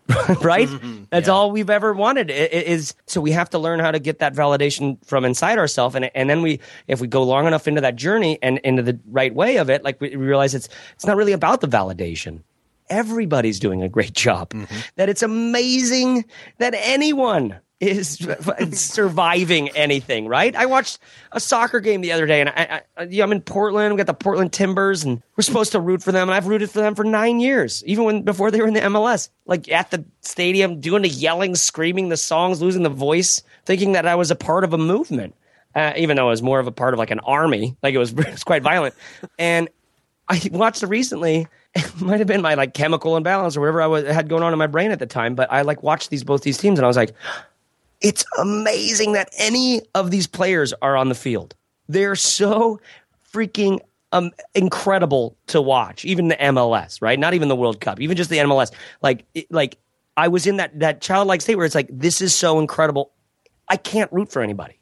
right? 0.41 0.67
Mm-hmm. 0.67 1.03
That's 1.09 1.27
all 1.27 1.51
we've 1.51 1.69
ever 1.69 1.93
wanted. 1.93 2.29
Is 2.31 2.95
so 3.05 3.21
we 3.21 3.31
have 3.31 3.49
to 3.51 3.59
learn 3.59 3.79
how 3.79 3.91
to 3.91 3.99
get 3.99 4.19
that 4.19 4.33
validation 4.33 5.03
from 5.05 5.25
inside 5.25 5.57
ourselves, 5.57 5.95
and 5.95 6.09
and 6.15 6.29
then 6.29 6.41
we, 6.41 6.59
if 6.87 6.99
we 6.99 7.07
go 7.07 7.23
long 7.23 7.45
enough 7.45 7.67
into 7.67 7.81
that 7.81 7.95
journey 7.95 8.39
and 8.41 8.57
into 8.59 8.81
the 8.81 8.99
right 9.11 9.33
way 9.33 9.57
of 9.57 9.69
it, 9.69 9.83
like 9.83 10.01
we 10.01 10.09
we 10.09 10.25
realize 10.25 10.55
it's 10.55 10.69
it's 10.93 11.05
not 11.05 11.15
really 11.15 11.33
about 11.33 11.61
the 11.61 11.67
validation. 11.67 12.41
Everybody's 12.89 13.59
doing 13.59 13.83
a 13.83 13.89
great 13.89 14.13
job. 14.13 14.49
Mm-hmm. 14.49 14.79
That 14.95 15.09
it's 15.09 15.21
amazing 15.21 16.25
that 16.57 16.73
anyone 16.75 17.59
is 17.79 18.19
surviving 18.73 19.69
anything, 19.69 20.27
right? 20.27 20.55
I 20.55 20.65
watched 20.65 20.99
a 21.31 21.39
soccer 21.39 21.79
game 21.79 22.01
the 22.01 22.11
other 22.11 22.25
day, 22.25 22.41
and 22.41 22.49
I, 22.49 22.81
I, 22.97 23.03
I'm 23.21 23.31
in 23.31 23.41
Portland. 23.41 23.93
We 23.93 23.97
got 23.97 24.07
the 24.07 24.13
Portland 24.13 24.51
Timbers, 24.51 25.03
and 25.03 25.21
we're 25.35 25.43
supposed 25.43 25.71
to 25.71 25.79
root 25.79 26.03
for 26.03 26.11
them, 26.11 26.29
and 26.29 26.35
I've 26.35 26.47
rooted 26.47 26.69
for 26.69 26.79
them 26.79 26.95
for 26.95 27.03
nine 27.03 27.39
years, 27.39 27.83
even 27.85 28.03
when 28.03 28.21
before 28.23 28.51
they 28.51 28.59
were 28.59 28.67
in 28.67 28.73
the 28.73 28.81
MLS. 28.81 29.29
Like 29.45 29.71
at 29.71 29.91
the 29.91 30.03
stadium, 30.21 30.79
doing 30.81 31.03
the 31.03 31.09
yelling, 31.09 31.55
screaming, 31.55 32.09
the 32.09 32.17
songs, 32.17 32.61
losing 32.61 32.83
the 32.83 32.89
voice, 32.89 33.41
thinking 33.65 33.93
that 33.93 34.05
I 34.05 34.15
was 34.15 34.29
a 34.29 34.35
part 34.35 34.63
of 34.63 34.73
a 34.73 34.77
movement, 34.77 35.35
uh, 35.75 35.93
even 35.95 36.17
though 36.17 36.27
I 36.27 36.31
was 36.31 36.41
more 36.41 36.59
of 36.59 36.67
a 36.67 36.71
part 36.71 36.93
of 36.93 36.99
like 36.99 37.11
an 37.11 37.19
army. 37.21 37.77
Like 37.81 37.93
it 37.93 37.99
was, 37.99 38.11
it 38.17 38.31
was 38.31 38.43
quite 38.43 38.63
violent, 38.63 38.95
and 39.37 39.69
I 40.27 40.41
watched 40.51 40.83
it 40.83 40.87
recently. 40.87 41.47
It 41.75 42.01
might 42.01 42.17
have 42.17 42.27
been 42.27 42.41
my 42.41 42.55
like 42.55 42.73
chemical 42.73 43.15
imbalance 43.15 43.55
or 43.55 43.61
whatever 43.61 43.81
I 43.81 43.87
was, 43.87 44.03
had 44.05 44.27
going 44.27 44.43
on 44.43 44.51
in 44.53 44.59
my 44.59 44.67
brain 44.67 44.91
at 44.91 44.99
the 44.99 45.05
time, 45.05 45.35
but 45.35 45.51
I 45.51 45.61
like 45.61 45.83
watched 45.83 46.09
these 46.09 46.23
both 46.23 46.41
these 46.41 46.57
teams, 46.57 46.79
and 46.79 46.85
I 46.85 46.87
was 46.87 46.97
like, 46.97 47.13
it's 48.01 48.25
amazing 48.37 49.13
that 49.13 49.29
any 49.37 49.81
of 49.95 50.11
these 50.11 50.27
players 50.27 50.73
are 50.81 50.95
on 50.95 51.09
the 51.09 51.15
field. 51.15 51.55
They're 51.87 52.15
so 52.15 52.79
freaking 53.33 53.79
um, 54.11 54.31
incredible 54.55 55.37
to 55.47 55.61
watch. 55.61 56.05
Even 56.05 56.29
the 56.29 56.35
MLS, 56.35 57.01
right? 57.01 57.19
Not 57.19 57.33
even 57.33 57.47
the 57.47 57.55
World 57.55 57.81
Cup, 57.81 57.99
even 57.99 58.15
just 58.15 58.29
the 58.29 58.37
MLS. 58.37 58.71
Like, 59.01 59.25
it, 59.33 59.51
like 59.51 59.77
I 60.17 60.27
was 60.27 60.47
in 60.47 60.57
that 60.57 60.79
that 60.79 61.01
childlike 61.01 61.41
state 61.41 61.55
where 61.55 61.65
it's 61.65 61.75
like, 61.75 61.89
this 61.91 62.21
is 62.21 62.35
so 62.35 62.59
incredible. 62.59 63.11
I 63.67 63.77
can't 63.77 64.11
root 64.11 64.31
for 64.31 64.41
anybody. 64.41 64.79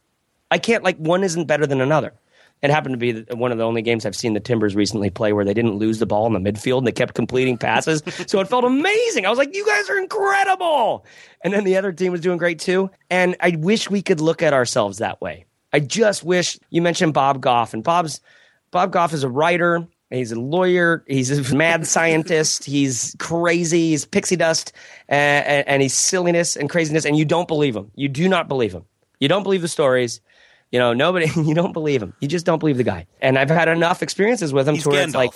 I 0.49 0.57
can't 0.57 0.83
like 0.83 0.97
one 0.97 1.23
isn't 1.23 1.45
better 1.45 1.67
than 1.67 1.81
another. 1.81 2.13
It 2.61 2.71
happened 2.71 2.93
to 2.93 2.97
be 2.97 3.21
one 3.35 3.51
of 3.51 3.57
the 3.57 3.63
only 3.63 3.81
games 3.81 4.05
I've 4.05 4.15
seen 4.15 4.33
the 4.33 4.39
Timbers 4.39 4.75
recently 4.75 5.09
play 5.09 5.31
where 5.31 5.45
they 5.45 5.53
didn't 5.53 5.75
lose 5.75 5.99
the 5.99 6.05
ball 6.07 6.25
in 6.25 6.33
the 6.33 6.51
midfield 6.51 6.79
and 6.79 6.87
they 6.87 6.91
kept 6.91 7.13
completing 7.13 7.57
passes. 7.57 8.01
so 8.27 8.39
it 8.39 8.47
felt 8.47 8.63
amazing. 8.63 9.25
I 9.25 9.29
was 9.29 9.37
like, 9.37 9.53
you 9.55 9.65
guys 9.65 9.89
are 9.89 9.97
incredible. 9.99 11.05
And 11.43 11.53
then 11.53 11.63
the 11.63 11.77
other 11.77 11.91
team 11.91 12.11
was 12.11 12.21
doing 12.21 12.37
great 12.37 12.59
too. 12.59 12.89
And 13.09 13.35
I 13.39 13.55
wish 13.57 13.89
we 13.89 14.01
could 14.01 14.21
look 14.21 14.41
at 14.41 14.53
ourselves 14.53 14.97
that 14.97 15.21
way. 15.21 15.45
I 15.71 15.79
just 15.79 16.23
wish 16.23 16.57
you 16.69 16.81
mentioned 16.81 17.13
Bob 17.13 17.41
Goff 17.41 17.73
and 17.73 17.83
Bob's 17.83 18.21
Bob 18.71 18.91
Goff 18.91 19.13
is 19.13 19.23
a 19.23 19.29
writer. 19.29 19.87
He's 20.09 20.31
a 20.31 20.39
lawyer. 20.39 21.03
He's 21.07 21.51
a 21.51 21.55
mad 21.55 21.85
scientist. 21.85 22.63
He's 22.63 23.15
crazy. 23.19 23.89
He's 23.89 24.05
pixie 24.05 24.37
dust, 24.37 24.71
and, 25.09 25.45
and, 25.45 25.67
and 25.67 25.81
he's 25.81 25.93
silliness 25.93 26.55
and 26.55 26.69
craziness. 26.69 27.05
And 27.05 27.17
you 27.17 27.25
don't 27.25 27.47
believe 27.47 27.75
him. 27.75 27.91
You 27.95 28.07
do 28.07 28.29
not 28.29 28.47
believe 28.47 28.73
him. 28.73 28.85
You 29.19 29.27
don't 29.27 29.43
believe 29.43 29.61
the 29.61 29.67
stories. 29.67 30.21
You 30.71 30.79
know, 30.79 30.93
nobody. 30.93 31.27
You 31.37 31.53
don't 31.53 31.73
believe 31.73 32.01
him. 32.01 32.13
You 32.19 32.27
just 32.27 32.45
don't 32.45 32.59
believe 32.59 32.77
the 32.77 32.83
guy. 32.83 33.07
And 33.21 33.37
I've 33.37 33.49
had 33.49 33.67
enough 33.67 34.03
experiences 34.03 34.51
with 34.53 34.67
him 34.67 34.75
He's 34.75 34.83
to 34.83 34.89
where 34.89 35.03
it's 35.03 35.15
like 35.15 35.31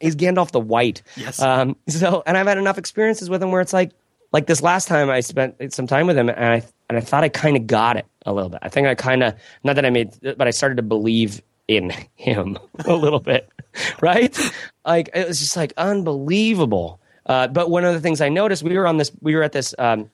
he's 0.00 0.16
Gandalf 0.16 0.50
the 0.50 0.60
White. 0.60 1.02
Yes. 1.16 1.40
Um. 1.40 1.76
So, 1.88 2.22
and 2.26 2.36
I've 2.36 2.46
had 2.46 2.58
enough 2.58 2.78
experiences 2.78 3.30
with 3.30 3.42
him 3.42 3.50
where 3.50 3.60
it's 3.60 3.72
like, 3.72 3.92
like 4.32 4.46
this 4.46 4.62
last 4.62 4.88
time 4.88 5.10
I 5.10 5.20
spent 5.20 5.72
some 5.72 5.86
time 5.86 6.06
with 6.06 6.16
him, 6.16 6.28
and 6.28 6.44
I 6.44 6.62
and 6.88 6.98
I 6.98 7.00
thought 7.00 7.22
I 7.24 7.28
kind 7.28 7.56
of 7.56 7.66
got 7.66 7.96
it 7.96 8.06
a 8.26 8.32
little 8.32 8.50
bit. 8.50 8.60
I 8.62 8.68
think 8.68 8.86
I 8.88 8.94
kind 8.94 9.22
of 9.22 9.34
not 9.62 9.76
that 9.76 9.86
I 9.86 9.90
made, 9.90 10.10
but 10.22 10.46
I 10.46 10.50
started 10.50 10.76
to 10.76 10.82
believe 10.82 11.42
in 11.68 11.90
him 12.14 12.58
a 12.84 12.94
little 12.94 13.20
bit, 13.20 13.48
right? 14.00 14.36
Like 14.84 15.10
it 15.14 15.28
was 15.28 15.38
just 15.38 15.56
like 15.56 15.72
unbelievable. 15.76 17.00
Uh, 17.24 17.46
but 17.46 17.70
one 17.70 17.84
of 17.84 17.94
the 17.94 18.00
things 18.00 18.20
I 18.20 18.28
noticed, 18.28 18.64
we 18.64 18.76
were 18.76 18.86
on 18.86 18.96
this, 18.96 19.12
we 19.20 19.36
were 19.36 19.44
at 19.44 19.52
this 19.52 19.76
um, 19.78 20.10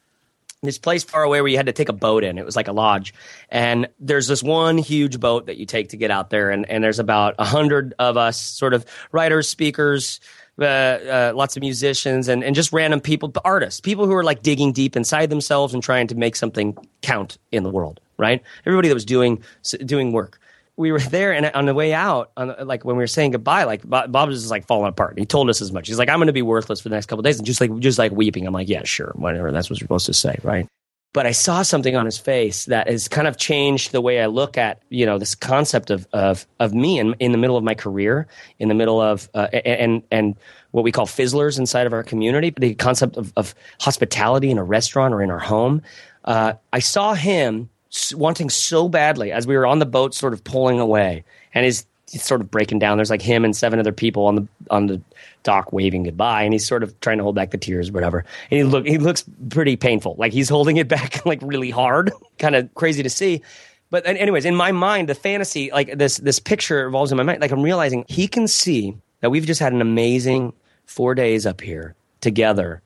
this 0.63 0.79
place 0.79 1.05
far 1.05 1.23
away 1.23 1.41
where 1.41 1.49
you 1.49 1.57
had 1.57 1.67
to 1.67 1.73
take 1.73 1.89
a 1.89 1.93
boat 1.93 2.25
in. 2.25 2.39
It 2.39 2.45
was 2.45 2.57
like 2.57 2.69
a 2.69 2.73
lodge, 2.73 3.15
and 3.49 3.89
there's 4.01 4.27
this 4.27 4.43
one 4.43 4.79
huge 4.79 5.21
boat 5.21 5.47
that 5.47 5.57
you 5.57 5.67
take 5.67 5.91
to 5.91 5.97
get 5.97 6.11
out 6.11 6.31
there, 6.31 6.51
and 6.51 6.69
and 6.69 6.83
there's 6.83 6.99
about 6.99 7.35
a 7.39 7.45
hundred 7.45 7.95
of 7.99 8.17
us, 8.17 8.41
sort 8.41 8.75
of 8.75 8.85
writers, 9.13 9.49
speakers. 9.49 10.21
Uh, 10.61 10.65
uh, 10.65 11.33
lots 11.37 11.57
of 11.57 11.61
musicians 11.61 12.27
and, 12.27 12.43
and 12.43 12.57
just 12.57 12.73
random 12.73 13.01
people, 13.01 13.33
artists, 13.45 13.81
people 13.81 14.07
who 14.07 14.13
are 14.13 14.25
like 14.25 14.43
digging 14.43 14.73
deep 14.73 14.97
inside 14.97 15.31
themselves 15.31 15.73
and 15.73 15.85
trying 15.85 16.09
to 16.09 16.17
make 16.17 16.35
something 16.35 16.77
count 17.01 17.39
in 17.53 17.63
the 17.63 17.71
world, 17.71 18.01
right? 18.17 18.43
Everybody 18.67 18.89
that 18.89 18.95
was 18.95 19.05
doing 19.05 19.41
doing 19.87 20.11
work, 20.11 20.41
we 20.79 20.93
were 20.93 21.01
there, 21.01 21.33
and 21.33 21.47
on 21.47 21.67
the 21.67 21.75
way 21.75 21.93
out, 21.93 22.31
on 22.37 22.49
the, 22.49 22.65
like 22.65 22.85
when 22.85 22.97
we 22.97 23.03
were 23.03 23.09
saying 23.09 23.33
goodbye, 23.33 23.65
like 23.65 23.87
Bob, 23.87 24.15
was 24.15 24.41
just 24.41 24.51
like 24.51 24.67
falling 24.67 24.89
apart. 24.89 25.19
He 25.19 25.27
told 25.27 25.51
us 25.51 25.61
as 25.61 25.73
much. 25.73 25.89
He's 25.89 25.99
like, 25.99 26.09
"I'm 26.09 26.19
going 26.19 26.29
to 26.29 26.33
be 26.33 26.41
worthless 26.41 26.81
for 26.81 26.89
the 26.89 26.95
next 26.95 27.07
couple 27.07 27.23
days," 27.23 27.39
and 27.39 27.47
just 27.47 27.61
like 27.61 27.77
just 27.81 27.99
like 27.99 28.13
weeping. 28.13 28.47
I'm 28.47 28.55
like, 28.55 28.69
"Yeah, 28.69 28.85
sure, 28.85 29.13
whatever. 29.17 29.51
That's 29.51 29.69
what 29.69 29.81
you're 29.81 29.87
supposed 29.87 30.07
to 30.07 30.15
say, 30.15 30.39
right?" 30.43 30.69
But 31.13 31.27
I 31.27 31.33
saw 31.33 31.63
something 31.63 31.97
on 31.97 32.05
his 32.05 32.17
face 32.17 32.67
that 32.67 32.89
has 32.89 33.09
kind 33.09 33.27
of 33.27 33.37
changed 33.37 33.93
the 33.93 34.01
way 34.01 34.21
I 34.21 34.27
look 34.27 34.57
at 34.57 34.81
you 34.89 35.05
know 35.05 35.19
this 35.19 35.35
concept 35.35 35.91
of 35.91 36.07
of 36.13 36.47
of 36.61 36.73
me 36.73 37.01
in 37.01 37.15
in 37.15 37.33
the 37.33 37.39
middle 37.39 37.57
of 37.57 37.65
my 37.65 37.75
career, 37.75 38.29
in 38.61 38.69
the 38.69 38.75
middle 38.75 39.01
of 39.01 39.29
uh, 39.35 39.49
and 39.53 40.05
and 40.13 40.37
what 40.71 40.85
we 40.85 40.93
call 40.93 41.07
fizzlers 41.07 41.59
inside 41.59 41.89
of 41.89 41.93
our 41.93 42.05
community, 42.05 42.55
the 42.57 42.75
concept 42.77 43.17
of, 43.17 43.33
of 43.37 43.55
hospitality 43.81 44.51
in 44.51 44.59
a 44.59 44.65
restaurant 44.65 45.13
or 45.13 45.23
in 45.23 45.31
our 45.31 45.41
home. 45.41 45.83
Uh, 46.25 46.53
I 46.73 46.79
saw 46.79 47.15
him 47.15 47.69
wanting 48.15 48.51
so 48.51 48.89
badly 48.89 49.33
as 49.33 49.47
we 49.47 49.57
were 49.57 49.67
on 49.67 49.79
the 49.79 49.87
boat, 49.87 50.15
sort 50.15 50.33
of 50.33 50.45
pulling 50.45 50.79
away, 50.79 51.25
and 51.55 51.65
he's, 51.65 51.87
he's 52.11 52.23
sort 52.23 52.41
of 52.41 52.51
breaking 52.51 52.79
down. 52.79 52.99
There's 52.99 53.11
like 53.11 53.23
him 53.23 53.45
and 53.45 53.57
seven 53.57 53.79
other 53.79 53.93
people 53.93 54.27
on 54.27 54.35
the 54.37 54.49
on 54.71 54.87
the 54.87 55.01
dock 55.43 55.73
waving 55.73 56.05
goodbye, 56.05 56.43
and 56.43 56.53
he's 56.53 56.67
sort 56.67 56.83
of 56.83 56.99
trying 57.01 57.19
to 57.19 57.25
hold 57.25 57.35
back 57.35 57.51
the 57.51 57.59
tears, 57.59 57.91
whatever. 57.91 58.25
And 58.51 58.59
he 58.59 58.65
look 58.65 58.87
he 58.87 58.99
looks 58.99 59.25
pretty 59.51 59.77
painful, 59.77 60.17
like 60.19 60.33
he's 60.33 60.49
holding 60.49 60.77
it 60.77 60.89
back 60.97 61.25
like 61.27 61.41
really 61.43 61.71
hard, 61.71 62.13
kind 62.39 62.57
of 62.57 62.73
crazy 62.75 63.03
to 63.03 63.11
see. 63.11 63.43
But 63.91 64.07
anyways, 64.07 64.45
in 64.45 64.55
my 64.55 64.71
mind, 64.73 65.09
the 65.09 65.15
fantasy, 65.15 65.71
like 65.73 65.97
this 65.97 66.19
this 66.19 66.39
picture 66.39 66.87
evolves 66.87 67.11
in 67.11 67.17
my 67.17 67.23
mind. 67.23 67.41
Like 67.41 67.53
I'm 67.53 67.63
realizing 67.63 68.05
he 68.09 68.29
can 68.29 68.47
see 68.47 68.95
that 69.21 69.31
we've 69.31 69.47
just 69.47 69.61
had 69.61 69.73
an 69.73 69.81
amazing 69.81 70.53
four 70.85 71.15
days 71.15 71.47
up 71.47 71.61
here 71.61 71.95
together, 72.21 72.83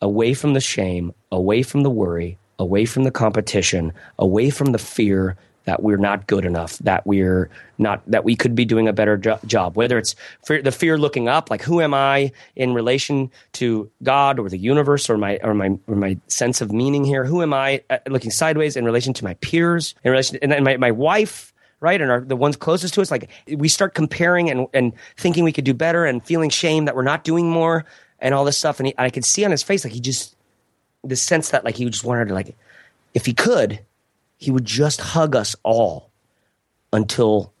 away 0.00 0.34
from 0.34 0.54
the 0.54 0.60
shame, 0.60 1.12
away 1.30 1.62
from 1.62 1.82
the 1.82 1.90
worry, 1.90 2.38
away 2.58 2.84
from 2.84 3.04
the 3.04 3.10
competition, 3.10 3.92
away 4.18 4.50
from 4.50 4.72
the 4.72 4.78
fear 4.78 5.36
that 5.64 5.82
we're 5.82 5.96
not 5.96 6.28
good 6.28 6.44
enough, 6.44 6.78
that 6.78 7.04
we're 7.06 7.50
not, 7.78 8.00
that 8.08 8.24
we 8.24 8.36
could 8.36 8.54
be 8.54 8.64
doing 8.64 8.86
a 8.86 8.92
better 8.92 9.16
jo- 9.16 9.38
job. 9.46 9.76
Whether 9.76 9.98
it's 9.98 10.14
the 10.46 10.70
fear 10.70 10.96
looking 10.96 11.28
up, 11.28 11.50
like 11.50 11.60
who 11.60 11.80
am 11.80 11.92
I 11.92 12.30
in 12.54 12.72
relation 12.72 13.30
to 13.54 13.90
God 14.02 14.38
or 14.38 14.48
the 14.48 14.58
universe 14.58 15.10
or 15.10 15.18
my 15.18 15.38
or 15.42 15.54
my 15.54 15.76
or 15.88 15.96
my 15.96 16.16
sense 16.28 16.60
of 16.60 16.72
meaning 16.72 17.04
here? 17.04 17.24
Who 17.24 17.42
am 17.42 17.52
I 17.52 17.82
uh, 17.90 17.98
looking 18.06 18.30
sideways 18.30 18.76
in 18.76 18.84
relation 18.84 19.12
to 19.14 19.24
my 19.24 19.34
peers, 19.34 19.94
in 20.04 20.12
relation, 20.12 20.38
and 20.40 20.64
my 20.64 20.76
my 20.76 20.92
wife 20.92 21.52
right? 21.80 22.00
And 22.00 22.10
our, 22.10 22.20
the 22.20 22.36
ones 22.36 22.56
closest 22.56 22.94
to 22.94 23.02
us, 23.02 23.10
like 23.10 23.28
we 23.48 23.68
start 23.68 23.94
comparing 23.94 24.50
and, 24.50 24.66
and 24.72 24.92
thinking 25.16 25.44
we 25.44 25.52
could 25.52 25.64
do 25.64 25.74
better 25.74 26.04
and 26.04 26.24
feeling 26.24 26.50
shame 26.50 26.86
that 26.86 26.96
we're 26.96 27.02
not 27.02 27.24
doing 27.24 27.50
more 27.50 27.84
and 28.18 28.34
all 28.34 28.44
this 28.44 28.56
stuff. 28.56 28.80
And 28.80 28.88
he, 28.88 28.94
I 28.96 29.10
could 29.10 29.24
see 29.24 29.44
on 29.44 29.50
his 29.50 29.62
face, 29.62 29.84
like 29.84 29.92
he 29.92 30.00
just, 30.00 30.35
the 31.08 31.16
sense 31.16 31.50
that 31.50 31.64
like 31.64 31.76
he 31.76 31.84
just 31.86 32.04
wanted 32.04 32.28
to 32.28 32.34
like, 32.34 32.56
if 33.14 33.26
he 33.26 33.32
could, 33.32 33.80
he 34.36 34.50
would 34.50 34.64
just 34.64 35.00
hug 35.00 35.34
us 35.34 35.56
all 35.62 36.10
until, 36.92 37.52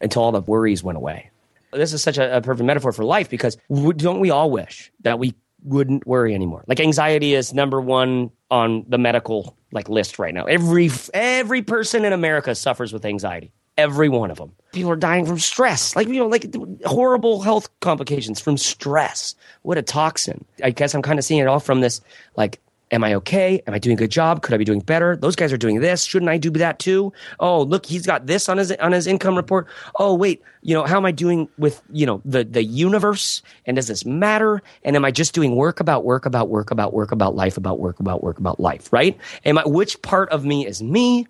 until 0.00 0.22
all 0.22 0.32
the 0.32 0.40
worries 0.40 0.82
went 0.82 0.96
away. 0.96 1.30
This 1.72 1.92
is 1.92 2.02
such 2.02 2.18
a, 2.18 2.36
a 2.36 2.40
perfect 2.40 2.66
metaphor 2.66 2.92
for 2.92 3.04
life 3.04 3.30
because 3.30 3.56
don't 3.70 4.20
we 4.20 4.30
all 4.30 4.50
wish 4.50 4.92
that 5.00 5.18
we 5.18 5.34
wouldn't 5.64 6.06
worry 6.06 6.34
anymore? 6.34 6.64
Like 6.66 6.80
anxiety 6.80 7.34
is 7.34 7.54
number 7.54 7.80
one 7.80 8.30
on 8.50 8.84
the 8.88 8.98
medical 8.98 9.56
like 9.72 9.88
list 9.88 10.18
right 10.18 10.34
now. 10.34 10.44
Every 10.44 10.90
every 11.14 11.62
person 11.62 12.04
in 12.04 12.12
America 12.12 12.54
suffers 12.54 12.92
with 12.92 13.04
anxiety. 13.04 13.52
Every 13.78 14.10
one 14.10 14.30
of 14.30 14.36
them. 14.36 14.52
People 14.72 14.90
are 14.90 14.96
dying 14.96 15.24
from 15.24 15.38
stress. 15.38 15.96
Like 15.96 16.06
you 16.06 16.16
know, 16.16 16.26
like 16.26 16.54
horrible 16.84 17.40
health 17.40 17.68
complications 17.80 18.38
from 18.38 18.58
stress. 18.58 19.34
What 19.62 19.78
a 19.78 19.82
toxin. 19.82 20.44
I 20.62 20.70
guess 20.70 20.94
I'm 20.94 21.02
kind 21.02 21.18
of 21.18 21.24
seeing 21.24 21.40
it 21.40 21.46
all 21.46 21.60
from 21.60 21.80
this 21.80 22.00
like 22.36 22.60
Am 22.92 23.02
I 23.02 23.14
okay? 23.14 23.62
Am 23.66 23.72
I 23.72 23.78
doing 23.78 23.94
a 23.94 23.98
good 23.98 24.10
job? 24.10 24.42
Could 24.42 24.52
I 24.52 24.58
be 24.58 24.66
doing 24.66 24.80
better? 24.80 25.16
Those 25.16 25.34
guys 25.34 25.50
are 25.50 25.56
doing 25.56 25.80
this. 25.80 26.04
Shouldn't 26.04 26.28
I 26.28 26.36
do 26.36 26.50
that 26.50 26.78
too? 26.78 27.10
Oh, 27.40 27.62
look, 27.62 27.86
he's 27.86 28.04
got 28.04 28.26
this 28.26 28.50
on 28.50 28.58
his 28.58 28.70
on 28.72 28.92
his 28.92 29.06
income 29.06 29.34
report. 29.34 29.66
Oh, 29.98 30.14
wait, 30.14 30.42
you 30.60 30.74
know, 30.74 30.84
how 30.84 30.98
am 30.98 31.06
I 31.06 31.10
doing 31.10 31.48
with, 31.56 31.82
you 31.90 32.04
know, 32.04 32.20
the 32.26 32.44
the 32.44 32.62
universe? 32.62 33.40
And 33.64 33.76
does 33.76 33.88
this 33.88 34.04
matter? 34.04 34.62
And 34.84 34.94
am 34.94 35.06
I 35.06 35.10
just 35.10 35.34
doing 35.34 35.56
work 35.56 35.80
about 35.80 36.04
work 36.04 36.26
about 36.26 36.50
work 36.50 36.70
about 36.70 36.92
work 36.92 37.12
about 37.12 37.34
life 37.34 37.56
about 37.56 37.80
work 37.80 37.98
about 37.98 38.22
work 38.22 38.38
about 38.38 38.60
life, 38.60 38.92
right? 38.92 39.16
Am 39.46 39.56
I 39.56 39.62
which 39.64 40.00
part 40.02 40.28
of 40.28 40.44
me 40.44 40.66
is 40.66 40.82
me? 40.82 41.26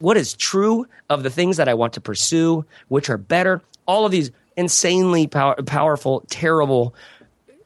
What 0.00 0.16
is 0.16 0.34
true 0.34 0.84
of 1.10 1.22
the 1.22 1.30
things 1.30 1.56
that 1.58 1.68
I 1.68 1.74
want 1.74 1.92
to 1.92 2.00
pursue? 2.00 2.64
Which 2.88 3.08
are 3.08 3.18
better? 3.18 3.62
All 3.86 4.04
of 4.04 4.10
these 4.10 4.32
insanely 4.56 5.28
power, 5.28 5.54
powerful, 5.62 6.24
terrible 6.28 6.92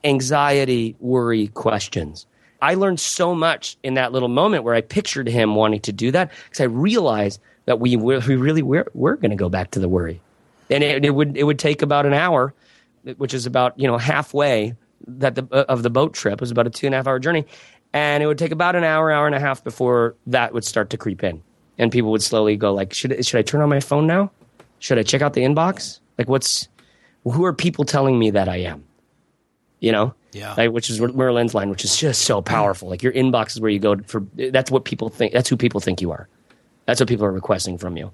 anxiety, 0.03 0.95
worry 0.99 1.47
questions. 1.47 2.27
I 2.61 2.73
learned 2.73 2.99
so 2.99 3.33
much 3.33 3.77
in 3.83 3.93
that 3.93 4.11
little 4.11 4.27
moment 4.27 4.63
where 4.63 4.75
I 4.75 4.81
pictured 4.81 5.27
him 5.27 5.55
wanting 5.55 5.81
to 5.81 5.93
do 5.93 6.11
that 6.11 6.31
because 6.45 6.59
I 6.59 6.65
realized 6.65 7.39
that 7.65 7.79
we 7.79 7.95
we 7.95 8.35
really 8.35 8.61
were, 8.61 8.87
were 8.93 9.15
going 9.15 9.29
to 9.29 9.37
go 9.37 9.49
back 9.49 9.71
to 9.71 9.79
the 9.79 9.87
worry, 9.87 10.19
and 10.69 10.83
it, 10.83 11.05
it, 11.05 11.11
would 11.11 11.37
it 11.37 11.43
would 11.43 11.59
take 11.59 11.81
about 11.81 12.05
an 12.05 12.13
hour, 12.13 12.53
which 13.17 13.33
is 13.33 13.45
about 13.45 13.79
you 13.79 13.87
know 13.87 13.97
halfway 13.97 14.75
that 15.07 15.35
the 15.35 15.47
uh, 15.51 15.65
of 15.69 15.83
the 15.83 15.89
boat 15.89 16.13
trip 16.13 16.33
it 16.33 16.41
was 16.41 16.51
about 16.51 16.67
a 16.67 16.69
two 16.69 16.87
and 16.87 16.95
a 16.95 16.97
half 16.97 17.07
hour 17.07 17.19
journey, 17.19 17.45
and 17.93 18.23
it 18.23 18.25
would 18.25 18.37
take 18.37 18.51
about 18.51 18.75
an 18.75 18.83
hour 18.83 19.11
hour 19.11 19.25
and 19.25 19.35
a 19.35 19.39
half 19.39 19.63
before 19.63 20.15
that 20.27 20.53
would 20.53 20.65
start 20.65 20.89
to 20.89 20.97
creep 20.97 21.23
in, 21.23 21.41
and 21.77 21.91
people 21.91 22.11
would 22.11 22.23
slowly 22.23 22.57
go 22.57 22.73
like 22.73 22.93
should 22.93 23.25
should 23.25 23.37
I 23.37 23.43
turn 23.43 23.61
on 23.61 23.69
my 23.69 23.79
phone 23.79 24.07
now? 24.07 24.31
Should 24.79 24.97
I 24.97 25.03
check 25.03 25.21
out 25.21 25.33
the 25.33 25.41
inbox? 25.41 25.99
Like 26.17 26.27
what's 26.27 26.67
who 27.23 27.45
are 27.45 27.53
people 27.53 27.85
telling 27.85 28.17
me 28.17 28.31
that 28.31 28.49
I 28.49 28.57
am? 28.57 28.83
You 29.79 29.91
know, 29.91 30.13
yeah. 30.31 30.53
Like, 30.55 30.71
which 30.71 30.89
is 30.89 31.01
Merlin's 31.01 31.53
line, 31.53 31.69
which 31.69 31.83
is 31.83 31.97
just 31.97 32.23
so 32.23 32.41
powerful. 32.41 32.89
Like 32.89 33.01
your 33.01 33.13
inbox 33.13 33.51
is 33.51 33.61
where 33.61 33.71
you 33.71 33.79
go 33.79 33.97
for. 34.07 34.25
That's 34.35 34.69
what 34.69 34.85
people 34.85 35.09
think. 35.09 35.33
That's 35.33 35.49
who 35.49 35.57
people 35.57 35.79
think 35.79 36.01
you 36.01 36.11
are. 36.11 36.27
That's 36.85 36.99
what 36.99 37.09
people 37.09 37.25
are 37.25 37.31
requesting 37.31 37.77
from 37.77 37.97
you. 37.97 38.11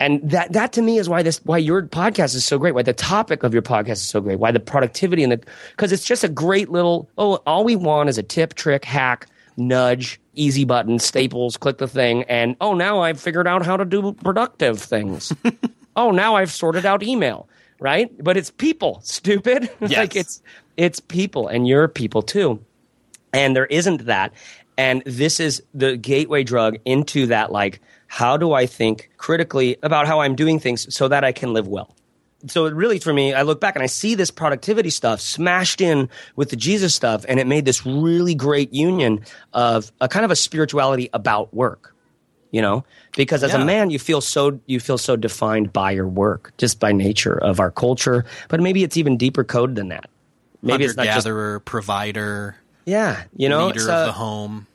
And 0.00 0.20
that 0.30 0.52
that 0.52 0.72
to 0.72 0.82
me 0.82 0.98
is 0.98 1.08
why 1.08 1.22
this 1.22 1.40
why 1.44 1.58
your 1.58 1.82
podcast 1.82 2.34
is 2.34 2.44
so 2.44 2.58
great. 2.58 2.74
Why 2.74 2.82
the 2.82 2.92
topic 2.92 3.44
of 3.44 3.52
your 3.52 3.62
podcast 3.62 3.92
is 3.92 4.08
so 4.08 4.20
great. 4.20 4.40
Why 4.40 4.50
the 4.50 4.58
productivity 4.58 5.22
and 5.22 5.32
the 5.32 5.40
because 5.70 5.92
it's 5.92 6.04
just 6.04 6.24
a 6.24 6.28
great 6.28 6.70
little. 6.70 7.08
Oh, 7.18 7.36
all 7.46 7.62
we 7.62 7.76
want 7.76 8.08
is 8.08 8.18
a 8.18 8.22
tip, 8.22 8.54
trick, 8.54 8.84
hack, 8.84 9.28
nudge, 9.56 10.20
easy 10.34 10.64
button, 10.64 10.98
staples. 10.98 11.56
Click 11.56 11.78
the 11.78 11.86
thing, 11.86 12.24
and 12.24 12.56
oh, 12.60 12.74
now 12.74 13.00
I've 13.00 13.20
figured 13.20 13.46
out 13.46 13.64
how 13.64 13.76
to 13.76 13.84
do 13.84 14.12
productive 14.12 14.80
things. 14.80 15.32
oh, 15.96 16.10
now 16.10 16.34
I've 16.34 16.50
sorted 16.50 16.84
out 16.84 17.04
email 17.04 17.48
right? 17.82 18.12
But 18.22 18.36
it's 18.36 18.50
people, 18.50 19.00
stupid. 19.02 19.68
Yes. 19.82 19.96
like 19.96 20.16
it's 20.16 20.40
it's 20.76 21.00
people 21.00 21.48
and 21.48 21.66
you're 21.66 21.88
people 21.88 22.22
too. 22.22 22.64
And 23.32 23.56
there 23.56 23.66
isn't 23.66 24.06
that. 24.06 24.32
And 24.78 25.02
this 25.06 25.40
is 25.40 25.62
the 25.74 25.96
gateway 25.96 26.44
drug 26.44 26.78
into 26.84 27.26
that 27.26 27.52
like 27.52 27.80
how 28.06 28.36
do 28.36 28.52
I 28.52 28.66
think 28.66 29.10
critically 29.16 29.76
about 29.82 30.06
how 30.06 30.20
I'm 30.20 30.34
doing 30.36 30.58
things 30.60 30.94
so 30.94 31.08
that 31.08 31.24
I 31.24 31.32
can 31.32 31.52
live 31.54 31.66
well? 31.66 31.94
So 32.48 32.66
it 32.66 32.74
really 32.74 32.98
for 32.98 33.12
me, 33.12 33.32
I 33.32 33.42
look 33.42 33.60
back 33.60 33.76
and 33.76 33.82
I 33.82 33.86
see 33.86 34.14
this 34.14 34.30
productivity 34.30 34.90
stuff 34.90 35.20
smashed 35.20 35.80
in 35.80 36.08
with 36.36 36.50
the 36.50 36.56
Jesus 36.56 36.94
stuff, 36.94 37.24
and 37.28 37.38
it 37.38 37.46
made 37.46 37.64
this 37.64 37.86
really 37.86 38.34
great 38.34 38.74
union 38.74 39.24
of 39.52 39.92
a 40.00 40.08
kind 40.08 40.24
of 40.24 40.30
a 40.30 40.36
spirituality 40.36 41.08
about 41.12 41.54
work 41.54 41.94
you 42.50 42.60
know 42.60 42.84
because 43.16 43.42
as 43.42 43.52
Yeah. 43.52 43.62
a 43.62 43.64
man 43.64 43.88
you 43.90 43.98
feel 43.98 44.20
so 44.20 44.60
you 44.66 44.78
feel 44.78 44.98
so 44.98 45.16
defined 45.16 45.72
by 45.72 45.92
your 45.92 46.06
work 46.06 46.52
just 46.58 46.78
by 46.78 46.92
nature 46.92 47.32
of 47.32 47.60
our 47.60 47.70
culture 47.70 48.26
but 48.48 48.60
maybe 48.60 48.82
it's 48.84 48.96
even 48.98 49.16
deeper 49.16 49.42
code 49.42 49.74
than 49.74 49.88
that 49.88 50.10
maybe 50.62 50.84
it's 50.84 50.96
not 50.96 51.04
just 51.04 51.26
gatherer, 51.26 51.60
provider, 51.60 52.56
yeah 52.84 53.24
you 53.36 53.48
know 53.48 53.66
leader 53.66 53.80
so- 53.80 53.94
of 53.94 54.06
the 54.06 54.12
home. 54.12 54.66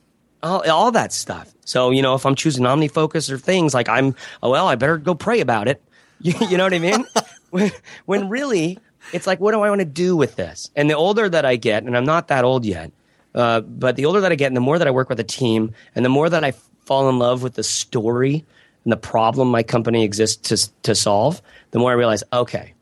all, 0.43 0.69
all 0.69 0.91
that 0.91 1.11
stuff. 1.11 1.53
So 1.65 1.91
you 1.91 2.01
know 2.01 2.15
if 2.15 2.25
i'm 2.25 2.35
choosing 2.35 2.63
omnifocus 2.63 3.29
or 3.31 3.37
things 3.37 3.73
like 3.73 3.89
i'm 3.89 4.15
oh 4.41 4.51
well 4.51 4.67
i 4.67 4.75
better 4.75 4.97
go 4.97 5.15
pray 5.15 5.39
about 5.41 5.67
it. 5.67 5.81
You, 6.19 6.33
you 6.49 6.57
know 6.57 6.63
what 6.63 6.73
i 6.73 6.79
mean? 6.79 7.05
When, 7.49 7.71
when 8.05 8.27
really 8.27 8.77
it's 9.13 9.25
like 9.27 9.39
what 9.39 9.51
do 9.53 9.61
i 9.61 9.69
want 9.69 9.79
to 9.79 9.85
do 9.85 10.17
with 10.17 10.35
this? 10.35 10.69
And 10.75 10.89
the 10.89 10.95
older 10.95 11.29
that 11.29 11.45
i 11.45 11.55
get 11.55 11.83
and 11.83 11.95
i'm 11.95 12.05
not 12.05 12.27
that 12.29 12.43
old 12.43 12.65
yet 12.65 12.91
uh, 13.35 13.61
but 13.61 13.95
the 13.95 14.05
older 14.05 14.21
that 14.21 14.31
i 14.31 14.35
get 14.35 14.47
and 14.47 14.55
the 14.57 14.61
more 14.61 14.77
that 14.79 14.87
i 14.87 14.91
work 14.91 15.09
with 15.09 15.19
a 15.19 15.23
team 15.23 15.73
and 15.95 16.03
the 16.03 16.09
more 16.09 16.29
that 16.29 16.43
i 16.43 16.51
fall 16.85 17.07
in 17.07 17.19
love 17.19 17.43
with 17.43 17.53
the 17.53 17.63
story 17.63 18.43
and 18.83 18.91
the 18.91 18.97
problem 18.97 19.49
my 19.49 19.63
company 19.63 20.03
exists 20.03 20.49
to, 20.49 20.81
to 20.83 20.95
solve 20.95 21.41
the 21.71 21.79
more 21.79 21.91
i 21.91 21.93
realize 21.93 22.23
okay 22.33 22.73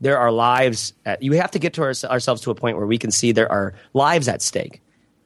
there 0.00 0.18
are 0.18 0.32
lives 0.32 0.92
at, 1.04 1.22
you 1.22 1.32
have 1.32 1.50
to 1.52 1.58
get 1.58 1.74
to 1.74 1.82
our, 1.82 1.92
ourselves 2.04 2.42
to 2.42 2.50
a 2.50 2.54
point 2.54 2.76
where 2.76 2.86
we 2.86 2.98
can 2.98 3.10
see 3.10 3.32
there 3.32 3.50
are 3.50 3.74
lives 3.92 4.28
at 4.28 4.42
stake 4.42 4.82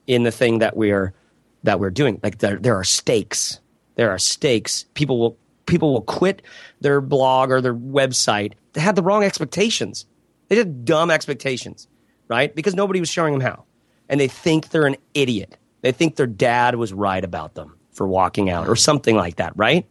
in 0.06 0.22
the 0.22 0.32
thing 0.32 0.58
that 0.58 0.76
we're 0.76 1.14
that 1.62 1.80
we're 1.80 1.90
doing. 1.90 2.20
Like 2.22 2.38
there, 2.38 2.56
there 2.56 2.76
are 2.76 2.84
stakes. 2.84 3.60
There 3.94 4.10
are 4.10 4.18
stakes. 4.18 4.84
People 4.94 5.18
will 5.18 5.38
people 5.66 5.92
will 5.92 6.02
quit 6.02 6.42
their 6.80 7.00
blog 7.00 7.50
or 7.50 7.60
their 7.60 7.74
website. 7.74 8.52
They 8.74 8.80
had 8.80 8.96
the 8.96 9.02
wrong 9.02 9.24
expectations. 9.24 10.04
They 10.48 10.56
had 10.56 10.84
dumb 10.84 11.10
expectations 11.10 11.88
right? 12.28 12.54
Because 12.54 12.74
nobody 12.74 13.00
was 13.00 13.08
showing 13.08 13.32
them 13.32 13.40
how. 13.40 13.64
And 14.08 14.20
they 14.20 14.28
think 14.28 14.70
they're 14.70 14.86
an 14.86 14.96
idiot. 15.14 15.56
They 15.82 15.92
think 15.92 16.16
their 16.16 16.26
dad 16.26 16.76
was 16.76 16.92
right 16.92 17.22
about 17.22 17.54
them 17.54 17.76
for 17.92 18.06
walking 18.06 18.50
out 18.50 18.68
or 18.68 18.76
something 18.76 19.14
like 19.14 19.36
that 19.36 19.52
right 19.56 19.86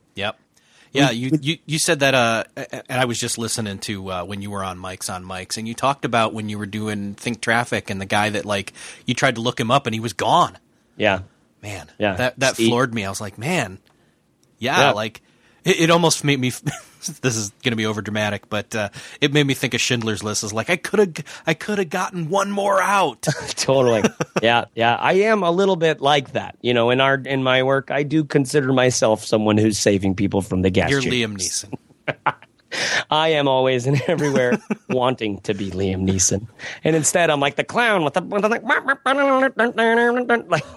Yeah, 0.94 1.10
you, 1.10 1.32
you 1.42 1.58
you 1.66 1.80
said 1.80 2.02
that, 2.02 2.14
uh, 2.14 2.44
and 2.56 3.00
I 3.02 3.06
was 3.06 3.20
just 3.20 3.38
listening 3.40 3.80
to 3.80 4.12
uh, 4.12 4.24
when 4.26 4.42
you 4.44 4.52
were 4.52 4.64
on 4.64 4.78
mics 4.78 5.12
on 5.14 5.26
mics, 5.26 5.58
and 5.58 5.68
you 5.68 5.74
talked 5.74 6.06
about 6.06 6.34
when 6.34 6.50
you 6.50 6.60
were 6.60 6.68
doing 6.68 7.16
Think 7.16 7.42
Traffic 7.42 7.90
and 7.90 8.00
the 8.00 8.06
guy 8.06 8.30
that 8.30 8.46
like 8.46 8.74
you 9.06 9.14
tried 9.16 9.36
to 9.36 9.42
look 9.42 9.60
him 9.60 9.72
up 9.72 9.88
and 9.88 9.94
he 9.96 10.00
was 10.00 10.14
gone. 10.14 10.58
yeah 10.96 11.22
Man, 11.64 11.90
Yeah. 11.98 12.16
that 12.16 12.40
that 12.40 12.54
Steve. 12.56 12.68
floored 12.68 12.94
me. 12.94 13.06
I 13.06 13.10
was 13.10 13.20
like, 13.22 13.38
man, 13.38 13.80
yeah, 14.60 14.80
Yeah. 14.80 14.92
like 14.92 15.22
it, 15.66 15.80
it 15.82 15.90
almost 15.90 16.24
made 16.24 16.40
me 16.40 16.52
this 17.08 17.36
is 17.36 17.50
going 17.64 17.72
to 17.72 17.78
be 17.78 17.86
over 17.86 18.02
dramatic, 18.02 18.50
but 18.50 18.76
uh, 18.76 18.90
it 19.22 19.34
made 19.34 19.46
me 19.46 19.54
think 19.54 19.74
of 19.74 19.82
Schindler's 19.82 20.24
List. 20.24 20.44
Is 20.44 20.54
like 20.54 20.70
I 20.70 20.78
could 20.78 21.00
have 21.00 21.42
I 21.48 21.54
could 21.54 21.78
have 21.78 21.90
gotten 21.90 22.30
one 22.30 22.52
more 22.52 22.82
out. 22.82 23.22
totally. 23.50 24.04
Yeah, 24.42 24.66
yeah. 24.76 24.96
I 24.96 25.14
am 25.14 25.44
a 25.44 25.52
little 25.52 25.76
bit 25.76 26.02
like 26.02 26.34
that. 26.34 26.58
You 26.62 26.74
know, 26.74 26.90
in 26.90 27.02
our 27.02 27.16
in 27.16 27.44
my 27.44 27.64
work, 27.64 27.92
I 27.92 28.04
do 28.04 28.24
consider 28.24 28.74
myself 28.74 29.24
someone 29.26 29.58
who's 29.58 29.78
saving 29.78 30.16
people 30.16 30.42
from 30.42 30.62
the 30.62 30.70
gas. 30.70 30.90
You're 30.90 31.02
chambers. 31.02 31.66
Liam 31.66 31.76
Neeson. 32.08 32.36
I 33.10 33.30
am 33.30 33.48
always 33.48 33.86
and 33.88 34.02
everywhere 34.08 34.60
wanting 34.90 35.40
to 35.42 35.54
be 35.54 35.72
Liam 35.72 36.08
Neeson, 36.10 36.48
and 36.84 36.96
instead 36.96 37.30
I'm 37.30 37.40
like 37.40 37.56
the 37.56 37.64
clown 37.64 38.04
with 38.04 38.14
the, 38.16 38.22
with 38.22 38.42
the 38.42 38.50
like. 38.50 38.64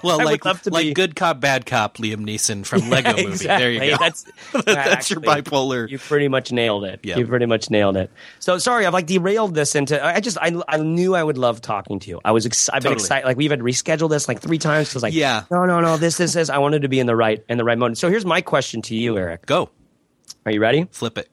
Well, 0.03 0.21
I 0.21 0.25
like 0.25 0.45
like 0.45 0.63
be 0.85 0.95
good 0.95 1.17
cop, 1.17 1.41
bad 1.41 1.67
cop, 1.67 1.97
Liam 1.99 2.25
Neeson 2.27 2.65
from 2.67 2.89
Lego 2.91 3.11
Movie. 3.11 3.23
Exactly. 3.27 3.79
There 3.79 3.85
you 3.85 3.91
go. 3.93 3.97
That's 3.99 4.25
That's 4.65 5.11
your 5.11 5.21
bipolar. 5.21 5.89
You 5.89 5.99
pretty 5.99 6.29
much 6.29 6.53
nailed 6.53 6.85
it. 6.85 7.01
Yeah. 7.03 7.17
You 7.17 7.27
pretty 7.27 7.47
much 7.47 7.71
nailed 7.71 7.97
it. 7.97 8.11
So 8.39 8.59
sorry, 8.59 8.87
I've 8.87 8.93
like 8.93 9.07
derailed 9.07 9.55
this 9.55 9.75
into. 9.75 10.05
I 10.05 10.21
just 10.21 10.39
I, 10.41 10.61
I 10.69 10.79
knew 10.79 11.15
I 11.15 11.23
would 11.23 11.39
love 11.39 11.61
talking 11.61 11.99
to 12.01 12.11
you. 12.11 12.21
I 12.25 12.33
was 12.33 12.47
ex- 12.47 12.69
I've 12.69 12.83
been 12.83 12.93
excited. 12.93 13.27
Like 13.27 13.37
we've 13.37 13.51
had 13.51 13.61
rescheduled 13.61 14.11
this 14.11 14.29
like 14.29 14.41
three 14.41 14.59
times. 14.59 14.93
Cause 14.93 15.03
like 15.03 15.15
Yeah. 15.15 15.45
no 15.51 15.65
no 15.67 15.81
no 15.81 15.97
this 15.97 16.17
this 16.17 16.37
is 16.37 16.51
I 16.51 16.59
wanted 16.59 16.83
to 16.83 16.89
be 16.89 17.01
in 17.01 17.07
the 17.07 17.17
right 17.17 17.45
in 17.49 17.59
the 17.59 17.65
right 17.65 17.79
mode. 17.79 17.97
So 17.99 18.09
here's 18.11 18.27
my 18.27 18.41
question 18.41 18.83
to 18.83 18.95
you, 18.95 19.17
Erik. 19.17 19.47
Go 19.47 19.71
Are 20.45 20.53
you 20.53 20.61
ready? 20.61 20.87
flip 20.91 21.19
it. 21.19 21.29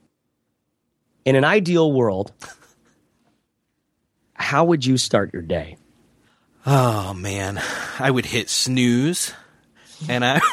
In 1.26 1.36
an 1.36 1.45
ideal 1.45 1.91
world, 1.91 2.32
how 4.34 4.65
would 4.65 4.86
you 4.86 4.97
start 4.97 5.32
your 5.34 5.41
day? 5.41 5.78
Oh 6.65 7.13
man, 7.13 7.61
I 7.99 8.09
would 8.09 8.26
hit 8.26 8.49
snooze, 8.49 9.34
and 10.07 10.26
I. 10.26 10.41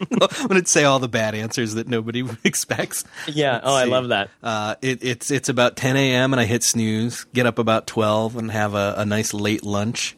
I'm 0.00 0.46
going 0.46 0.62
to 0.62 0.68
say 0.68 0.84
all 0.84 1.00
the 1.00 1.08
bad 1.08 1.34
answers 1.34 1.74
that 1.74 1.88
nobody 1.88 2.24
expects. 2.44 3.04
Yeah. 3.26 3.58
Oh, 3.60 3.74
I 3.74 3.84
love 3.84 4.08
that. 4.08 4.30
Uh, 4.40 4.76
it, 4.80 5.02
it's 5.02 5.30
it's 5.32 5.48
about 5.48 5.76
10 5.76 5.96
a.m. 5.96 6.32
and 6.32 6.40
I 6.40 6.44
hit 6.44 6.62
snooze. 6.62 7.24
Get 7.34 7.46
up 7.46 7.58
about 7.58 7.88
12 7.88 8.36
and 8.36 8.50
have 8.52 8.74
a, 8.74 8.94
a 8.98 9.04
nice 9.04 9.34
late 9.34 9.64
lunch 9.64 10.16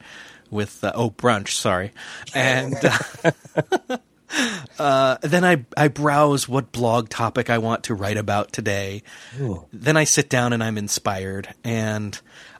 with 0.51 0.85
uh, 0.85 0.93
oh 0.95 1.11
brunch, 1.11 1.53
sorry, 1.53 1.93
and 2.35 2.75
uh, 2.83 3.97
uh, 4.79 5.17
then 5.23 5.45
I 5.45 5.65
I 5.77 5.89
browse 5.89 6.49
what 6.49 6.73
blog 6.73 7.09
topic 7.09 7.51
I 7.51 7.59
want 7.59 7.85
to 7.85 7.95
write 7.95 8.17
about 8.17 8.53
today. 8.53 9.03
Then 9.73 9.97
I 9.97 10.05
sit 10.05 10.29
down 10.29 10.53
and 10.53 10.63
I'm 10.63 10.79
inspired 10.79 11.49
and 11.65 12.19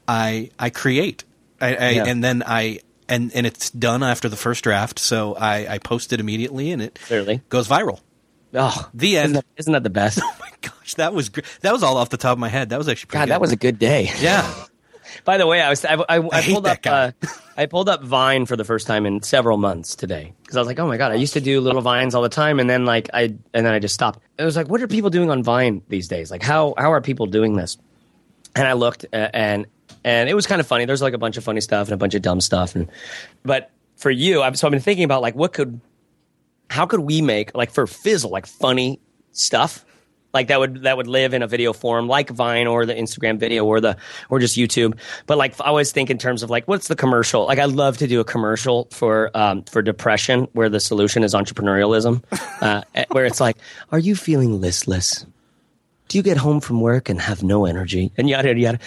I 0.09 0.51
I 0.59 0.71
create. 0.71 1.25
I, 1.61 1.75
I 1.75 1.89
Yeah. 1.91 2.05
and 2.07 2.23
then 2.25 2.43
I. 2.47 2.81
And, 3.13 3.35
and 3.35 3.45
it's 3.45 3.71
done 3.71 4.05
after 4.05 4.29
the 4.29 4.37
first 4.37 4.63
draft, 4.63 5.01
so 5.01 5.35
I, 5.35 5.67
I 5.75 5.79
post 5.79 6.13
it 6.13 6.21
immediately, 6.21 6.71
and 6.71 6.81
it 6.81 6.97
Clearly. 7.07 7.41
goes 7.49 7.67
viral. 7.67 7.99
Oh, 8.55 8.89
The 8.95 9.17
isn't 9.17 9.25
end. 9.25 9.35
that, 9.35 9.45
isn't 9.57 9.73
that 9.73 9.83
the 9.83 9.91
best? 9.91 10.21
Oh 10.25 10.37
my 10.39 10.51
gosh, 10.61 10.95
that 10.95 11.13
was 11.13 11.29
gr- 11.29 11.41
that 11.63 11.73
was 11.73 11.83
all 11.83 11.97
off 11.97 12.11
the 12.11 12.17
top 12.17 12.35
of 12.35 12.39
my 12.39 12.49
head. 12.49 12.69
That 12.69 12.79
was 12.79 12.87
actually 12.87 13.09
pretty 13.09 13.23
God, 13.23 13.25
good. 13.27 13.33
that 13.33 13.41
was 13.41 13.51
a 13.51 13.57
good 13.57 13.81
day. 13.81 14.13
yeah. 14.21 14.49
By 15.25 15.39
the 15.39 15.47
way, 15.49 15.61
I 15.61 15.71
was 15.71 15.85
I, 15.85 15.95
I, 15.95 16.05
I, 16.19 16.41
hate 16.41 16.53
pulled 16.53 16.67
up 16.69 16.79
uh, 16.87 17.11
I 17.57 17.67
pulled 17.67 17.89
up 17.89 18.05
Vine 18.05 18.47
for 18.47 18.55
the 18.55 18.65
first 18.65 18.87
time 18.87 19.07
in 19.07 19.23
several 19.23 19.57
months 19.57 19.97
today 19.97 20.35
because 20.51 20.57
I 20.57 20.61
was 20.63 20.67
like, 20.67 20.81
oh 20.81 20.89
my 20.89 20.97
god, 20.97 21.13
I 21.13 21.15
used 21.15 21.35
to 21.35 21.41
do 21.41 21.61
little 21.61 21.81
vines 21.81 22.13
all 22.13 22.23
the 22.23 22.29
time, 22.29 22.59
and 22.59 22.69
then 22.69 22.85
like 22.85 23.09
I 23.15 23.23
and 23.55 23.65
then 23.65 23.73
I 23.73 23.79
just 23.79 23.95
stopped. 23.95 24.19
It 24.37 24.43
was 24.43 24.57
like, 24.57 24.69
what 24.69 24.83
are 24.83 24.89
people 24.89 25.09
doing 25.09 25.31
on 25.31 25.45
Vine 25.45 25.81
these 25.89 26.09
days? 26.09 26.29
Like 26.29 26.43
how 26.43 26.75
how 26.77 26.93
are 26.93 27.01
people 27.01 27.27
doing 27.27 27.55
this? 27.55 27.79
And 28.57 28.67
I 28.67 28.73
looked 28.73 29.07
uh, 29.13 29.29
and 29.33 29.67
and 30.03 30.29
it 30.29 30.35
was 30.35 30.49
kind 30.49 30.61
of 30.61 30.67
funny. 30.67 30.87
There's 30.87 31.03
like 31.03 31.15
a 31.15 31.19
bunch 31.19 31.37
of 31.37 31.45
funny 31.45 31.61
stuff 31.61 31.87
and 31.87 31.95
a 31.95 31.97
bunch 31.97 32.17
of 32.17 32.23
dumb 32.23 32.41
stuff, 32.41 32.75
and 32.75 32.91
but 33.45 33.71
for 33.95 34.11
you, 34.11 34.43
I've 34.43 34.59
so 34.59 34.67
I've 34.67 34.73
been 34.73 34.81
thinking 34.81 35.05
about 35.05 35.23
like 35.23 35.37
what 35.37 35.53
could 35.53 35.81
how 36.69 36.85
could 36.85 37.01
we 37.01 37.23
make 37.23 37.55
like 37.55 37.71
for 37.71 37.87
Fizzle 37.87 38.33
like 38.33 38.47
funny 38.47 38.99
stuff 39.31 39.85
like 40.33 40.49
that 40.49 40.61
would 40.61 40.83
that 40.83 40.97
would 40.97 41.07
live 41.07 41.35
in 41.35 41.43
a 41.43 41.47
video 41.47 41.73
form 41.73 42.07
like 42.07 42.31
Vine 42.31 42.67
or 42.67 42.87
the 42.87 42.95
Instagram 42.95 43.39
video 43.39 43.65
or 43.65 43.81
the 43.81 43.97
or 44.29 44.39
just 44.39 44.57
YouTube. 44.57 44.99
But 45.27 45.39
like 45.39 45.61
I 45.61 45.67
always 45.67 45.93
think 45.93 46.11
in 46.11 46.19
terms 46.19 46.43
of 46.43 46.51
like 46.51 46.67
what's 46.69 46.89
the 46.89 46.97
commercial? 46.97 47.47
Like 47.47 47.59
I 47.59 47.65
love 47.65 47.99
to 47.99 48.07
do 48.07 48.21
a 48.21 48.25
commercial 48.25 48.89
for 48.93 49.31
um, 49.35 49.65
for 49.65 49.83
depression 49.83 50.49
where 50.53 50.69
the 50.69 50.81
solution 50.81 51.25
is 51.25 51.35
entrepreneurialism, 51.35 52.23
uh, 52.63 52.83
where 53.11 53.27
it's 53.27 53.41
like, 53.41 53.57
are 53.93 53.99
you 53.99 54.15
feeling 54.15 54.61
listless? 54.61 55.27
Do 56.09 56.19
you 56.19 56.23
get 56.23 56.37
home 56.37 56.61
from 56.61 56.81
work 56.81 57.09
and 57.09 57.21
have 57.21 57.43
no 57.43 57.67
energy? 57.67 58.13
And 58.17 58.29
yada 58.29 58.49
yada 58.49 58.61
yada. 58.61 58.79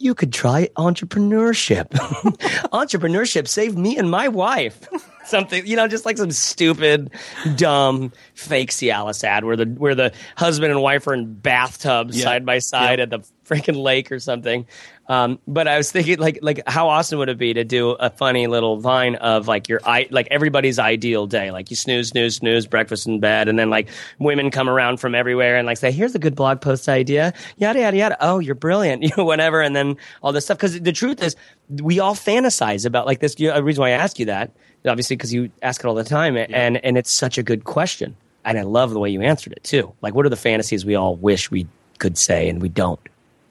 You 0.00 0.14
could 0.14 0.32
try 0.32 0.68
entrepreneurship. 0.76 1.88
entrepreneurship 2.70 3.48
saved 3.48 3.76
me 3.76 3.98
and 3.98 4.08
my 4.08 4.28
wife. 4.28 4.88
Something, 5.28 5.66
you 5.66 5.76
know, 5.76 5.86
just 5.88 6.06
like 6.06 6.16
some 6.18 6.30
stupid, 6.30 7.10
dumb, 7.56 8.12
fake 8.34 8.70
Cialis 8.70 9.22
ad 9.24 9.44
where 9.44 9.56
the 9.56 9.66
where 9.66 9.94
the 9.94 10.12
husband 10.36 10.72
and 10.72 10.80
wife 10.82 11.06
are 11.06 11.14
in 11.14 11.34
bathtubs 11.34 12.16
Yeah. 12.16 12.24
side 12.24 12.46
by 12.46 12.58
side 12.60 12.98
at 13.00 13.10
the 13.10 13.20
freaking 13.48 13.82
lake 13.82 14.12
or 14.12 14.18
something. 14.18 14.66
Um, 15.08 15.38
but 15.48 15.66
I 15.66 15.78
was 15.78 15.90
thinking, 15.90 16.18
like, 16.18 16.38
like 16.42 16.62
how 16.66 16.88
awesome 16.88 17.18
would 17.18 17.30
it 17.30 17.38
be 17.38 17.54
to 17.54 17.64
do 17.64 17.90
a 17.92 18.10
funny 18.10 18.46
little 18.46 18.78
vine 18.78 19.14
of 19.16 19.48
like 19.48 19.68
your 19.68 19.80
i 19.86 20.06
like 20.10 20.28
everybody's 20.30 20.78
ideal 20.78 21.26
day, 21.26 21.50
like 21.50 21.70
you 21.70 21.76
snooze, 21.76 22.08
snooze, 22.08 22.36
snooze, 22.36 22.66
breakfast 22.66 23.06
in 23.06 23.18
bed, 23.18 23.48
and 23.48 23.58
then 23.58 23.70
like 23.70 23.88
women 24.18 24.50
come 24.50 24.68
around 24.68 24.98
from 24.98 25.14
everywhere 25.14 25.56
and 25.56 25.66
like 25.66 25.78
say, 25.78 25.90
"Here's 25.90 26.14
a 26.14 26.18
good 26.18 26.34
blog 26.34 26.60
post 26.60 26.88
idea," 26.88 27.32
yada 27.56 27.80
yada 27.80 27.96
yada. 27.96 28.16
Oh, 28.20 28.38
you're 28.38 28.54
brilliant, 28.54 29.02
you 29.08 29.10
know, 29.16 29.24
whatever, 29.24 29.62
and 29.62 29.74
then 29.74 29.96
all 30.22 30.32
this 30.32 30.44
stuff. 30.44 30.58
Because 30.58 30.80
the 30.80 30.92
truth 30.92 31.22
is, 31.22 31.36
we 31.82 32.00
all 32.00 32.14
fantasize 32.14 32.84
about 32.84 33.06
like 33.06 33.20
this. 33.20 33.38
You 33.38 33.48
know, 33.48 33.54
the 33.54 33.64
reason 33.64 33.80
why 33.80 33.88
I 33.88 33.92
ask 33.92 34.18
you 34.18 34.26
that, 34.26 34.50
obviously, 34.86 35.16
because 35.16 35.32
you 35.32 35.50
ask 35.62 35.82
it 35.82 35.86
all 35.86 35.94
the 35.94 36.04
time, 36.04 36.36
and 36.36 36.76
and 36.84 36.98
it's 36.98 37.10
such 37.12 37.38
a 37.38 37.42
good 37.42 37.64
question, 37.64 38.14
and 38.44 38.58
I 38.58 38.62
love 38.62 38.90
the 38.90 39.00
way 39.00 39.10
you 39.10 39.22
answered 39.22 39.54
it 39.54 39.64
too. 39.64 39.92
Like, 40.02 40.14
what 40.14 40.26
are 40.26 40.30
the 40.30 40.36
fantasies 40.36 40.84
we 40.84 40.94
all 40.94 41.16
wish 41.16 41.50
we 41.50 41.66
could 41.98 42.18
say 42.18 42.48
and 42.48 42.60
we 42.60 42.68
don't? 42.68 43.00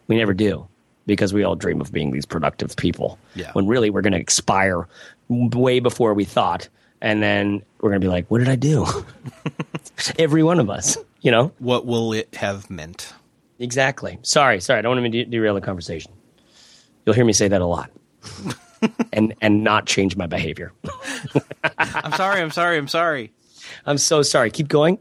We 0.08 0.18
never 0.18 0.34
do 0.34 0.68
because 1.06 1.34
we 1.34 1.44
all 1.44 1.56
dream 1.56 1.82
of 1.82 1.92
being 1.92 2.12
these 2.12 2.26
productive 2.26 2.76
people. 2.76 3.18
Yeah. 3.36 3.52
When 3.54 3.68
really 3.68 3.90
we're 3.90 4.02
going 4.02 4.14
to 4.14 4.20
expire 4.20 4.88
way 5.30 5.80
before 5.80 6.14
we 6.14 6.26
thought, 6.26 6.70
and 7.02 7.22
then 7.22 7.64
we're 7.80 7.90
going 7.90 8.02
to 8.02 8.06
be 8.06 8.12
like, 8.12 8.30
"What 8.30 8.40
did 8.40 8.50
I 8.50 8.56
do?" 8.56 8.86
Every 10.20 10.44
one 10.44 10.60
of 10.60 10.70
us, 10.70 10.98
you 11.22 11.32
know. 11.32 11.52
What 11.60 11.86
will 11.86 12.14
it 12.14 12.36
have 12.36 12.70
meant? 12.70 13.14
Exactly. 13.60 14.20
Sorry, 14.22 14.60
sorry. 14.62 14.80
I 14.80 14.82
don't 14.82 15.02
want 15.02 15.12
to 15.12 15.26
derail 15.26 15.56
the 15.56 15.62
conversation. 15.62 16.12
You'll 17.06 17.16
hear 17.16 17.26
me 17.26 17.34
say 17.34 17.48
that 17.48 17.62
a 17.62 17.66
lot, 17.66 17.90
and 19.14 19.34
and 19.42 19.64
not 19.64 19.86
change 19.86 20.16
my 20.16 20.28
behavior. 20.28 20.74
I'm 21.78 22.14
sorry. 22.14 22.42
I'm 22.42 22.52
sorry. 22.52 22.78
I'm 22.78 22.88
sorry. 22.88 23.32
I'm 23.86 23.98
so 23.98 24.22
sorry. 24.22 24.52
Keep 24.52 24.68
going. 24.68 25.00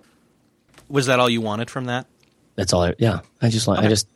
Was 0.89 1.07
that 1.07 1.19
all 1.19 1.29
you 1.29 1.41
wanted 1.41 1.71
from 1.71 1.87
that? 1.87 2.07
That's 2.55 2.73
all. 2.73 2.85
I, 2.85 2.95
yeah. 2.99 3.21
I 3.43 3.49
just 3.49 3.67
want. 3.67 3.81
I 3.81 3.89
just 3.89 4.09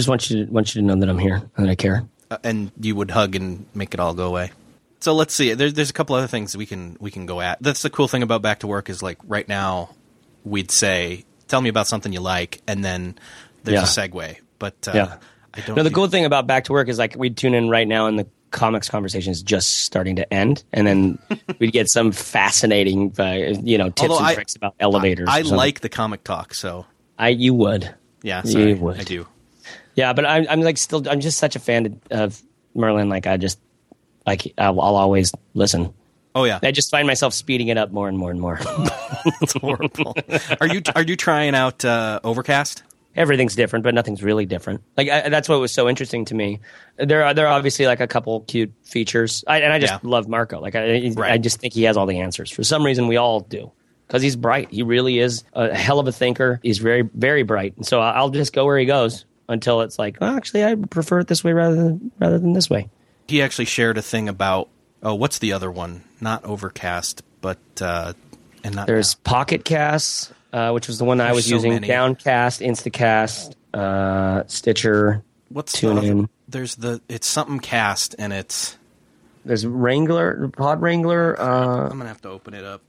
just 0.00 0.08
want 0.08 0.28
you 0.30 0.44
to 0.46 0.50
want 0.52 0.74
you 0.74 0.80
to 0.80 0.86
know 0.86 0.96
that 0.96 1.08
I'm 1.08 1.18
here 1.18 1.36
and 1.56 1.66
that 1.66 1.70
I 1.70 1.74
care. 1.76 2.04
Uh, 2.30 2.38
and 2.44 2.72
you 2.80 2.94
would 2.96 3.10
hug 3.10 3.34
and 3.36 3.66
make 3.74 3.94
it 3.94 4.00
all 4.00 4.14
go 4.14 4.26
away. 4.26 4.50
So 5.00 5.14
let's 5.14 5.34
see. 5.34 5.54
There, 5.54 5.70
there's 5.70 5.90
a 5.90 5.94
couple 5.94 6.14
other 6.16 6.26
things 6.26 6.56
we 6.56 6.66
can 6.66 6.96
we 7.00 7.10
can 7.10 7.26
go 7.26 7.40
at. 7.40 7.62
That's 7.62 7.82
the 7.82 7.90
cool 7.90 8.06
thing 8.08 8.22
about 8.22 8.42
back 8.42 8.60
to 8.60 8.66
work 8.66 8.88
is 8.90 9.02
like 9.02 9.18
right 9.24 9.48
now, 9.48 9.90
we'd 10.44 10.70
say, 10.70 11.24
"Tell 11.48 11.60
me 11.60 11.68
about 11.70 11.86
something 11.86 12.12
you 12.12 12.20
like," 12.20 12.60
and 12.68 12.84
then 12.84 13.18
there's 13.64 13.96
Yeah. 13.96 14.04
a 14.04 14.08
segue. 14.08 14.36
But 14.58 14.88
uh, 14.88 14.92
Yeah. 14.94 15.16
I 15.54 15.60
don't. 15.60 15.76
No, 15.76 15.82
the 15.82 15.88
do- 15.90 15.94
cool 15.94 16.06
thing 16.08 16.24
about 16.24 16.46
Back 16.46 16.64
to 16.64 16.72
Work 16.72 16.88
is 16.88 16.98
like 16.98 17.16
we'd 17.16 17.36
tune 17.36 17.54
in 17.54 17.68
right 17.70 17.88
now 17.88 18.06
and 18.06 18.18
the 18.18 18.26
comics 18.50 18.88
conversation 18.88 19.30
is 19.32 19.42
just 19.42 19.80
starting 19.82 20.16
to 20.16 20.32
end, 20.34 20.62
and 20.72 20.86
then 20.86 21.18
we'd 21.58 21.72
get 21.72 21.88
some 21.88 22.12
fascinating, 22.12 23.12
uh, 23.18 23.54
you 23.62 23.78
know, 23.78 23.88
tips 23.90 24.02
Although 24.02 24.18
and 24.18 24.26
I- 24.26 24.34
tricks 24.34 24.54
about 24.56 24.74
elevators. 24.80 25.28
I, 25.30 25.40
something. 25.42 25.56
like 25.56 25.80
the 25.80 25.88
comic 25.88 26.22
talk, 26.24 26.52
so 26.54 26.84
I 27.18 27.28
you 27.30 27.54
would. 27.54 27.92
yeah. 28.22 28.42
You 28.44 28.76
would. 28.76 29.00
I 29.00 29.04
do. 29.04 29.26
Yeah, 29.94 30.12
but 30.12 30.24
I'm 30.26 30.46
I'm 30.48 30.60
like 30.60 30.78
still 30.78 31.08
I'm 31.08 31.20
just 31.20 31.38
such 31.38 31.56
a 31.56 31.58
fan 31.58 32.00
of 32.10 32.40
Merlin. 32.74 33.08
Like 33.08 33.26
I 33.26 33.36
just 33.36 33.58
like 34.26 34.52
I'll, 34.58 34.80
I'll 34.80 34.96
always 34.96 35.32
listen. 35.54 35.92
Oh 36.34 36.44
yeah, 36.44 36.60
I 36.62 36.70
just 36.70 36.90
find 36.90 37.06
myself 37.06 37.34
speeding 37.34 37.68
it 37.68 37.76
up 37.78 37.90
more 37.90 38.08
and 38.08 38.16
more 38.16 38.30
and 38.30 38.40
more. 38.40 38.58
it's 39.42 39.52
horrible. 39.54 40.14
are 40.60 40.66
you 40.68 40.80
are 40.94 41.02
you 41.02 41.16
trying 41.16 41.54
out 41.54 41.84
uh, 41.84 42.20
Overcast? 42.22 42.84
Everything's 43.16 43.56
different, 43.56 43.82
but 43.82 43.92
nothing's 43.92 44.22
really 44.22 44.46
different. 44.46 44.82
Like 44.96 45.08
I, 45.08 45.28
that's 45.28 45.48
what 45.48 45.58
was 45.58 45.72
so 45.72 45.88
interesting 45.88 46.24
to 46.26 46.34
me. 46.36 46.60
There 46.96 47.24
are 47.24 47.34
there 47.34 47.48
are 47.48 47.52
obviously 47.52 47.86
like 47.86 47.98
a 47.98 48.06
couple 48.06 48.42
cute 48.42 48.72
features, 48.84 49.42
I, 49.48 49.62
and 49.62 49.72
I 49.72 49.80
just 49.80 49.92
Yeah. 49.94 49.98
love 50.08 50.28
Marco. 50.28 50.60
Like 50.60 50.76
I 50.76 51.10
Right. 51.16 51.32
I 51.32 51.38
just 51.38 51.58
think 51.58 51.74
he 51.74 51.82
has 51.82 51.96
all 51.96 52.06
the 52.06 52.20
answers. 52.20 52.52
For 52.52 52.62
some 52.62 52.86
reason, 52.86 53.08
we 53.08 53.16
all 53.16 53.40
do. 53.40 53.72
Because 54.06 54.22
he's 54.22 54.34
bright, 54.36 54.70
he 54.72 54.82
really 54.82 55.20
is 55.20 55.44
a 55.52 55.72
hell 55.74 56.00
of 56.00 56.08
a 56.08 56.12
thinker. 56.12 56.58
He's 56.64 56.78
very, 56.78 57.02
very 57.14 57.44
bright, 57.44 57.76
and 57.76 57.86
so 57.86 58.00
I'll 58.00 58.30
just 58.30 58.52
go 58.52 58.64
where 58.64 58.76
he 58.78 58.84
goes 58.84 59.24
until 59.50 59.82
it's 59.82 59.98
like, 59.98 60.18
well, 60.20 60.36
actually, 60.36 60.64
I 60.64 60.74
prefer 60.76 61.20
it 61.20 61.26
this 61.26 61.44
way 61.44 61.52
rather 61.52 61.76
than 61.76 62.12
rather 62.18 62.38
than 62.38 62.52
this 62.52 62.70
way. 62.70 62.88
He 63.28 63.42
actually 63.42 63.66
shared 63.66 63.98
a 63.98 64.02
thing 64.02 64.28
about 64.28 64.68
oh, 65.02 65.14
what's 65.14 65.38
the 65.38 65.52
other 65.52 65.70
one? 65.70 66.02
Not 66.20 66.44
Overcast, 66.44 67.22
but 67.40 67.58
uh, 67.80 68.12
and 68.64 68.74
not 68.74 68.86
There's 68.86 69.14
Pocket 69.14 69.64
Casts, 69.64 70.32
uh, 70.52 70.70
which 70.72 70.86
was 70.86 70.98
the 70.98 71.04
one 71.04 71.20
I 71.20 71.32
was 71.32 71.46
so 71.46 71.54
using. 71.54 71.72
many. 71.72 71.88
Downcast, 71.88 72.60
Instacast, 72.60 73.54
uh, 73.74 74.44
Stitcher. 74.46 75.22
what's 75.48 75.72
Tune 75.72 76.22
the 76.22 76.28
There's 76.48 76.76
the 76.76 77.00
it's 77.08 77.26
something 77.26 77.60
cast 77.60 78.14
and 78.18 78.32
it's 78.32 78.76
There's 79.44 79.66
Wrangler, 79.66 80.48
Pod 80.48 80.80
Wrangler. 80.82 81.40
Uh, 81.40 81.88
I'm 81.88 81.98
gonna 81.98 82.08
have 82.08 82.22
to 82.22 82.28
open 82.28 82.54
it 82.54 82.64
up. 82.64 82.82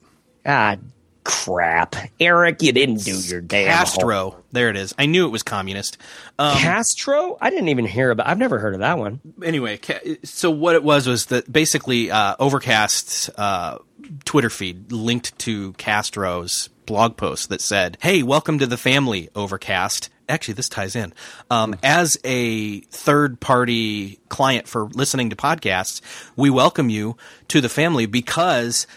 God, 0.46 0.80
crap, 1.24 1.96
Erik! 2.20 2.62
You 2.62 2.72
didn't 2.72 3.04
do 3.04 3.18
your 3.20 3.42
damn 3.42 3.68
Castro. 3.68 4.44
There 4.52 4.70
it 4.70 4.76
is. 4.76 4.94
I 4.98 5.06
knew 5.06 5.26
it 5.26 5.30
was 5.30 5.44
communist. 5.44 5.98
Um, 6.40 6.58
Castro? 6.58 7.38
I 7.40 7.50
didn't 7.50 7.70
even 7.70 7.86
hear 7.86 8.12
about. 8.12 8.28
I've 8.28 8.38
never 8.38 8.60
heard 8.60 8.74
of 8.74 8.80
that 8.82 8.98
one. 8.98 9.20
anyway, 9.44 9.80
so 10.24 10.52
what 10.52 10.76
it 10.76 10.84
was 10.84 11.08
was 11.08 11.28
that 11.28 11.52
basically 11.52 12.12
uh, 12.12 12.36
Overcast's 12.40 13.30
uh, 13.38 13.78
Twitter 14.26 14.50
feed 14.50 14.92
linked 14.92 15.38
to 15.40 15.74
Castro's 15.74 16.70
blog 16.86 17.18
post 17.18 17.50
that 17.50 17.62
said, 17.62 17.98
"Hey, 18.02 18.24
welcome 18.24 18.60
to 18.60 18.68
the 18.68 18.78
family, 18.78 19.30
Overcast." 19.36 20.10
Actually, 20.28 20.54
this 20.54 20.70
ties 20.70 20.96
in. 20.96 21.14
Um, 21.50 21.76
as 21.84 22.18
a 22.24 22.80
third-party 22.82 24.18
client 24.30 24.66
for 24.66 24.86
listening 24.86 25.30
to 25.30 25.36
podcasts, 25.36 26.00
we 26.38 26.50
welcome 26.50 26.90
you 26.90 27.18
to 27.50 27.60
the 27.60 27.68
family 27.68 28.06
because 28.06 28.88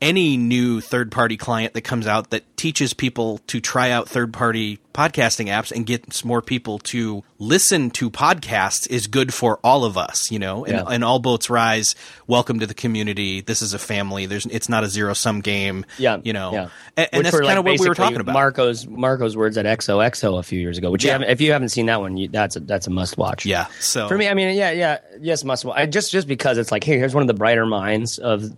any 0.00 0.36
new 0.36 0.80
third 0.80 1.10
party 1.10 1.36
client 1.36 1.74
that 1.74 1.80
comes 1.82 2.06
out 2.06 2.30
that 2.30 2.56
teaches 2.56 2.94
people 2.94 3.38
to 3.48 3.60
try 3.60 3.90
out 3.90 4.08
third 4.08 4.32
party 4.32 4.78
podcasting 4.94 5.46
apps 5.46 5.72
and 5.72 5.86
gets 5.86 6.24
more 6.24 6.40
people 6.42 6.78
to 6.80 7.22
listen 7.38 7.90
to 7.90 8.10
podcasts 8.10 8.88
is 8.90 9.06
good 9.08 9.32
for 9.34 9.58
all 9.64 9.84
of 9.84 9.96
us, 9.98 10.30
you 10.30 10.38
know, 10.38 10.64
and, 10.64 10.74
Yeah. 10.74 10.84
and 10.88 11.04
all 11.04 11.18
boats 11.18 11.50
rise. 11.50 11.94
Welcome 12.26 12.60
to 12.60 12.66
the 12.66 12.74
community. 12.74 13.40
This 13.40 13.60
is 13.62 13.74
a 13.74 13.78
family. 13.78 14.26
There's, 14.26 14.46
it's 14.46 14.68
not 14.68 14.84
a 14.84 14.88
zero 14.88 15.14
sum 15.14 15.40
game. 15.40 15.84
Yeah, 15.98 16.18
You 16.22 16.32
know, 16.32 16.52
yeah. 16.52 16.68
and, 16.96 17.08
and 17.12 17.24
that's 17.24 17.34
kind 17.36 17.46
like, 17.46 17.58
of 17.58 17.64
what 17.64 17.80
we 17.80 17.88
were 17.88 17.94
talking 17.94 18.20
about. 18.20 18.32
Marco's 18.32 18.86
Marco's 18.86 19.36
words 19.36 19.56
at 19.58 19.66
XOXO 19.66 20.38
a 20.38 20.42
few 20.42 20.60
years 20.60 20.78
ago. 20.78 20.90
Which 20.90 21.04
Yeah. 21.04 21.12
haven't, 21.12 21.30
if 21.30 21.40
you 21.40 21.52
haven't 21.52 21.70
seen 21.70 21.86
that 21.86 22.00
one, 22.00 22.16
you, 22.16 22.28
that's 22.28 22.56
a, 22.56 22.60
that's 22.60 22.86
a 22.86 22.90
must 22.90 23.18
watch. 23.18 23.46
yeah. 23.46 23.66
So 23.80 24.08
For 24.08 24.16
me, 24.16 24.28
I 24.28 24.34
mean, 24.34 24.56
yeah, 24.56 24.70
yeah, 24.70 24.98
yes, 25.20 25.42
must 25.44 25.64
watch. 25.64 25.76
I, 25.78 25.86
just 25.86 26.12
just 26.12 26.28
because 26.28 26.58
it's 26.58 26.70
like, 26.72 26.84
hey, 26.84 26.96
here's 26.98 27.14
one 27.14 27.22
of 27.22 27.28
the 27.28 27.34
brighter 27.34 27.66
minds 27.66 28.18
of 28.18 28.50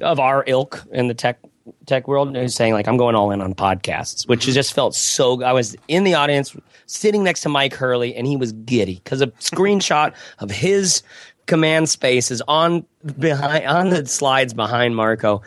of 0.00 0.20
our 0.20 0.44
ilk 0.46 0.84
in 0.92 1.08
the 1.08 1.14
tech 1.14 1.38
tech 1.86 2.08
world 2.08 2.36
who's 2.36 2.54
saying 2.54 2.72
like, 2.72 2.88
I'm 2.88 2.96
going 2.96 3.14
all 3.14 3.30
in 3.30 3.40
on 3.40 3.54
podcasts, 3.54 4.28
which 4.28 4.44
just 4.44 4.72
felt 4.72 4.94
so. 4.94 5.42
I 5.42 5.52
was 5.52 5.76
in 5.88 6.04
the 6.04 6.14
audience, 6.14 6.56
sitting 6.86 7.22
next 7.22 7.42
to 7.42 7.48
Mike 7.48 7.74
Hurley, 7.74 8.14
and 8.14 8.26
he 8.26 8.36
was 8.36 8.52
giddy 8.52 8.96
because 8.96 9.20
a 9.20 9.28
screenshot 9.28 10.14
of 10.38 10.50
his 10.50 11.02
command 11.46 11.88
space 11.88 12.30
is 12.30 12.42
on 12.46 12.86
behind 13.18 13.66
on 13.66 13.90
the 13.90 14.06
slides 14.06 14.54
behind 14.54 14.96
Marco. 14.96 15.42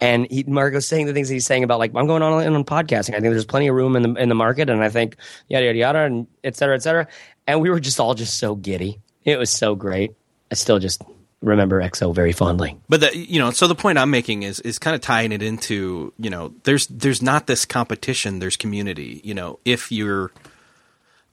And 0.00 0.30
he, 0.30 0.44
Marco's 0.44 0.86
saying 0.86 1.06
the 1.06 1.12
things 1.12 1.28
that 1.28 1.34
he's 1.34 1.46
saying 1.46 1.64
about 1.64 1.80
like 1.80 1.92
I'm 1.94 2.06
going 2.06 2.22
on 2.22 2.42
in 2.44 2.54
on 2.54 2.64
podcasting. 2.64 3.10
I 3.10 3.20
think 3.20 3.32
there's 3.32 3.44
plenty 3.44 3.68
of 3.68 3.74
room 3.74 3.96
in 3.96 4.02
the 4.02 4.14
in 4.14 4.28
the 4.28 4.34
market, 4.34 4.70
and 4.70 4.82
I 4.82 4.88
think 4.88 5.16
yada 5.48 5.66
yada 5.66 5.78
yada, 5.78 5.98
and 6.00 6.26
et 6.44 6.56
cetera, 6.56 6.76
et 6.76 6.82
cetera. 6.82 7.08
And 7.46 7.60
we 7.60 7.70
were 7.70 7.80
just 7.80 7.98
all 7.98 8.14
just 8.14 8.38
so 8.38 8.54
giddy. 8.54 9.00
It 9.24 9.38
was 9.38 9.50
so 9.50 9.74
great. 9.74 10.12
I 10.50 10.54
still 10.54 10.78
just 10.78 11.02
remember 11.40 11.80
EXO 11.80 12.14
very 12.14 12.32
fondly. 12.32 12.76
But 12.88 13.00
the, 13.00 13.16
you 13.16 13.38
know, 13.38 13.50
so 13.50 13.66
the 13.68 13.74
point 13.74 13.98
I'm 13.98 14.10
making 14.10 14.42
is 14.42 14.60
is 14.60 14.78
kind 14.78 14.94
of 14.94 15.00
tying 15.00 15.32
it 15.32 15.42
into 15.42 16.12
you 16.18 16.30
know, 16.30 16.52
there's 16.64 16.86
there's 16.88 17.22
not 17.22 17.46
this 17.46 17.64
competition, 17.64 18.38
there's 18.38 18.56
community. 18.56 19.20
You 19.24 19.34
know, 19.34 19.58
if 19.64 19.90
you're, 19.92 20.32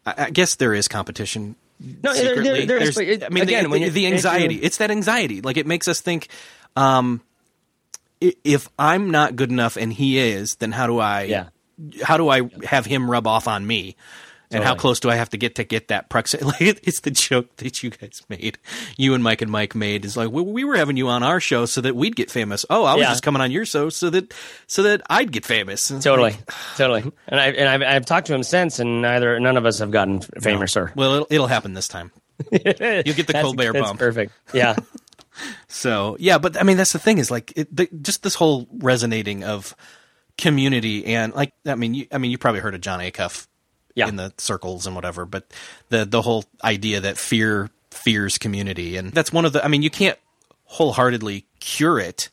I, 0.05 0.25
I 0.25 0.29
guess 0.29 0.55
there 0.55 0.73
is 0.73 0.87
competition. 0.87 1.55
No, 1.79 2.13
there- 2.13 2.15
secretly. 2.35 2.65
there- 2.65 2.79
there 2.79 2.87
is, 2.87 2.95
There's- 2.95 3.23
I 3.23 3.29
mean, 3.29 3.43
again, 3.43 3.63
the, 3.65 3.69
when 3.69 3.81
the, 3.81 3.85
you- 3.87 3.91
the 3.91 4.05
if 4.05 4.13
anxiety. 4.13 4.55
It's 4.55 4.77
that 4.77 4.91
anxiety. 4.91 5.41
Like 5.41 5.57
it 5.57 5.67
makes 5.67 5.87
us 5.87 5.99
think, 6.01 6.29
um, 6.75 7.21
if 8.21 8.69
I'm 8.79 9.11
not 9.11 9.35
good 9.35 9.51
enough 9.51 9.75
and 9.75 9.91
he 9.91 10.17
is, 10.19 10.55
then 10.55 10.71
how 10.71 10.87
do 10.87 10.99
I? 10.99 11.23
Yeah. 11.23 11.45
How 12.01 12.15
do 12.15 12.29
I 12.29 12.49
have 12.63 12.85
him 12.85 13.11
rub 13.11 13.27
off 13.27 13.47
on 13.49 13.67
me? 13.67 13.97
And 14.51 14.63
how 14.63 14.75
close 14.75 14.99
do 14.99 15.09
I 15.09 15.15
have 15.15 15.29
to 15.31 15.37
get 15.37 15.55
to 15.55 15.63
get 15.63 15.87
that 15.89 16.09
proximity? 16.09 16.45
Like 16.65 16.79
it's 16.87 17.01
the 17.01 17.11
joke 17.11 17.55
that 17.57 17.81
you 17.83 17.89
guys 17.89 18.21
made, 18.29 18.57
you 18.97 19.13
and 19.13 19.23
Mike 19.23 19.41
and 19.41 19.51
Mike 19.51 19.75
made 19.75 20.05
is 20.05 20.15
like 20.15 20.29
we, 20.31 20.41
we 20.41 20.63
were 20.63 20.75
having 20.75 20.97
you 20.97 21.07
on 21.07 21.23
our 21.23 21.39
show 21.39 21.65
so 21.65 21.81
that 21.81 21.95
we'd 21.95 22.15
get 22.15 22.29
famous. 22.31 22.65
Oh, 22.69 22.83
I 22.85 22.93
was 22.95 23.01
Yeah. 23.01 23.09
just 23.09 23.23
coming 23.23 23.41
on 23.41 23.51
your 23.51 23.65
show 23.65 23.89
so 23.89 24.09
that 24.11 24.33
so 24.67 24.83
that 24.83 25.01
I'd 25.09 25.31
get 25.31 25.45
famous. 25.45 25.87
Totally, 25.87 26.31
like, 26.31 26.51
totally. 26.77 27.11
And 27.27 27.39
I 27.39 27.47
and 27.49 27.67
I've, 27.67 27.81
I've 27.81 28.05
talked 28.05 28.27
to 28.27 28.33
him 28.35 28.43
since, 28.43 28.79
and 28.79 29.01
neither 29.01 29.39
none 29.39 29.57
of 29.57 29.65
us 29.65 29.79
have 29.79 29.91
gotten 29.91 30.21
famous. 30.21 30.77
Or 30.77 30.91
well, 30.95 31.13
it'll, 31.15 31.27
it'll 31.29 31.47
happen 31.47 31.73
this 31.73 31.87
time. 31.87 32.11
You'll 32.51 32.61
get 32.61 33.27
the 33.27 33.33
that's, 33.33 33.41
Colbert 33.43 33.73
that's 33.73 33.85
bump. 33.87 33.99
Perfect. 33.99 34.31
Yeah. 34.53 34.75
So 35.67 36.15
yeah, 36.19 36.37
but 36.37 36.57
I 36.57 36.63
mean 36.63 36.77
that's 36.77 36.93
the 36.93 36.99
thing 36.99 37.17
is 37.17 37.29
like 37.29 37.51
it, 37.57 37.75
the, 37.75 37.89
just 38.01 38.23
this 38.23 38.35
whole 38.35 38.67
resonating 38.71 39.43
of 39.43 39.75
community 40.37 41.05
and 41.07 41.33
like 41.33 41.51
I 41.65 41.75
mean 41.75 41.93
you, 41.93 42.07
I 42.11 42.17
mean 42.19 42.31
you 42.31 42.37
probably 42.37 42.61
heard 42.61 42.73
of 42.75 42.79
Jon 42.81 42.99
Acuff 43.01 43.45
Yeah. 43.95 44.07
in 44.07 44.17
the 44.17 44.33
circles 44.37 44.85
and 44.85 44.95
whatever, 44.95 45.25
but 45.25 45.51
the 45.89 46.05
the 46.05 46.21
whole 46.21 46.45
idea 46.63 46.99
that 46.99 47.17
fear 47.17 47.69
fears 47.91 48.37
community 48.37 48.97
and 48.97 49.13
that's 49.13 49.31
one 49.31 49.45
of 49.45 49.53
the 49.53 49.63
I 49.63 49.69
mean 49.69 49.81
you 49.81 49.89
can't 49.89 50.19
wholeheartedly 50.65 51.45
cure 51.59 51.97
it 51.99 52.29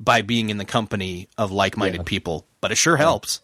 by 0.00 0.22
being 0.22 0.50
in 0.50 0.56
the 0.58 0.64
company 0.64 1.28
of 1.38 1.52
like-minded 1.52 2.04
people, 2.06 2.46
but 2.60 2.72
it 2.72 2.76
sure 2.76 2.96
helps. 2.96 3.40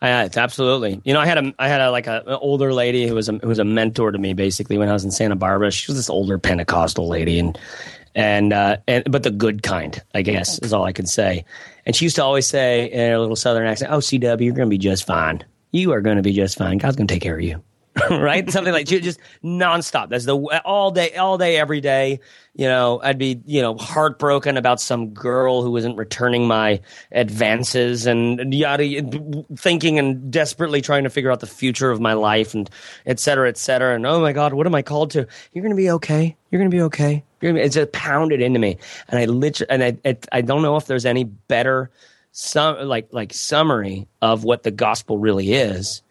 I, 0.00 0.24
it's 0.24 0.36
absolutely. 0.36 1.00
You 1.04 1.14
know, 1.14 1.20
I 1.20 1.26
had 1.26 1.38
a 1.38 1.54
I 1.58 1.68
had 1.68 1.80
a 1.80 1.90
like 1.90 2.06
a, 2.06 2.22
an 2.26 2.38
older 2.40 2.72
lady 2.72 3.06
who 3.06 3.14
was 3.14 3.28
a 3.28 3.32
who 3.32 3.48
was 3.48 3.58
a 3.58 3.64
mentor 3.64 4.12
to 4.12 4.18
me 4.18 4.34
basically 4.34 4.78
when 4.78 4.88
I 4.88 4.92
was 4.92 5.04
in 5.04 5.10
Santa 5.10 5.36
Barbara. 5.36 5.70
She 5.70 5.90
was 5.90 5.96
this 5.98 6.10
older 6.10 6.38
Pentecostal 6.38 7.08
lady 7.08 7.38
and 7.38 7.58
and 8.14 8.52
uh 8.52 8.76
and 8.86 9.10
but 9.10 9.22
the 9.22 9.30
good 9.30 9.62
kind, 9.62 10.00
I 10.14 10.22
guess, 10.22 10.58
is 10.60 10.72
all 10.72 10.84
I 10.84 10.92
could 10.92 11.08
say. 11.08 11.44
And 11.86 11.96
she 11.96 12.04
used 12.04 12.16
to 12.16 12.24
always 12.24 12.46
say 12.46 12.86
in 12.86 13.12
a 13.12 13.18
little 13.18 13.36
southern 13.36 13.66
accent, 13.66 13.92
"Oh, 13.92 13.98
CW, 13.98 14.40
you're 14.40 14.54
going 14.54 14.68
to 14.68 14.70
be 14.70 14.78
just 14.78 15.06
fine. 15.06 15.44
You 15.74 15.92
are 15.92 16.00
going 16.00 16.16
to 16.16 16.22
be 16.22 16.32
just 16.32 16.56
fine. 16.56 16.78
God's 16.78 16.96
going 16.96 17.08
to 17.08 17.14
take 17.14 17.22
care 17.22 17.36
of 17.36 17.42
you." 17.42 17.62
right? 18.10 18.50
Something 18.50 18.72
like 18.72 18.86
ju- 18.86 19.00
just 19.00 19.20
nonstop. 19.44 20.08
That's 20.08 20.24
the 20.24 20.36
all 20.64 20.90
day, 20.90 21.14
all 21.14 21.38
day, 21.38 21.56
every 21.56 21.80
day. 21.80 22.18
You 22.56 22.66
know, 22.66 23.00
I'd 23.02 23.18
be 23.18 23.40
you 23.46 23.62
know 23.62 23.76
heartbroken 23.76 24.56
about 24.56 24.80
some 24.80 25.10
girl 25.10 25.62
who 25.62 25.70
wasn't 25.70 25.96
returning 25.96 26.48
my 26.48 26.80
advances 27.12 28.06
and 28.06 28.52
yada, 28.52 29.02
thinking 29.56 30.00
and 30.00 30.30
desperately 30.32 30.80
trying 30.80 31.04
to 31.04 31.10
figure 31.10 31.30
out 31.30 31.38
the 31.38 31.46
future 31.46 31.90
of 31.90 32.00
my 32.00 32.14
life 32.14 32.54
and 32.54 32.68
et 33.06 33.20
cetera, 33.20 33.48
et 33.48 33.56
cetera. 33.56 33.94
And 33.94 34.04
oh 34.06 34.20
my 34.20 34.32
God, 34.32 34.54
what 34.54 34.66
am 34.66 34.74
I 34.74 34.82
called 34.82 35.12
to? 35.12 35.26
You're 35.52 35.62
going 35.62 35.70
to 35.70 35.76
be 35.76 35.90
okay. 35.90 36.36
You're 36.50 36.58
going 36.58 36.70
to 36.70 36.76
be 36.76 36.82
okay. 36.82 37.22
It's 37.42 37.74
just 37.76 37.92
pounded 37.92 38.40
into 38.40 38.58
me, 38.58 38.78
and 39.08 39.20
I 39.20 39.26
literally, 39.26 39.70
and 39.70 39.84
I, 39.84 39.96
it, 40.04 40.26
I 40.32 40.40
don't 40.40 40.62
know 40.62 40.76
if 40.76 40.86
there's 40.86 41.06
any 41.06 41.24
better 41.24 41.90
some 42.36 42.88
like 42.88 43.06
like 43.12 43.32
summary 43.32 44.08
of 44.20 44.42
what 44.42 44.64
the 44.64 44.72
gospel 44.72 45.18
really 45.18 45.52
is 45.54 46.02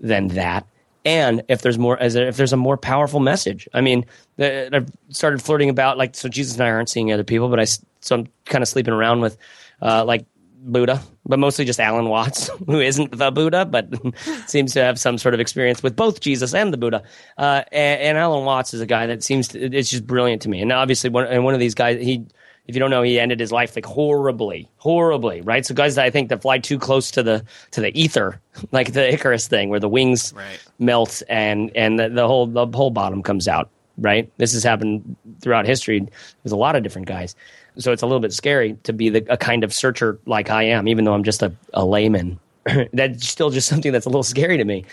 than 0.00 0.28
that. 0.28 0.64
And 1.04 1.42
if 1.48 1.62
there's 1.62 1.76
more 1.76 1.98
as 1.98 2.14
if 2.14 2.36
there's 2.36 2.52
a 2.52 2.56
more 2.56 2.76
powerful 2.76 3.18
message 3.18 3.68
i 3.74 3.80
mean 3.80 4.06
i've 4.38 4.88
started 5.08 5.42
flirting 5.42 5.68
about 5.68 5.98
like 5.98 6.14
so 6.14 6.28
jesus 6.28 6.54
and 6.54 6.62
i 6.62 6.70
aren't 6.70 6.88
seeing 6.88 7.12
other 7.12 7.24
people 7.24 7.48
but 7.48 7.58
i 7.58 7.64
so 7.64 8.14
i'm 8.14 8.28
kind 8.44 8.62
of 8.62 8.68
sleeping 8.68 8.94
around 8.94 9.20
with 9.20 9.36
uh, 9.82 10.04
like 10.04 10.24
buddha 10.62 11.02
but 11.26 11.40
mostly 11.40 11.64
just 11.64 11.80
alan 11.80 12.08
watts 12.08 12.48
who 12.66 12.78
isn't 12.78 13.18
the 13.18 13.32
buddha 13.32 13.64
but 13.64 13.92
seems 14.46 14.74
to 14.74 14.80
have 14.80 14.96
some 14.96 15.18
sort 15.18 15.34
of 15.34 15.40
experience 15.40 15.82
with 15.82 15.96
both 15.96 16.20
jesus 16.20 16.54
and 16.54 16.72
the 16.72 16.78
buddha. 16.78 17.02
Uh, 17.36 17.64
and, 17.72 18.00
and 18.00 18.18
alan 18.18 18.44
watts 18.44 18.72
is 18.72 18.80
a 18.80 18.86
guy 18.86 19.08
that 19.08 19.24
seems 19.24 19.48
to 19.48 19.58
it's 19.58 19.90
just 19.90 20.06
brilliant 20.06 20.42
to 20.42 20.48
me. 20.48 20.62
And 20.62 20.70
obviously 20.70 21.10
one, 21.10 21.26
and 21.26 21.42
one 21.44 21.54
of 21.54 21.58
these 21.58 21.74
guys 21.74 22.00
he 22.00 22.24
if 22.68 22.76
you 22.76 22.78
don't 22.80 22.90
know, 22.90 23.02
he 23.02 23.18
ended 23.18 23.40
his 23.40 23.50
life 23.50 23.74
like 23.76 23.84
horribly, 23.86 24.68
horribly, 24.76 25.40
right? 25.40 25.66
So 25.66 25.74
guys 25.74 25.98
I 25.98 26.10
think 26.10 26.28
that 26.28 26.42
fly 26.42 26.58
too 26.58 26.78
close 26.78 27.10
to 27.12 27.22
the 27.22 27.44
to 27.72 27.80
the 27.80 27.96
ether, 28.00 28.40
like 28.72 28.92
the 28.92 29.12
Icarus 29.12 29.48
thing, 29.48 29.68
where 29.68 29.80
the 29.80 29.88
wings 29.88 30.32
Right. 30.36 30.62
melt 30.78 31.22
and 31.28 31.70
and 31.74 31.98
the, 31.98 32.08
the 32.08 32.26
whole 32.26 32.46
the 32.46 32.66
whole 32.66 32.90
bottom 32.90 33.22
comes 33.22 33.48
out, 33.48 33.68
right? 33.98 34.30
This 34.36 34.52
has 34.52 34.62
happened 34.62 35.16
throughout 35.40 35.66
history 35.66 36.06
with 36.44 36.52
a 36.52 36.56
lot 36.56 36.76
of 36.76 36.82
different 36.82 37.08
guys. 37.08 37.34
So 37.78 37.90
it's 37.90 38.02
a 38.02 38.06
little 38.06 38.20
bit 38.20 38.32
scary 38.34 38.74
to 38.84 38.92
be 38.92 39.08
the, 39.08 39.24
a 39.32 39.36
kind 39.36 39.64
of 39.64 39.72
searcher 39.72 40.18
like 40.26 40.50
I 40.50 40.64
am, 40.64 40.86
even 40.88 41.04
though 41.04 41.14
I'm 41.14 41.24
just 41.24 41.42
a, 41.42 41.52
a 41.72 41.84
layman. 41.86 42.38
that's 42.92 43.26
still 43.26 43.50
just 43.50 43.66
something 43.66 43.92
that's 43.92 44.06
a 44.06 44.10
little 44.10 44.22
scary 44.22 44.56
to 44.58 44.64
me, 44.64 44.84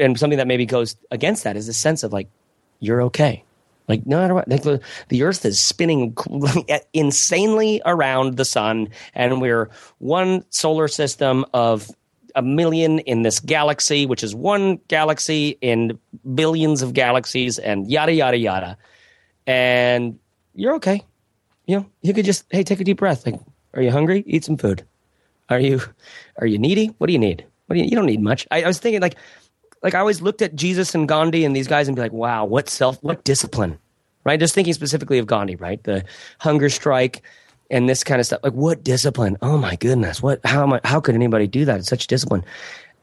and 0.00 0.18
something 0.18 0.38
that 0.38 0.46
maybe 0.48 0.66
goes 0.66 0.96
against 1.12 1.44
that 1.44 1.56
is 1.56 1.66
the 1.68 1.72
sense 1.74 2.02
of 2.02 2.12
like 2.12 2.26
you're 2.80 3.02
okay. 3.02 3.44
Like 3.88 4.06
no 4.06 4.18
matter 4.18 4.34
what, 4.34 4.48
like 4.48 4.62
the, 4.62 5.22
Earth 5.22 5.44
is 5.44 5.60
spinning 5.60 6.16
insanely 6.92 7.82
around 7.84 8.36
the 8.36 8.44
sun, 8.44 8.88
and 9.14 9.40
we're 9.40 9.70
one 9.98 10.44
solar 10.50 10.88
system 10.88 11.44
of 11.52 11.90
a 12.34 12.42
million 12.42 12.98
in 13.00 13.22
this 13.22 13.40
galaxy, 13.40 14.06
which 14.06 14.24
is 14.24 14.34
one 14.34 14.80
galaxy 14.88 15.58
in 15.60 15.98
billions 16.34 16.82
of 16.82 16.94
galaxies, 16.94 17.58
and 17.58 17.90
yada 17.90 18.12
yada 18.12 18.38
yada. 18.38 18.78
And 19.46 20.18
you're 20.54 20.76
okay. 20.76 21.02
You 21.66 21.80
know, 21.80 21.86
you 22.00 22.14
could 22.14 22.24
just 22.24 22.46
hey, 22.50 22.62
take 22.62 22.80
a 22.80 22.84
deep 22.84 22.98
breath. 22.98 23.26
Like, 23.26 23.40
are 23.74 23.82
you 23.82 23.90
hungry? 23.90 24.24
Eat 24.26 24.44
some 24.44 24.56
food. 24.56 24.84
Are 25.50 25.60
you 25.60 25.80
are 26.36 26.46
you 26.46 26.58
needy? 26.58 26.86
What 26.98 27.08
do 27.08 27.12
you 27.12 27.18
need? 27.18 27.44
What 27.66 27.74
do 27.74 27.80
you? 27.80 27.86
You 27.86 27.96
don't 27.96 28.06
need 28.06 28.20
much. 28.20 28.46
I, 28.50 28.62
I 28.62 28.66
was 28.66 28.78
thinking 28.78 29.02
like 29.02 29.16
like 29.84 29.94
I 29.94 30.00
always 30.00 30.22
looked 30.22 30.42
at 30.42 30.56
Jesus 30.56 30.94
and 30.94 31.06
Gandhi 31.06 31.44
and 31.44 31.54
these 31.54 31.68
guys 31.68 31.86
and 31.86 31.94
be 31.94 32.00
like, 32.00 32.12
wow, 32.12 32.46
what 32.46 32.68
self, 32.70 33.00
what 33.02 33.22
discipline, 33.22 33.78
right? 34.24 34.40
Just 34.40 34.54
thinking 34.54 34.72
specifically 34.72 35.18
of 35.18 35.26
Gandhi, 35.26 35.56
right? 35.56 35.80
The 35.84 36.04
hunger 36.40 36.70
strike 36.70 37.22
and 37.70 37.88
this 37.88 38.02
kind 38.02 38.18
of 38.18 38.26
stuff. 38.26 38.40
Like, 38.42 38.54
what 38.54 38.82
discipline? 38.82 39.36
Oh 39.42 39.58
my 39.58 39.76
goodness, 39.76 40.22
what? 40.22 40.40
How 40.44 40.62
am 40.62 40.72
I, 40.72 40.80
How 40.84 41.00
could 41.00 41.14
anybody 41.14 41.46
do 41.46 41.66
that? 41.66 41.80
It's 41.80 41.88
such 41.88 42.06
discipline. 42.06 42.44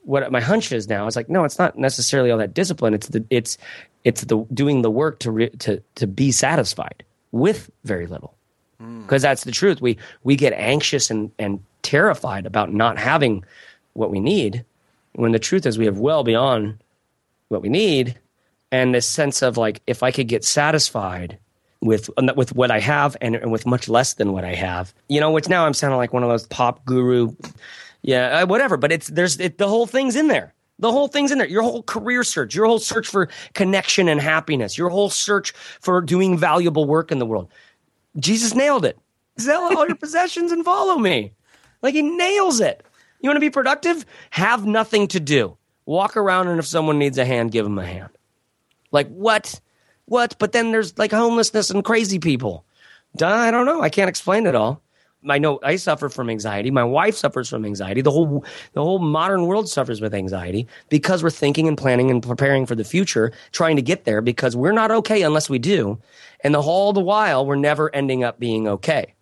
What 0.03 0.31
my 0.31 0.41
hunch 0.41 0.71
is 0.71 0.89
now 0.89 1.05
is 1.05 1.15
like, 1.15 1.29
no, 1.29 1.43
it's 1.43 1.59
not 1.59 1.77
necessarily 1.77 2.31
all 2.31 2.39
that 2.39 2.55
discipline. 2.55 2.95
It's 2.95 3.07
the 3.09 3.23
it's 3.29 3.59
it's 4.03 4.23
the 4.23 4.43
doing 4.51 4.81
the 4.81 4.89
work 4.89 5.19
to 5.19 5.31
re, 5.31 5.49
to 5.49 5.81
to 5.95 6.07
be 6.07 6.31
satisfied 6.31 7.03
with 7.31 7.69
very 7.83 8.07
little 8.07 8.33
hmm. 8.79 9.03
because 9.03 9.21
that's 9.21 9.43
the 9.43 9.51
truth. 9.51 9.79
We 9.79 9.99
we 10.23 10.35
get 10.35 10.53
anxious 10.53 11.11
and 11.11 11.29
and 11.37 11.63
terrified 11.83 12.47
about 12.47 12.73
not 12.73 12.97
having 12.97 13.45
what 13.93 14.09
we 14.09 14.19
need 14.19 14.65
when 15.13 15.31
the 15.31 15.39
truth 15.39 15.65
is 15.65 15.77
we 15.77 15.85
have 15.85 15.99
well 15.99 16.23
beyond 16.23 16.81
what 17.49 17.61
we 17.61 17.69
need 17.69 18.17
and 18.71 18.93
this 18.93 19.07
sense 19.07 19.41
of 19.41 19.57
like 19.57 19.81
if 19.87 20.03
i 20.03 20.11
could 20.11 20.27
get 20.27 20.43
satisfied 20.43 21.37
with 21.81 22.09
with 22.35 22.55
what 22.55 22.71
i 22.71 22.79
have 22.79 23.17
and, 23.21 23.35
and 23.35 23.51
with 23.51 23.65
much 23.65 23.89
less 23.89 24.13
than 24.13 24.31
what 24.33 24.43
i 24.43 24.53
have 24.53 24.93
you 25.09 25.19
know 25.19 25.31
which 25.31 25.49
now 25.49 25.65
i'm 25.65 25.73
sounding 25.73 25.97
like 25.97 26.13
one 26.13 26.23
of 26.23 26.29
those 26.29 26.47
pop 26.47 26.83
guru 26.85 27.33
yeah 28.01 28.39
uh, 28.39 28.45
whatever 28.45 28.77
but 28.77 28.91
it's 28.91 29.07
there's 29.07 29.39
it, 29.39 29.57
the 29.57 29.67
whole 29.67 29.87
thing's 29.87 30.15
in 30.15 30.27
there 30.27 30.53
the 30.81 30.91
whole 30.91 31.07
thing's 31.07 31.31
in 31.31 31.37
there. 31.37 31.47
Your 31.47 31.61
whole 31.61 31.83
career 31.83 32.23
search, 32.23 32.55
your 32.55 32.65
whole 32.65 32.79
search 32.79 33.07
for 33.07 33.29
connection 33.53 34.09
and 34.09 34.19
happiness, 34.19 34.77
your 34.77 34.89
whole 34.89 35.09
search 35.09 35.51
for 35.79 36.01
doing 36.01 36.37
valuable 36.37 36.85
work 36.85 37.11
in 37.11 37.19
the 37.19 37.25
world. 37.25 37.49
Jesus 38.17 38.55
nailed 38.55 38.83
it. 38.83 38.97
Sell 39.37 39.61
all 39.61 39.87
your 39.87 39.95
possessions 39.99 40.51
and 40.51 40.65
follow 40.65 40.97
me. 40.97 41.33
Like 41.83 41.93
he 41.93 42.01
nails 42.01 42.59
it. 42.59 42.83
You 43.21 43.29
want 43.29 43.37
to 43.37 43.41
be 43.41 43.49
productive? 43.49 44.05
Have 44.31 44.65
nothing 44.65 45.07
to 45.09 45.19
do. 45.19 45.57
Walk 45.85 46.17
around 46.17 46.47
and 46.47 46.59
if 46.59 46.65
someone 46.65 46.99
needs 46.99 47.17
a 47.17 47.25
hand, 47.25 47.51
give 47.51 47.65
them 47.65 47.77
a 47.77 47.85
hand. 47.85 48.09
Like 48.91 49.07
what? 49.09 49.59
What? 50.05 50.35
But 50.39 50.51
then 50.51 50.71
there's 50.71 50.97
like 50.97 51.11
homelessness 51.11 51.69
and 51.69 51.83
crazy 51.83 52.19
people. 52.19 52.65
I 53.21 53.51
don't 53.51 53.65
know. 53.65 53.81
I 53.81 53.89
can't 53.89 54.09
explain 54.09 54.45
it 54.47 54.55
all. 54.55 54.81
I 55.29 55.37
know 55.37 55.59
I 55.61 55.75
suffer 55.75 56.09
from 56.09 56.29
anxiety. 56.29 56.71
My 56.71 56.83
wife 56.83 57.15
suffers 57.15 57.49
from 57.49 57.63
anxiety. 57.63 58.01
The 58.01 58.11
whole 58.11 58.43
the 58.73 58.83
whole 58.83 58.99
modern 58.99 59.45
world 59.45 59.69
suffers 59.69 60.01
with 60.01 60.15
anxiety 60.15 60.67
because 60.89 61.21
we're 61.21 61.29
thinking 61.29 61.67
and 61.67 61.77
planning 61.77 62.09
and 62.09 62.23
preparing 62.23 62.65
for 62.65 62.73
the 62.73 62.83
future, 62.83 63.31
trying 63.51 63.75
to 63.75 63.81
get 63.83 64.05
there 64.05 64.21
because 64.21 64.55
we're 64.55 64.71
not 64.71 64.89
okay 64.89 65.21
unless 65.21 65.49
we 65.49 65.59
do. 65.59 65.99
And 66.43 66.55
the 66.55 66.61
whole 66.61 66.91
the 66.91 67.01
while 67.01 67.45
we're 67.45 67.55
never 67.55 67.93
ending 67.93 68.23
up 68.23 68.39
being 68.39 68.67
okay. 68.67 69.13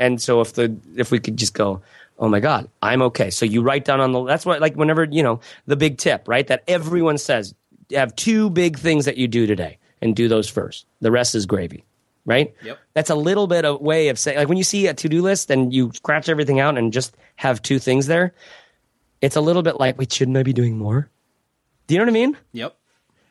And 0.00 0.20
so 0.20 0.40
if 0.40 0.54
the 0.54 0.76
if 0.96 1.12
we 1.12 1.20
could 1.20 1.36
just 1.36 1.54
go, 1.54 1.82
oh 2.22 2.28
my 2.28 2.40
God, 2.40 2.70
I'm 2.80 3.02
okay. 3.02 3.28
So 3.28 3.44
you 3.44 3.60
write 3.60 3.84
down 3.84 4.00
on 4.00 4.12
the 4.12 4.24
that's 4.24 4.46
why, 4.46 4.56
like 4.58 4.76
whenever, 4.76 5.04
you 5.04 5.22
know, 5.22 5.40
the 5.66 5.76
big 5.76 5.98
tip, 5.98 6.26
right? 6.26 6.46
That 6.46 6.62
everyone 6.66 7.18
says 7.18 7.54
have 7.92 8.16
two 8.16 8.48
big 8.48 8.78
things 8.78 9.04
that 9.04 9.18
you 9.18 9.28
do 9.28 9.46
today 9.46 9.78
and 10.00 10.16
do 10.16 10.28
those 10.28 10.48
first. 10.48 10.86
The 11.00 11.10
rest 11.10 11.34
is 11.34 11.44
gravy 11.44 11.84
right? 12.24 12.54
Yep. 12.62 12.78
That's 12.94 13.10
a 13.10 13.16
little 13.16 13.48
bit 13.48 13.64
of 13.64 13.80
way 13.80 14.08
of 14.08 14.16
saying 14.16 14.38
like 14.38 14.48
when 14.48 14.56
you 14.56 14.62
see 14.62 14.86
a 14.86 14.94
to 14.94 15.08
do 15.08 15.22
list 15.22 15.50
and 15.50 15.74
you 15.74 15.90
scratch 15.92 16.28
everything 16.28 16.60
out 16.60 16.78
and 16.78 16.92
just 16.92 17.16
have 17.34 17.60
two 17.62 17.80
things 17.80 18.06
there, 18.06 18.32
it's 19.20 19.34
a 19.34 19.40
little 19.40 19.62
bit 19.62 19.80
like, 19.80 19.98
wait, 19.98 20.12
shouldn't 20.12 20.36
I 20.36 20.44
be 20.44 20.52
doing 20.52 20.78
more? 20.78 21.10
Do 21.86 21.94
you 21.94 21.98
know 21.98 22.04
what 22.04 22.10
I 22.10 22.14
mean? 22.14 22.36
Yep. 22.52 22.76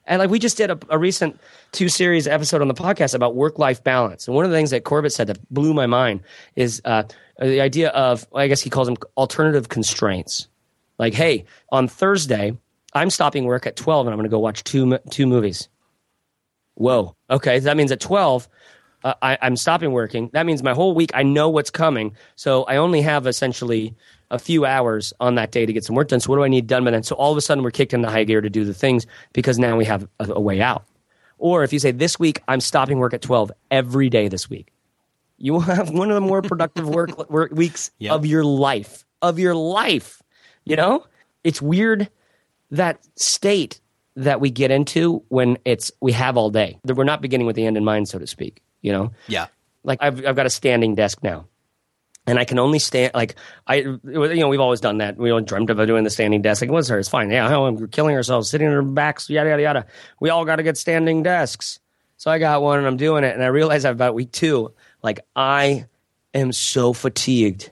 And 0.08 0.20
like 0.20 0.30
we 0.30 0.40
just 0.40 0.58
did 0.58 0.72
a, 0.72 0.80
a 0.90 0.98
recent 0.98 1.40
two 1.72 1.90
series 1.90 2.28
episode 2.28 2.62
on 2.62 2.68
the 2.68 2.74
podcast 2.74 3.14
about 3.14 3.36
work 3.36 3.60
life 3.60 3.84
balance, 3.84 4.28
and 4.28 4.36
one 4.36 4.46
of 4.46 4.52
the 4.52 4.58
things 4.58 4.72
that 4.72 4.84
Corbett 4.84 5.14
said 5.14 5.28
that 5.28 5.38
blew 5.54 5.74
my 5.74 5.86
mind 5.86 6.22
is 6.56 6.82
uh, 6.86 7.04
the 7.40 7.62
idea 7.62 7.90
of 7.90 8.26
I 8.34 8.48
guess 8.48 8.62
he 8.62 8.70
calls 8.70 8.88
them 8.88 8.98
alternative 9.18 9.70
constraints. 9.70 10.48
Like, 10.98 11.14
hey, 11.14 11.46
on 11.72 11.88
Thursday, 11.88 12.58
I'm 12.94 13.10
stopping 13.10 13.46
work 13.46 13.68
at 13.68 13.76
twelve, 13.76 14.08
and 14.08 14.14
I'm 14.14 14.18
going 14.18 14.30
to 14.30 14.34
go 14.34 14.40
watch 14.40 14.64
two 14.64 14.98
two 15.10 15.28
movies. 15.28 15.70
Whoa. 16.76 17.16
Okay, 17.30 17.60
that 17.60 17.78
means 17.78 17.92
at 17.92 18.00
twelve, 18.00 18.48
uh, 19.04 19.14
I, 19.22 19.38
I'm 19.42 19.56
stopping 19.56 19.92
working. 19.92 20.30
That 20.34 20.46
means 20.46 20.64
my 20.64 20.74
whole 20.74 20.94
week 20.94 21.12
I 21.14 21.24
know 21.24 21.50
what's 21.50 21.70
coming. 21.70 22.16
So 22.36 22.64
I 22.64 22.78
only 22.78 23.02
have 23.02 23.28
essentially 23.28 23.96
a 24.30 24.40
few 24.40 24.66
hours 24.66 25.14
on 25.20 25.36
that 25.36 25.52
day 25.52 25.66
to 25.66 25.74
get 25.74 25.84
some 25.84 25.96
work 25.96 26.08
done. 26.08 26.20
So 26.20 26.30
what 26.30 26.38
do 26.38 26.44
I 26.44 26.48
need 26.48 26.68
done 26.68 26.84
by 26.86 26.92
then? 26.92 27.04
So 27.04 27.16
all 27.16 27.32
of 27.32 27.38
a 27.38 27.42
sudden 27.42 27.64
we're 27.64 27.72
kicked 27.72 27.94
into 27.94 28.10
high 28.10 28.24
gear 28.24 28.42
to 28.42 28.50
do 28.50 28.64
the 28.64 28.74
things 28.74 29.06
because 29.34 29.60
now 29.60 29.76
we 29.76 29.86
have 29.86 30.08
a, 30.20 30.32
a 30.32 30.40
way 30.40 30.62
out. 30.62 30.86
Or 31.38 31.64
if 31.64 31.74
you 31.74 31.80
say 31.80 31.92
this 31.92 32.20
week 32.20 32.42
I'm 32.48 32.62
stopping 32.62 33.00
work 33.00 33.14
at 33.14 33.22
12 33.22 33.52
every 33.72 34.10
day 34.10 34.28
this 34.28 34.50
week, 34.50 34.72
you 35.38 35.54
will 35.54 35.60
have 35.62 35.90
one 35.90 36.10
of 36.10 36.16
the 36.16 36.22
more 36.22 36.42
productive 36.42 36.88
work, 36.88 37.30
work 37.30 37.52
weeks 37.52 37.92
yep. 38.00 38.14
of 38.14 38.26
your 38.26 38.44
life. 38.44 39.06
Of 39.22 39.40
your 39.40 39.56
life. 39.56 40.22
You 40.66 40.76
know, 40.76 41.06
it's 41.44 41.62
weird 41.62 42.10
that 42.70 43.00
state 43.16 43.82
that 44.16 44.40
we 44.40 44.50
get 44.52 44.72
into 44.72 45.24
when 45.30 45.58
it's 45.66 45.92
we 46.02 46.12
have 46.12 46.38
all 46.38 46.50
day. 46.50 46.80
That 46.84 46.96
we're 46.96 47.04
not 47.04 47.22
beginning 47.22 47.48
with 47.48 47.56
the 47.56 47.66
end 47.66 47.78
in 47.78 47.84
mind, 47.84 48.08
so 48.08 48.20
to 48.20 48.28
speak 48.28 48.62
you 48.82 48.92
know? 48.92 49.12
Yeah. 49.28 49.48
Like 49.84 50.00
I've, 50.02 50.26
I've 50.26 50.36
got 50.36 50.46
a 50.46 50.50
standing 50.50 50.96
desk 50.96 51.24
now. 51.24 51.48
And 52.28 52.38
I 52.38 52.46
can 52.46 52.60
only 52.60 52.78
stand 52.78 53.14
like 53.16 53.36
I, 53.66 53.78
you 53.78 54.00
know, 54.04 54.48
we've 54.48 54.60
always 54.60 54.80
done 54.80 55.00
that. 55.00 55.18
We 55.18 55.32
all 55.32 55.42
dreamt 55.42 55.72
of 55.72 55.88
doing 55.88 56.04
the 56.04 56.12
standing 56.12 56.44
desk. 56.44 56.62
Like, 56.62 56.70
what's 56.70 56.88
her? 56.90 57.00
It's 57.00 57.10
fine. 57.10 57.32
Yeah, 57.32 57.70
we're 57.70 57.88
killing 57.88 58.16
ourselves, 58.16 58.48
sitting 58.48 58.68
on 58.68 58.74
our 58.74 58.84
backs, 58.84 59.28
yada 59.28 59.50
yada 59.50 59.62
yada. 59.64 59.86
We 60.20 60.30
all 60.30 60.46
got 60.46 60.58
to 60.58 60.64
get 60.64 60.78
standing 60.78 61.24
desks. 61.24 61.80
So 62.18 62.30
I 62.30 62.38
got 62.38 62.62
one, 62.62 62.78
and 62.78 62.86
I'm 62.86 62.98
doing 62.98 63.24
it. 63.24 63.34
And 63.34 63.44
I 63.44 63.48
realized 63.48 63.86
about 63.86 64.14
week 64.14 64.32
two, 64.32 64.72
like 65.02 65.22
I 65.36 65.88
am 66.36 66.52
so 66.52 66.94
fatigued 66.94 67.72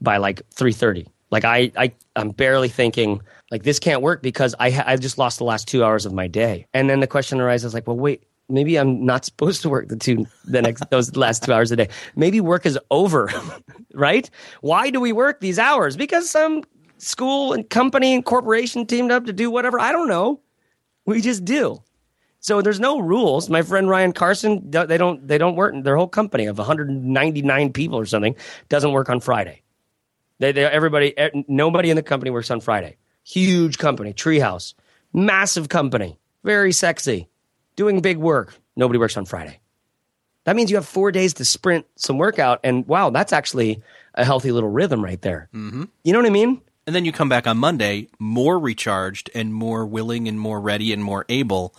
by 0.00 0.18
like 0.18 0.42
three 0.52 0.72
thirty. 0.72 1.08
Like 1.32 1.44
I, 1.44 1.72
I, 1.76 1.92
I'm 2.14 2.30
barely 2.30 2.68
thinking 2.68 3.20
like 3.50 3.64
this 3.64 3.80
can't 3.80 4.02
work 4.02 4.22
because 4.22 4.54
I, 4.60 4.84
I 4.86 4.96
just 4.96 5.18
lost 5.18 5.38
the 5.38 5.44
last 5.44 5.66
two 5.66 5.82
hours 5.82 6.06
of 6.06 6.12
my 6.12 6.28
day. 6.28 6.66
And 6.72 6.88
then 6.88 7.00
the 7.00 7.08
question 7.08 7.40
arises, 7.40 7.74
like, 7.74 7.88
well, 7.88 7.96
wait, 7.96 8.22
maybe 8.50 8.76
I'm 8.78 9.04
not 9.04 9.24
supposed 9.30 9.62
to 9.62 9.68
work 9.68 9.88
the 9.88 9.96
two 9.96 10.26
the 10.44 10.62
next 10.62 10.88
those 10.90 11.14
last 11.16 11.44
two 11.44 11.52
hours 11.52 11.72
a 11.72 11.76
day. 11.76 11.88
Maybe 12.16 12.40
work 12.40 12.66
is 12.66 12.78
over, 12.90 13.30
right? 13.94 14.28
Why 14.60 14.90
do 14.90 15.00
we 15.00 15.12
work 15.12 15.40
these 15.40 15.58
hours? 15.58 15.96
Because 15.96 16.28
some 16.30 16.62
school 16.98 17.52
and 17.52 17.68
company 17.68 18.14
and 18.14 18.24
corporation 18.24 18.86
teamed 18.86 19.10
up 19.10 19.24
to 19.26 19.32
do 19.32 19.50
whatever. 19.50 19.80
I 19.80 19.92
don't 19.92 20.08
know. 20.08 20.40
We 21.06 21.20
just 21.20 21.44
do. 21.44 21.82
So 22.40 22.62
there's 22.62 22.80
no 22.80 22.98
rules. 22.98 23.50
My 23.50 23.62
friend 23.62 23.88
Ryan 23.88 24.12
Carson, 24.12 24.70
they 24.70 24.96
don't 24.96 25.26
they 25.26 25.38
don't 25.38 25.56
work. 25.56 25.74
Their 25.82 25.96
whole 25.96 26.08
company 26.08 26.46
of 26.46 26.58
199 26.58 27.72
people 27.72 27.98
or 27.98 28.06
something 28.06 28.34
doesn't 28.68 28.92
work 28.92 29.10
on 29.10 29.20
Friday. 29.20 29.62
They, 30.38 30.52
they 30.52 30.64
everybody 30.64 31.14
nobody 31.48 31.90
in 31.90 31.96
the 31.96 32.02
company 32.02 32.30
works 32.30 32.50
on 32.50 32.60
Friday. 32.60 32.96
Huge 33.24 33.76
company, 33.76 34.14
Treehouse, 34.14 34.74
massive 35.12 35.68
company, 35.68 36.18
very 36.42 36.72
sexy 36.72 37.28
doing 37.80 38.02
big 38.02 38.18
work. 38.18 38.54
Nobody 38.76 38.98
works 38.98 39.16
on 39.16 39.24
Friday. 39.24 39.58
That 40.44 40.54
means 40.54 40.70
you 40.70 40.76
have 40.76 40.84
four 40.86 41.10
days 41.10 41.32
to 41.34 41.46
sprint 41.46 41.86
some 41.96 42.18
workout. 42.18 42.60
And 42.62 42.86
wow, 42.86 43.08
that's 43.08 43.32
actually 43.32 43.82
a 44.14 44.22
healthy 44.22 44.52
little 44.52 44.68
rhythm 44.68 45.02
right 45.02 45.20
there. 45.22 45.48
Mm-hmm. 45.54 45.84
You 46.04 46.12
know 46.12 46.18
what 46.18 46.26
I 46.26 46.30
mean? 46.30 46.60
And 46.86 46.94
then 46.94 47.06
you 47.06 47.12
come 47.12 47.30
back 47.30 47.46
on 47.46 47.56
Monday 47.56 48.08
more 48.18 48.58
recharged 48.58 49.30
and 49.34 49.54
more 49.54 49.86
willing 49.86 50.28
and 50.28 50.38
more 50.38 50.60
ready 50.60 50.92
and 50.92 51.02
more 51.02 51.24
able 51.30 51.74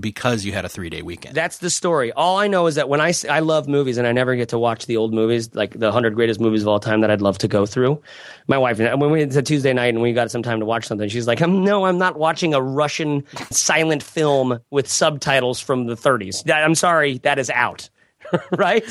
because 0.00 0.44
you 0.44 0.52
had 0.52 0.64
a 0.64 0.68
three 0.68 0.90
day 0.90 1.02
weekend. 1.02 1.34
That's 1.34 1.58
the 1.58 1.70
story. 1.70 2.12
All 2.12 2.38
I 2.38 2.46
know 2.46 2.66
is 2.66 2.76
that 2.76 2.88
when 2.88 3.00
I 3.00 3.12
I 3.28 3.40
love 3.40 3.68
movies 3.68 3.98
and 3.98 4.06
I 4.06 4.12
never 4.12 4.36
get 4.36 4.50
to 4.50 4.58
watch 4.58 4.86
the 4.86 4.96
old 4.96 5.12
movies, 5.12 5.54
like 5.54 5.78
the 5.78 5.92
hundred 5.92 6.14
greatest 6.14 6.40
movies 6.40 6.62
of 6.62 6.68
all 6.68 6.80
time 6.80 7.00
that 7.00 7.10
I'd 7.10 7.20
love 7.20 7.38
to 7.38 7.48
go 7.48 7.66
through. 7.66 8.00
My 8.46 8.58
wife, 8.58 8.78
when 8.78 9.10
we 9.10 9.22
it's 9.22 9.36
a 9.36 9.42
Tuesday 9.42 9.72
night 9.72 9.94
and 9.94 10.02
we 10.02 10.12
got 10.12 10.30
some 10.30 10.42
time 10.42 10.60
to 10.60 10.66
watch 10.66 10.86
something, 10.86 11.08
she's 11.08 11.26
like, 11.26 11.42
um, 11.42 11.64
"No, 11.64 11.84
I'm 11.84 11.98
not 11.98 12.18
watching 12.18 12.54
a 12.54 12.62
Russian 12.62 13.24
silent 13.50 14.02
film 14.02 14.60
with 14.70 14.88
subtitles 14.88 15.60
from 15.60 15.86
the 15.86 15.94
30s. 15.94 16.50
I'm 16.50 16.74
sorry, 16.74 17.18
that 17.18 17.38
is 17.38 17.50
out." 17.50 17.88
right? 18.56 18.84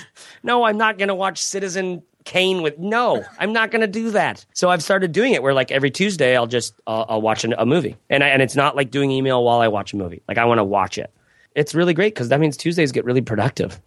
No, 0.43 0.63
I'm 0.63 0.77
not 0.77 0.97
going 0.97 1.09
to 1.09 1.15
watch 1.15 1.41
Citizen 1.41 2.01
Kane 2.27 2.61
with 2.61 2.77
no, 2.77 3.23
I'm 3.39 3.53
not 3.53 3.71
going 3.71 3.79
to 3.79 3.87
do 3.87 4.11
that. 4.11 4.45
So 4.53 4.69
I've 4.69 4.83
started 4.83 5.13
doing 5.13 5.31
it 5.31 5.41
where 5.41 5.53
like 5.53 5.71
every 5.71 5.89
Tuesday 5.89 6.35
I'll 6.35 6.45
just 6.45 6.73
uh, 6.85 7.05
I'll 7.07 7.21
watch 7.21 7.45
a 7.45 7.65
movie, 7.65 7.95
and 8.09 8.21
I, 8.21 8.27
and 8.27 8.41
it's 8.41 8.55
not 8.55 8.75
like 8.75 8.91
doing 8.91 9.11
email 9.11 9.41
while 9.45 9.61
I 9.61 9.69
watch 9.69 9.93
a 9.93 9.95
movie. 9.95 10.21
Like 10.27 10.37
I 10.37 10.43
want 10.43 10.57
to 10.57 10.65
watch 10.65 10.97
it. 10.97 11.09
It's 11.55 11.73
really 11.73 11.93
great 11.93 12.13
because 12.13 12.27
that 12.27 12.41
means 12.41 12.57
Tuesdays 12.57 12.91
get 12.91 13.05
really 13.05 13.21
productive 13.21 13.79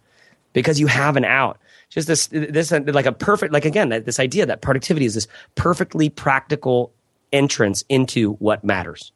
because 0.53 0.79
you 0.79 0.87
have 0.87 1.17
an 1.17 1.23
out. 1.23 1.59
Just 1.89 2.07
this 2.07 2.29
this 2.31 2.71
like 2.71 3.05
a 3.05 3.11
perfect 3.11 3.53
like 3.53 3.65
again 3.65 3.89
this 3.89 4.19
idea 4.19 4.47
that 4.47 4.61
productivity 4.61 5.05
is 5.05 5.13
this 5.13 5.27
perfectly 5.53 6.09
practical 6.09 6.91
entrance 7.31 7.83
into 7.89 8.33
what 8.33 8.63
matters. 8.63 9.11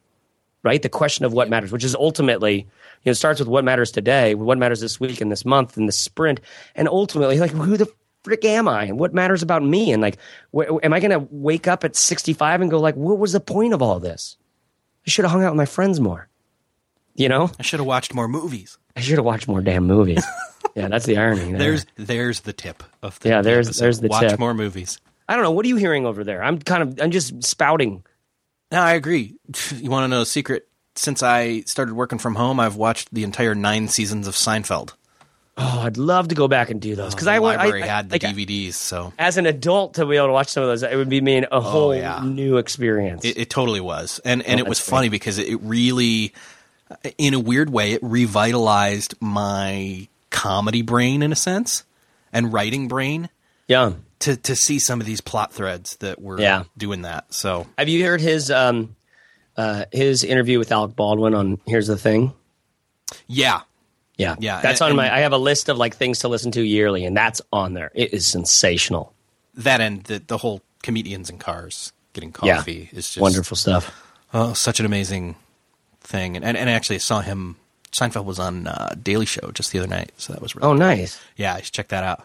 Right? 0.62 0.80
The 0.80 0.88
question 0.88 1.24
of 1.24 1.32
what 1.32 1.50
matters, 1.50 1.72
which 1.72 1.84
is 1.84 1.96
ultimately 1.96 2.58
you 2.58 3.10
know, 3.10 3.12
starts 3.12 3.40
with 3.40 3.48
what 3.48 3.64
matters 3.64 3.90
today, 3.90 4.36
what 4.36 4.56
matters 4.56 4.80
this 4.80 5.00
week 5.00 5.20
and 5.20 5.32
this 5.32 5.44
month 5.44 5.76
and 5.76 5.88
this 5.88 5.98
sprint, 5.98 6.40
and 6.76 6.88
ultimately, 6.88 7.40
like 7.40 7.50
who 7.50 7.76
the 7.76 7.92
frick 8.26 8.44
am 8.44 8.66
I? 8.66 8.86
And 8.86 8.98
what 8.98 9.14
matters 9.14 9.44
about 9.44 9.62
me? 9.62 9.92
And 9.92 10.02
like, 10.02 10.18
wh- 10.52 10.82
am 10.82 10.92
I 10.92 10.98
going 10.98 11.12
to 11.12 11.28
wake 11.30 11.68
up 11.68 11.84
at 11.84 11.94
65 11.94 12.60
and 12.60 12.68
go 12.68 12.80
like, 12.80 12.96
what 12.96 13.18
was 13.18 13.32
the 13.32 13.38
point 13.40 13.72
of 13.72 13.82
all 13.82 14.00
this? 14.00 14.36
I 15.06 15.10
should 15.10 15.24
have 15.24 15.30
hung 15.30 15.44
out 15.44 15.52
with 15.52 15.58
my 15.58 15.64
friends 15.66 16.00
more. 16.00 16.28
You 17.14 17.28
know, 17.28 17.52
I 17.60 17.62
should 17.62 17.78
have 17.78 17.86
watched 17.86 18.14
more 18.14 18.26
movies. 18.26 18.78
I 18.96 19.00
should 19.00 19.16
have 19.18 19.24
watched 19.24 19.46
more 19.46 19.60
damn 19.62 19.84
movies. 19.86 20.24
yeah, 20.74 20.88
that's 20.88 21.06
the 21.06 21.18
irony. 21.18 21.52
There. 21.52 21.58
There's 21.58 21.86
there's 21.94 22.40
the 22.40 22.52
tip 22.52 22.82
of 23.00 23.18
the 23.20 23.28
yeah. 23.28 23.42
There's 23.42 23.68
episode. 23.68 23.84
there's 23.84 24.00
the 24.00 24.08
watch 24.08 24.30
tip. 24.30 24.40
more 24.40 24.54
movies. 24.54 25.00
I 25.28 25.34
don't 25.34 25.44
know. 25.44 25.52
What 25.52 25.64
are 25.64 25.68
you 25.68 25.76
hearing 25.76 26.04
over 26.04 26.24
there? 26.24 26.42
I'm 26.42 26.58
kind 26.58 26.82
of 26.82 27.00
I'm 27.00 27.12
just 27.12 27.44
spouting. 27.44 28.04
No, 28.72 28.80
I 28.80 28.94
agree. 28.94 29.36
You 29.76 29.88
want 29.88 30.04
to 30.04 30.08
know 30.08 30.22
a 30.22 30.26
secret? 30.26 30.68
Since 30.96 31.22
I 31.22 31.60
started 31.60 31.94
working 31.94 32.18
from 32.18 32.34
home, 32.34 32.58
I've 32.58 32.76
watched 32.76 33.14
the 33.14 33.22
entire 33.22 33.54
nine 33.54 33.86
seasons 33.88 34.26
of 34.26 34.34
Seinfeld. 34.34 34.94
Oh, 35.58 35.80
I'd 35.84 35.96
love 35.96 36.28
to 36.28 36.34
go 36.34 36.48
back 36.48 36.70
and 36.70 36.80
do 36.80 36.94
those 36.94 37.14
because 37.14 37.28
oh, 37.28 37.32
I 37.32 37.38
went. 37.38 37.60
I, 37.60 37.86
had 37.86 38.10
the 38.10 38.14
like, 38.14 38.22
DVDs, 38.22 38.74
so 38.74 39.12
as 39.18 39.38
an 39.38 39.46
adult 39.46 39.94
to 39.94 40.04
be 40.04 40.16
able 40.16 40.26
to 40.26 40.32
watch 40.32 40.48
some 40.48 40.62
of 40.62 40.68
those, 40.68 40.82
it 40.82 40.94
would 40.96 41.08
be 41.08 41.20
me 41.20 41.38
a 41.38 41.48
oh, 41.50 41.60
whole 41.60 41.88
oh, 41.90 41.92
yeah. 41.92 42.20
new 42.22 42.58
experience. 42.58 43.24
It, 43.24 43.38
it, 43.38 43.50
totally 43.50 43.80
was, 43.80 44.20
and 44.24 44.42
and 44.42 44.60
oh, 44.60 44.64
it 44.64 44.68
was 44.68 44.80
funny 44.80 45.08
because 45.08 45.38
it 45.38 45.58
really, 45.62 46.34
in 47.16 47.32
a 47.32 47.40
weird 47.40 47.70
way, 47.70 47.92
it 47.92 48.02
revitalized 48.02 49.14
my 49.18 50.08
comedy 50.28 50.82
brain 50.82 51.22
in 51.22 51.32
a 51.32 51.36
sense 51.36 51.84
and 52.34 52.52
writing 52.52 52.86
brain. 52.86 53.30
Yeah, 53.66 53.94
to 54.20 54.36
to 54.36 54.54
see 54.54 54.78
some 54.78 55.00
of 55.00 55.06
these 55.06 55.20
plot 55.20 55.52
threads 55.52 55.96
that 55.96 56.20
were 56.20 56.40
Yeah. 56.40 56.64
doing 56.76 57.02
that. 57.02 57.32
So 57.32 57.66
Have 57.78 57.88
you 57.88 58.04
heard 58.04 58.20
his 58.20 58.50
um, 58.50 58.96
uh, 59.56 59.86
his 59.92 60.24
interview 60.24 60.58
with 60.58 60.72
Alec 60.72 60.96
Baldwin 60.96 61.34
on 61.34 61.60
Here's 61.66 61.86
the 61.86 61.96
Thing? 61.96 62.32
yeah, 63.26 63.62
Yeah, 64.16 64.34
Yeah, 64.38 64.60
That's 64.62 64.80
and- 64.80 64.90
on 64.90 64.96
my. 64.96 65.14
I 65.14 65.20
have 65.20 65.32
a 65.32 65.38
list 65.38 65.68
of 65.68 65.76
like 65.76 65.94
things 65.96 66.20
to 66.20 66.28
listen 66.28 66.50
to 66.52 66.62
yearly, 66.62 67.04
and 67.04 67.16
that's 67.16 67.42
on 67.52 67.74
there. 67.74 67.90
It 67.94 68.14
is 68.14 68.26
sensational. 68.26 69.12
that 69.54 69.80
and 69.80 70.04
the 70.04 70.18
the 70.26 70.38
whole 70.38 70.60
comedians 70.82 71.30
in 71.30 71.38
cars 71.38 71.92
getting 72.12 72.34
Yeah. 72.42 72.56
coffee 72.56 72.88
is 72.92 73.06
just 73.08 73.18
Wonderful 73.20 73.56
stuff. 73.56 73.90
Oh, 74.34 74.52
such 74.54 74.80
an 74.80 74.86
amazing 74.86 75.36
thing. 76.00 76.36
And 76.36 76.44
and, 76.44 76.56
and 76.56 76.68
actually, 76.70 76.96
I 76.96 77.00
saw 77.00 77.20
him. 77.20 77.56
Seinfeld 77.92 78.24
was 78.26 78.38
on 78.38 78.66
uh, 78.66 78.94
Daily 79.02 79.24
Show 79.26 79.50
just 79.52 79.72
the 79.72 79.78
other 79.78 79.88
night, 79.88 80.12
so 80.18 80.32
that 80.34 80.42
was 80.42 80.54
really 80.54 80.68
Oh, 80.68 80.74
nice. 80.74 81.18
yeah. 81.36 81.56
You 81.56 81.64
should 81.64 81.72
check 81.72 81.88
that 81.88 82.04
out 82.04 82.22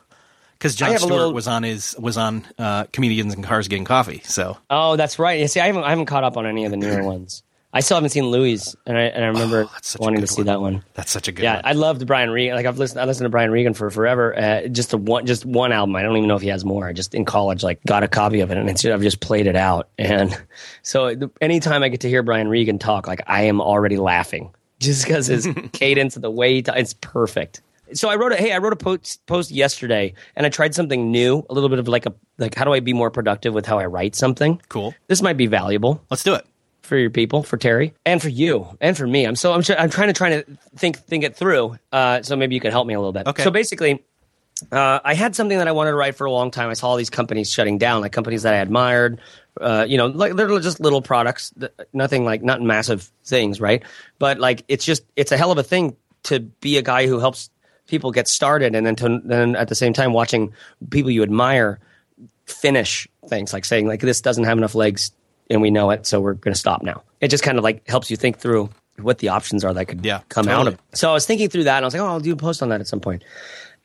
because 0.58 0.76
I 0.82 0.89
Jon 0.89 0.98
Stewart 0.98 1.12
little- 1.14 1.34
was 1.34 1.48
on 1.48 1.64
his 1.64 1.96
was 1.98 2.18
on 2.18 2.46
uh, 2.58 2.86
comedians 2.92 3.34
and 3.34 3.44
cars 3.44 3.68
getting 3.70 3.86
coffee. 3.86 4.22
So 4.26 4.58
Oh, 4.70 4.96
that's 4.98 5.18
right. 5.20 5.50
See, 5.50 5.60
I 5.62 5.68
haven't 5.68 5.84
I 5.84 5.89
haven't 5.92 6.08
caught 6.08 6.24
up 6.26 6.36
on 6.36 6.46
any 6.46 6.66
of 6.66 6.72
the 6.72 6.78
newer 6.78 7.04
ones. 7.14 7.44
I 7.74 7.80
still 7.80 7.96
haven't 7.96 8.10
seen 8.10 8.26
Louis, 8.28 8.76
and 8.86 8.98
I 8.98 9.02
and 9.04 9.24
I 9.24 9.28
remember 9.28 9.64
Oh, 9.64 9.70
that's 9.74 9.90
such 9.92 10.02
a 10.02 10.04
wanting 10.04 10.22
to 10.22 10.28
see 10.28 10.42
one. 10.42 10.46
that 10.48 10.62
one. 10.62 10.84
that's 10.94 11.10
such 11.12 11.28
a 11.28 11.32
good 11.32 11.44
Yeah, 11.44 11.56
one. 11.56 11.62
I 11.66 11.72
loved 11.74 12.06
Brian 12.06 12.30
Regan. 12.30 12.56
Like 12.56 12.66
I've 12.66 12.78
listened, 12.78 13.00
I 13.00 13.06
listened 13.06 13.26
to 13.26 13.30
Brian 13.30 13.50
Regan 13.52 13.74
for 13.74 13.90
forever. 13.90 14.38
Uh, 14.38 14.68
just 14.68 14.92
a 14.94 14.98
one, 14.98 15.26
just 15.26 15.46
one 15.46 15.72
album. 15.72 15.96
I 15.96 16.02
don't 16.02 16.18
even 16.18 16.28
know 16.28 16.36
if 16.36 16.42
he 16.42 16.50
has 16.50 16.66
more. 16.66 16.88
I 16.88 16.94
just 16.94 17.14
in 17.16 17.24
college, 17.26 17.64
like 17.64 17.82
got 17.86 18.04
a 18.04 18.08
copy 18.10 18.42
of 18.42 18.52
it, 18.52 18.58
and 18.58 18.70
it's, 18.70 18.84
I've 18.84 19.02
just 19.02 19.22
played 19.22 19.48
it 19.48 19.56
out. 19.56 19.90
And 19.98 20.38
so, 20.82 21.16
anytime 21.40 21.82
I 21.84 21.90
get 21.90 22.02
to 22.02 22.10
hear 22.10 22.24
Brian 22.24 22.48
Regan 22.50 22.78
talk, 22.80 23.08
like 23.08 23.22
I 23.28 23.44
am 23.44 23.62
already 23.62 23.98
laughing 23.98 24.54
just 24.80 25.06
because 25.06 25.28
his 25.28 25.48
cadence 25.72 26.16
and 26.16 26.24
the 26.24 26.32
way 26.32 26.56
he 26.56 26.62
ta- 26.64 26.74
it's 26.74 26.94
perfect. 26.94 27.62
So 27.94 28.08
I 28.10 28.16
wrote 28.16 28.32
a 28.32 28.38
hey, 28.38 28.54
I 28.54 28.58
wrote 28.58 28.72
a 28.74 28.78
post 28.78 29.26
post 29.28 29.52
yesterday, 29.52 30.14
and 30.36 30.46
I 30.46 30.50
tried 30.50 30.74
something 30.76 31.12
new, 31.12 31.46
a 31.50 31.54
little 31.54 31.70
bit 31.70 31.80
of 31.80 31.88
like 31.88 32.06
a 32.06 32.14
like 32.38 32.56
how 32.56 32.66
do 32.66 32.74
I 32.74 32.80
be 32.82 32.94
more 32.94 33.12
productive 33.12 33.54
with 33.54 33.66
how 33.66 33.80
I 33.80 33.86
write 33.86 34.16
something. 34.16 34.62
Cool. 34.70 34.94
This 35.08 35.22
might 35.22 35.38
be 35.38 35.48
valuable 35.48 36.02
Let's 36.10 36.24
do 36.24 36.34
it. 36.34 36.46
For 36.82 36.98
your 36.98 37.10
people, 37.10 37.44
for 37.44 37.58
Terry, 37.58 37.94
and 38.06 38.22
for 38.22 38.30
you, 38.30 38.78
and 38.82 38.98
for 38.98 39.08
me. 39.08 39.26
I'm 39.26 39.36
so 39.36 39.54
I'm, 39.54 39.64
I'm 39.78 39.90
trying 39.90 40.08
to 40.08 40.14
try 40.14 40.30
to 40.30 40.46
think 40.76 40.98
think 40.98 41.24
it 41.24 41.36
through. 41.36 41.78
Uh, 41.92 42.22
so 42.22 42.36
maybe 42.36 42.56
you 42.56 42.62
can 42.62 42.72
help 42.72 42.88
me 42.88 42.94
a 42.94 43.00
little 43.00 43.14
bit. 43.14 43.28
Okay. 43.28 43.44
So 43.44 43.52
basically, 43.52 44.04
uh, 44.72 45.00
I 45.04 45.14
had 45.14 45.36
something 45.36 45.58
that 45.58 45.68
I 45.68 45.72
wanted 45.72 45.92
to 45.92 45.96
write 45.96 46.16
for 46.16 46.26
a 46.26 46.32
long 46.32 46.52
time. 46.52 46.70
I 46.70 46.74
saw 46.74 46.90
all 46.90 46.98
these 46.98 47.10
companies 47.10 47.52
shutting 47.52 47.78
down, 47.78 48.02
like 48.02 48.12
companies 48.12 48.44
that 48.44 48.54
I 48.54 48.58
admired. 48.58 49.22
Uh, 49.60 49.86
you 49.88 49.98
know, 49.98 50.08
like 50.08 50.36
they're 50.36 50.60
just 50.60 50.80
little 50.80 51.02
products, 51.02 51.54
nothing 51.94 52.26
like 52.26 52.42
not 52.42 52.62
massive 52.62 53.12
things, 53.26 53.60
right? 53.60 53.84
But 54.18 54.40
like 54.40 54.64
it's 54.68 54.86
just 54.86 55.04
it's 55.16 55.32
a 55.32 55.38
hell 55.38 55.52
of 55.52 55.58
a 55.58 55.64
thing 55.64 55.96
to 56.24 56.40
be 56.40 56.78
a 56.78 56.82
guy 56.82 57.08
who 57.08 57.20
helps 57.20 57.50
people 57.88 58.12
get 58.12 58.28
started, 58.28 58.76
and 58.76 58.86
then 58.86 58.96
to, 58.98 59.22
then 59.24 59.56
at 59.56 59.68
the 59.68 59.76
same 59.76 59.94
time 59.94 60.14
watching 60.14 60.54
people 60.90 61.12
you 61.12 61.24
admire 61.24 61.80
finish 62.46 63.08
things 63.28 63.54
like 63.54 63.64
saying 63.64 63.88
like 63.88 64.02
this 64.02 64.20
doesn't 64.20 64.44
have 64.44 64.58
enough 64.58 64.76
legs 64.76 65.12
and 65.52 65.62
we 65.62 65.70
know 65.70 65.91
it 65.91 66.06
so 66.08 66.20
we're 66.20 66.34
going 66.34 66.54
to 66.54 66.60
stop 66.60 66.82
now 66.82 67.04
it 67.20 67.28
just 67.30 67.43
kind 67.43 67.58
of 67.58 67.64
like 67.64 67.88
helps 67.88 68.10
you 68.10 68.18
think 68.18 68.39
through 68.39 68.70
what 68.99 69.20
the 69.20 69.30
options 69.30 69.64
are 69.64 69.74
that 69.74 69.86
could 69.86 70.06
Yeah, 70.06 70.22
come 70.30 70.47
out 70.47 70.68
of 70.68 70.74
it. 70.76 70.80
so 70.93 71.10
i 71.10 71.14
was 71.14 71.26
thinking 71.26 71.49
through 71.49 71.66
that 71.66 71.78
and 71.78 71.86
i 71.86 71.88
was 71.88 71.93
like 71.93 72.02
oh 72.02 72.08
i'll 72.08 72.20
do 72.20 72.34
a 72.34 72.36
post 72.36 72.64
on 72.64 72.70
that 72.70 72.82
at 72.82 72.88
some 72.88 72.99
point. 72.99 73.24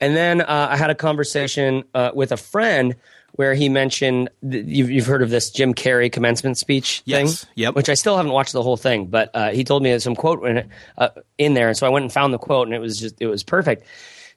and 0.01 0.17
then 0.17 0.41
uh, 0.41 0.69
i 0.71 0.77
had 0.77 0.91
a 0.91 0.95
conversation 0.95 1.85
uh, 1.95 2.11
with 2.15 2.33
a 2.33 2.37
friend 2.37 2.95
where 3.33 3.53
he 3.55 3.69
mentioned 3.69 4.31
th- 4.51 4.65
you've, 4.67 4.91
you've 4.91 5.07
heard 5.07 5.23
of 5.23 5.31
this 5.31 5.51
jim 5.51 5.75
carrey 5.75 6.11
commencement 6.11 6.57
speech 6.59 7.03
Yes. 7.05 7.45
thing 7.45 7.51
Yep. 7.57 7.75
which 7.75 7.89
i 7.89 7.95
still 7.95 8.17
haven't 8.17 8.33
watched 8.33 8.53
the 8.53 8.63
whole 8.63 8.77
thing 8.77 9.07
but 9.07 9.31
uh, 9.35 9.51
he 9.51 9.65
told 9.65 9.83
me 9.83 9.99
some 9.99 10.15
quote 10.17 10.45
in, 10.47 10.57
it, 10.59 10.69
uh, 10.99 11.09
in 11.39 11.55
there 11.55 11.69
and 11.69 11.77
so 11.77 11.87
i 11.87 11.91
went 11.91 12.03
and 12.05 12.13
found 12.13 12.33
the 12.35 12.39
quote 12.39 12.67
and 12.69 12.75
it 12.75 12.81
was 12.81 12.99
just 12.99 13.17
it 13.21 13.27
was 13.27 13.43
perfect 13.43 13.85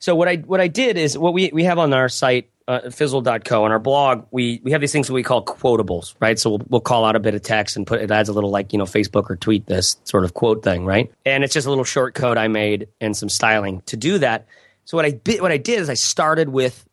so 0.02 0.16
what 0.16 0.30
I 0.30 0.38
what 0.38 0.62
I 0.62 0.70
did 0.70 0.96
is 0.98 1.18
what 1.18 1.34
we 1.34 1.50
we 1.52 1.66
have 1.66 1.78
on 1.78 1.92
our 1.94 2.08
site 2.08 2.50
uh, 2.70 2.90
fizzle.co 2.92 3.64
on 3.64 3.72
our 3.72 3.80
blog 3.80 4.28
we 4.30 4.62
we 4.64 4.72
have 4.72 4.80
these 4.80 4.92
things 4.92 5.08
that 5.08 5.14
we 5.14 5.24
call 5.24 5.44
quotables 5.44 6.14
right? 6.20 6.38
So 6.38 6.52
we'll, 6.52 6.62
we'll 6.70 6.82
call 6.82 7.04
out 7.04 7.16
a 7.16 7.20
bit 7.20 7.34
of 7.34 7.42
text 7.42 7.76
and 7.76 7.86
put 7.86 8.00
it 8.00 8.12
adds 8.12 8.30
a 8.30 8.34
little 8.34 8.52
like 8.52 8.72
you 8.72 8.78
know 8.78 8.86
Facebook 8.86 9.28
or 9.30 9.36
tweet 9.36 9.66
this 9.66 9.98
sort 10.04 10.24
of 10.24 10.36
quote 10.36 10.64
thing 10.64 10.86
right? 10.86 11.12
And 11.26 11.44
it's 11.44 11.54
just 11.54 11.66
a 11.66 11.70
little 11.70 11.84
short 11.84 12.14
code 12.14 12.38
I 12.38 12.48
made 12.48 12.88
and 13.02 13.18
some 13.18 13.28
styling 13.28 13.82
to 13.88 13.98
do 13.98 14.20
that. 14.20 14.46
So 14.86 14.98
what 14.98 15.06
I 15.06 15.10
did 15.10 15.42
what 15.42 15.52
I 15.52 15.58
did 15.58 15.80
is 15.80 15.90
I 15.90 15.96
started 15.96 16.50
with 16.50 16.86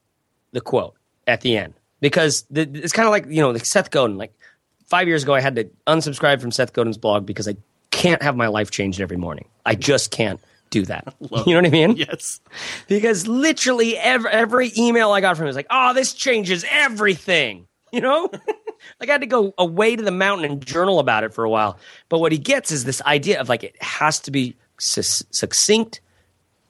the 0.52 0.62
quote 0.62 0.94
at 1.26 1.42
the 1.42 1.58
end 1.58 1.74
because 2.00 2.46
the, 2.50 2.62
it's 2.62 2.94
kind 2.94 3.06
of 3.06 3.12
like 3.12 3.26
you 3.26 3.42
know 3.42 3.50
like 3.50 3.66
Seth 3.66 3.90
Godin. 3.90 4.16
Like 4.16 4.32
five 4.86 5.08
years 5.08 5.24
ago 5.24 5.34
I 5.34 5.40
had 5.40 5.56
to 5.56 5.64
unsubscribe 5.86 6.40
from 6.40 6.52
Seth 6.52 6.72
Godin's 6.72 6.96
blog 6.96 7.26
because 7.26 7.46
I 7.46 7.56
can't 7.90 8.22
have 8.22 8.34
my 8.34 8.46
life 8.46 8.70
changed 8.70 9.02
every 9.02 9.18
morning. 9.18 9.48
I 9.66 9.74
just 9.74 10.10
can't 10.10 10.40
do 10.70 10.82
that 10.84 11.14
you 11.20 11.28
know 11.54 11.58
what 11.60 11.66
I 11.66 11.70
mean 11.70 11.96
Yes. 11.96 12.40
because 12.88 13.26
literally 13.28 13.96
every, 13.96 14.30
every 14.30 14.72
email 14.76 15.12
I 15.12 15.20
got 15.20 15.36
from 15.36 15.44
him 15.44 15.48
was 15.48 15.56
like, 15.56 15.68
"Oh, 15.70 15.94
this 15.94 16.12
changes 16.12 16.64
everything." 16.70 17.66
You 17.92 18.00
know, 18.02 18.28
like 19.00 19.08
I 19.08 19.12
had 19.12 19.20
to 19.22 19.26
go 19.28 19.54
away 19.56 19.94
to 19.96 20.02
the 20.02 20.10
mountain 20.10 20.44
and 20.50 20.66
journal 20.66 20.98
about 20.98 21.22
it 21.24 21.32
for 21.32 21.44
a 21.44 21.48
while. 21.48 21.78
But 22.10 22.18
what 22.18 22.30
he 22.32 22.36
gets 22.36 22.70
is 22.72 22.84
this 22.84 23.00
idea 23.02 23.40
of 23.40 23.48
like 23.48 23.62
it 23.62 23.80
has 23.80 24.18
to 24.20 24.30
be 24.32 24.54
succinct, 25.30 26.00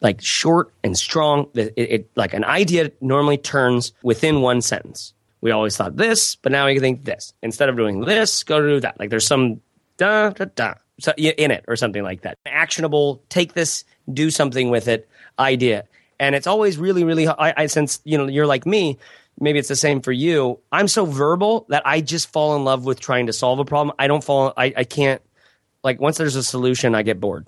like 0.02 0.20
short 0.20 0.72
and 0.84 0.96
strong. 0.96 1.48
It, 1.54 1.72
it, 1.76 1.90
it- 1.90 2.10
like 2.16 2.34
an 2.34 2.44
idea 2.44 2.92
normally 3.00 3.38
turns 3.38 3.92
within 4.02 4.40
one 4.42 4.60
sentence. 4.60 5.14
We 5.40 5.50
always 5.50 5.76
thought 5.76 5.96
this, 5.96 6.36
but 6.36 6.52
now 6.52 6.66
we 6.66 6.74
can 6.74 6.82
think 6.82 7.04
this. 7.04 7.32
Instead 7.42 7.70
of 7.70 7.76
doing 7.76 8.02
this, 8.02 8.44
go 8.44 8.60
to 8.60 8.68
do 8.68 8.80
that. 8.80 9.00
Like 9.00 9.10
there's 9.10 9.26
some 9.26 9.60
da 9.96 10.30
da 10.30 10.44
da 10.54 10.74
so, 10.98 11.12
yeah, 11.16 11.32
in 11.32 11.50
it 11.50 11.64
or 11.68 11.76
something 11.76 12.02
like 12.02 12.22
that. 12.22 12.38
Actionable. 12.46 13.22
Take 13.28 13.52
this, 13.52 13.84
do 14.12 14.30
something 14.30 14.70
with 14.70 14.88
it. 14.88 15.08
Idea, 15.38 15.84
and 16.18 16.34
it's 16.34 16.46
always 16.46 16.78
really, 16.78 17.04
really. 17.04 17.28
I, 17.28 17.52
I 17.56 17.66
since 17.66 18.00
you 18.04 18.16
know 18.16 18.26
you're 18.26 18.46
like 18.46 18.64
me. 18.64 18.98
Maybe 19.38 19.58
it's 19.58 19.68
the 19.68 19.76
same 19.76 20.00
for 20.00 20.12
you. 20.12 20.60
I'm 20.72 20.88
so 20.88 21.04
verbal 21.04 21.66
that 21.68 21.86
I 21.86 22.00
just 22.00 22.32
fall 22.32 22.56
in 22.56 22.64
love 22.64 22.86
with 22.86 23.00
trying 23.00 23.26
to 23.26 23.34
solve 23.34 23.58
a 23.58 23.66
problem. 23.66 23.94
I 23.98 24.06
don't 24.06 24.24
fall. 24.24 24.54
I, 24.56 24.72
I 24.74 24.84
can't. 24.84 25.20
Like 25.84 26.00
once 26.00 26.16
there's 26.16 26.36
a 26.36 26.42
solution, 26.42 26.94
I 26.94 27.02
get 27.02 27.20
bored. 27.20 27.46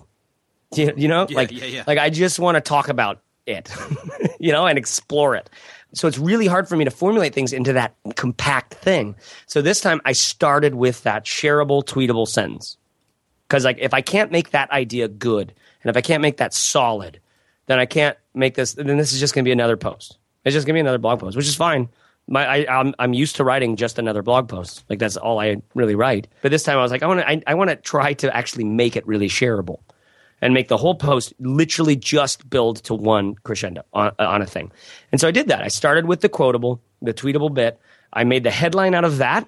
You, 0.75 0.93
you 0.95 1.07
know, 1.07 1.25
like 1.31 1.51
yeah, 1.51 1.65
yeah. 1.65 1.83
like 1.87 1.97
I 1.97 2.11
just 2.11 2.37
want 2.37 2.55
to 2.55 2.61
talk 2.61 2.89
about 2.89 3.21
it, 3.47 3.71
you 4.39 4.51
know, 4.51 4.67
and 4.67 4.77
explore 4.77 5.35
it. 5.35 5.49
So 5.93 6.07
it's 6.07 6.19
really 6.19 6.45
hard 6.45 6.69
for 6.69 6.77
me 6.77 6.85
to 6.85 6.91
formulate 6.91 7.33
things 7.33 7.51
into 7.53 7.73
that 7.73 7.95
compact 8.15 8.75
thing. 8.75 9.15
So 9.47 9.61
this 9.61 9.81
time 9.81 10.01
I 10.05 10.11
started 10.11 10.75
with 10.75 11.01
that 11.03 11.25
shareable, 11.25 11.83
tweetable 11.83 12.27
sentence. 12.27 12.77
Because 13.49 13.65
like 13.65 13.79
if 13.79 13.93
I 13.93 14.01
can't 14.01 14.31
make 14.31 14.51
that 14.51 14.69
idea 14.71 15.07
good, 15.07 15.53
and 15.81 15.89
if 15.89 15.97
I 15.97 16.01
can't 16.01 16.21
make 16.21 16.37
that 16.37 16.53
solid, 16.53 17.19
then 17.65 17.79
I 17.79 17.85
can't 17.85 18.17
make 18.33 18.55
this. 18.55 18.73
Then 18.73 18.97
this 18.97 19.11
is 19.11 19.19
just 19.19 19.33
going 19.33 19.43
to 19.43 19.47
be 19.47 19.51
another 19.51 19.75
post. 19.75 20.17
It's 20.45 20.53
just 20.53 20.67
going 20.67 20.73
to 20.73 20.77
be 20.77 20.81
another 20.81 20.99
blog 20.99 21.19
post, 21.19 21.35
which 21.35 21.47
is 21.47 21.55
fine. 21.55 21.89
My, 22.27 22.45
I, 22.45 22.79
I'm, 22.79 22.93
I'm 22.99 23.13
used 23.13 23.37
to 23.37 23.43
writing 23.43 23.75
just 23.75 23.97
another 23.97 24.21
blog 24.21 24.47
post. 24.47 24.83
Like 24.87 24.99
that's 24.99 25.17
all 25.17 25.39
I 25.39 25.61
really 25.73 25.95
write. 25.95 26.27
But 26.43 26.51
this 26.51 26.61
time 26.61 26.77
I 26.77 26.81
was 26.81 26.91
like, 26.91 27.01
I 27.01 27.07
want 27.07 27.21
to, 27.21 27.29
I, 27.29 27.41
I 27.47 27.55
want 27.55 27.71
to 27.71 27.75
try 27.75 28.13
to 28.13 28.35
actually 28.35 28.65
make 28.65 28.95
it 28.95 29.05
really 29.07 29.27
shareable 29.27 29.79
and 30.41 30.53
make 30.53 30.67
the 30.67 30.77
whole 30.77 30.95
post 30.95 31.33
literally 31.39 31.95
just 31.95 32.49
build 32.49 32.77
to 32.83 32.93
one 32.93 33.35
crescendo 33.43 33.83
on, 33.93 34.11
on 34.19 34.41
a 34.43 34.45
thing. 34.45 34.71
And 35.11 35.19
so 35.19 35.27
I 35.27 35.31
did 35.31 35.47
that. 35.47 35.63
I 35.63 35.69
started 35.69 36.05
with 36.05 36.21
the 36.21 36.29
quotable, 36.29 36.81
the 37.01 37.13
tweetable 37.13 37.53
bit. 37.53 37.79
I 38.13 38.23
made 38.23 38.43
the 38.43 38.51
headline 38.51 38.93
out 38.95 39.05
of 39.05 39.17
that, 39.17 39.47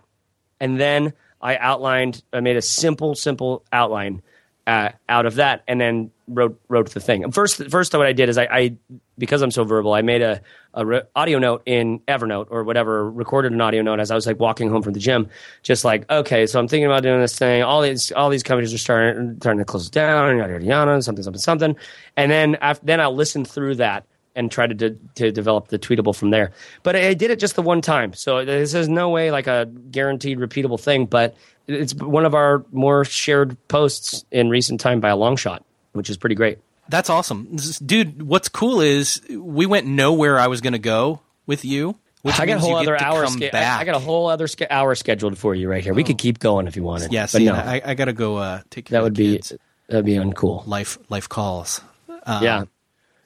and 0.59 0.79
then 0.79 1.13
I 1.41 1.57
outlined. 1.57 2.23
I 2.31 2.39
made 2.39 2.57
a 2.57 2.61
simple, 2.61 3.15
simple 3.15 3.63
outline 3.71 4.21
uh, 4.67 4.89
out 5.09 5.25
of 5.25 5.35
that, 5.35 5.63
and 5.67 5.81
then 5.81 6.11
wrote 6.27 6.59
wrote 6.69 6.91
the 6.91 6.99
thing. 6.99 7.29
First, 7.31 7.69
first, 7.69 7.93
what 7.93 8.05
I 8.05 8.13
did 8.13 8.29
is 8.29 8.37
I, 8.37 8.43
I 8.45 8.77
because 9.17 9.41
I'm 9.41 9.51
so 9.51 9.63
verbal, 9.63 9.93
I 9.93 10.01
made 10.01 10.21
a, 10.21 10.41
a 10.73 10.85
re- 10.85 11.01
audio 11.15 11.39
note 11.39 11.63
in 11.65 11.99
Evernote 12.07 12.47
or 12.49 12.63
whatever, 12.63 13.09
recorded 13.09 13.51
an 13.51 13.61
audio 13.61 13.81
note 13.81 13.99
as 13.99 14.11
I 14.11 14.15
was 14.15 14.25
like 14.25 14.39
walking 14.39 14.69
home 14.69 14.81
from 14.81 14.93
the 14.93 14.99
gym, 14.99 15.29
just 15.63 15.83
like 15.83 16.09
okay, 16.09 16.45
so 16.45 16.59
I'm 16.59 16.67
thinking 16.67 16.85
about 16.85 17.03
doing 17.03 17.19
this 17.19 17.37
thing. 17.37 17.63
All 17.63 17.81
these 17.81 18.11
all 18.11 18.29
these 18.29 18.43
companies 18.43 18.73
are 18.73 18.77
starting 18.77 19.37
starting 19.41 19.59
to 19.59 19.65
close 19.65 19.89
down, 19.89 20.37
yada 20.37 20.53
yada 20.53 20.65
yada, 20.65 21.01
something 21.01 21.23
something 21.23 21.41
something, 21.41 21.75
and 22.15 22.31
then 22.31 22.55
after, 22.55 22.85
then 22.85 23.01
I'll 23.01 23.15
listen 23.15 23.45
through 23.45 23.75
that 23.75 24.05
and 24.35 24.51
try 24.51 24.67
to 24.67 24.73
de- 24.73 24.97
to 25.15 25.31
develop 25.31 25.67
the 25.67 25.79
tweetable 25.79 26.15
from 26.15 26.29
there. 26.29 26.51
But 26.83 26.95
I 26.95 27.13
did 27.13 27.31
it 27.31 27.39
just 27.39 27.55
the 27.55 27.61
one 27.61 27.81
time, 27.81 28.13
so 28.13 28.45
this 28.45 28.73
is 28.73 28.87
no 28.87 29.09
way 29.09 29.31
like 29.31 29.47
a 29.47 29.65
guaranteed 29.65 30.39
repeatable 30.39 30.79
thing. 30.79 31.05
But 31.05 31.35
it's 31.67 31.93
one 31.93 32.25
of 32.25 32.33
our 32.33 32.65
more 32.71 33.05
shared 33.05 33.57
posts 33.67 34.25
in 34.31 34.49
recent 34.49 34.79
time 34.79 34.99
by 34.99 35.09
a 35.09 35.15
long 35.15 35.35
shot, 35.35 35.63
which 35.93 36.09
is 36.09 36.17
pretty 36.17 36.35
great. 36.35 36.59
That's 36.89 37.09
awesome, 37.09 37.55
dude. 37.85 38.21
What's 38.21 38.49
cool 38.49 38.81
is 38.81 39.21
we 39.29 39.65
went 39.65 39.87
nowhere. 39.87 40.37
I 40.39 40.47
was 40.47 40.61
going 40.61 40.73
to 40.73 40.79
go 40.79 41.21
with 41.45 41.63
you. 41.63 41.97
Which 42.21 42.39
I 42.39 42.45
got 42.45 42.57
a 42.57 42.59
whole 42.59 42.75
other 42.75 43.01
hour. 43.01 43.25
Ske- 43.25 43.45
I, 43.45 43.49
back. 43.49 43.81
I 43.81 43.83
got 43.83 43.95
a 43.95 43.99
whole 43.99 44.27
other 44.27 44.47
hour 44.69 44.93
scheduled 44.93 45.39
for 45.39 45.55
you 45.55 45.67
right 45.67 45.83
here. 45.83 45.93
We 45.95 46.03
could 46.03 46.19
keep 46.19 46.37
going 46.37 46.67
if 46.67 46.75
you 46.75 46.83
wanted. 46.83 47.11
Yeah, 47.11 47.25
but 47.31 47.41
no, 47.41 47.53
I, 47.55 47.81
I 47.83 47.93
got 47.95 48.05
to 48.05 48.13
go 48.13 48.37
uh, 48.37 48.61
take 48.69 48.85
care 48.85 48.97
that 48.97 48.99
of 48.99 49.03
would 49.05 49.13
be 49.15 49.41
that'd 49.87 50.05
be 50.05 50.15
uncool. 50.15 50.67
life 50.67 50.99
life 51.09 51.27
calls. 51.27 51.81
Um, 52.23 52.43
yeah. 52.43 52.63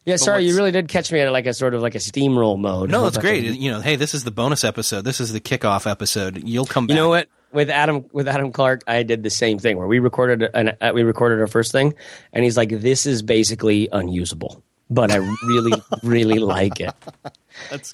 Yeah, 0.06 0.18
sorry, 0.18 0.46
you 0.46 0.56
really 0.56 0.72
did 0.72 0.88
catch 0.88 1.12
me 1.12 1.20
at 1.20 1.32
like 1.32 1.48
a 1.48 1.54
sort 1.54 1.74
of 1.74 1.82
like 1.82 1.96
a 1.96 2.00
steamroll 2.00 2.60
mode. 2.60 2.92
No, 2.92 3.08
it's 3.08 3.18
great. 3.18 3.44
You 3.44 3.72
know, 3.72 3.82
hey, 3.82 3.96
this 3.96 4.14
is 4.14 4.24
the 4.24 4.32
bonus 4.32 4.64
episode. 4.64 5.02
This 5.02 5.20
is 5.20 5.34
the 5.34 5.42
kickoff 5.42 5.90
episode. 5.90 6.48
You'll 6.48 6.66
come 6.66 6.88
back. 6.88 6.96
You 6.96 7.02
know 7.02 7.10
what? 7.10 7.28
With 7.52 7.70
Adam, 7.70 8.06
with 8.12 8.28
Adam 8.28 8.52
Clark, 8.52 8.84
I 8.86 9.04
did 9.04 9.24
the 9.24 9.30
same 9.30 9.60
thing 9.60 9.78
where 9.78 9.88
we 9.88 10.00
recorded 10.00 10.50
an 10.54 10.78
uh, 10.82 10.92
we 10.94 11.04
recorded 11.04 11.40
our 11.40 11.48
first 11.48 11.72
thing, 11.72 11.96
and 12.34 12.44
he's 12.44 12.58
like, 12.58 12.70
"This 12.70 13.06
is 13.06 13.22
basically 13.22 13.88
unusable." 13.92 14.64
but 14.90 15.12
I 15.12 15.18
really, 15.48 15.82
really 16.04 16.40
like 16.40 16.80
it. 16.80 16.94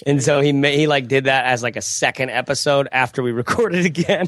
and 0.05 0.21
so 0.21 0.41
he 0.41 0.51
he 0.51 0.87
like 0.87 1.07
did 1.07 1.25
that 1.25 1.45
as 1.45 1.63
like 1.63 1.75
a 1.75 1.81
second 1.81 2.29
episode 2.31 2.87
after 2.91 3.23
we 3.23 3.31
recorded 3.43 3.85
again. 3.85 4.27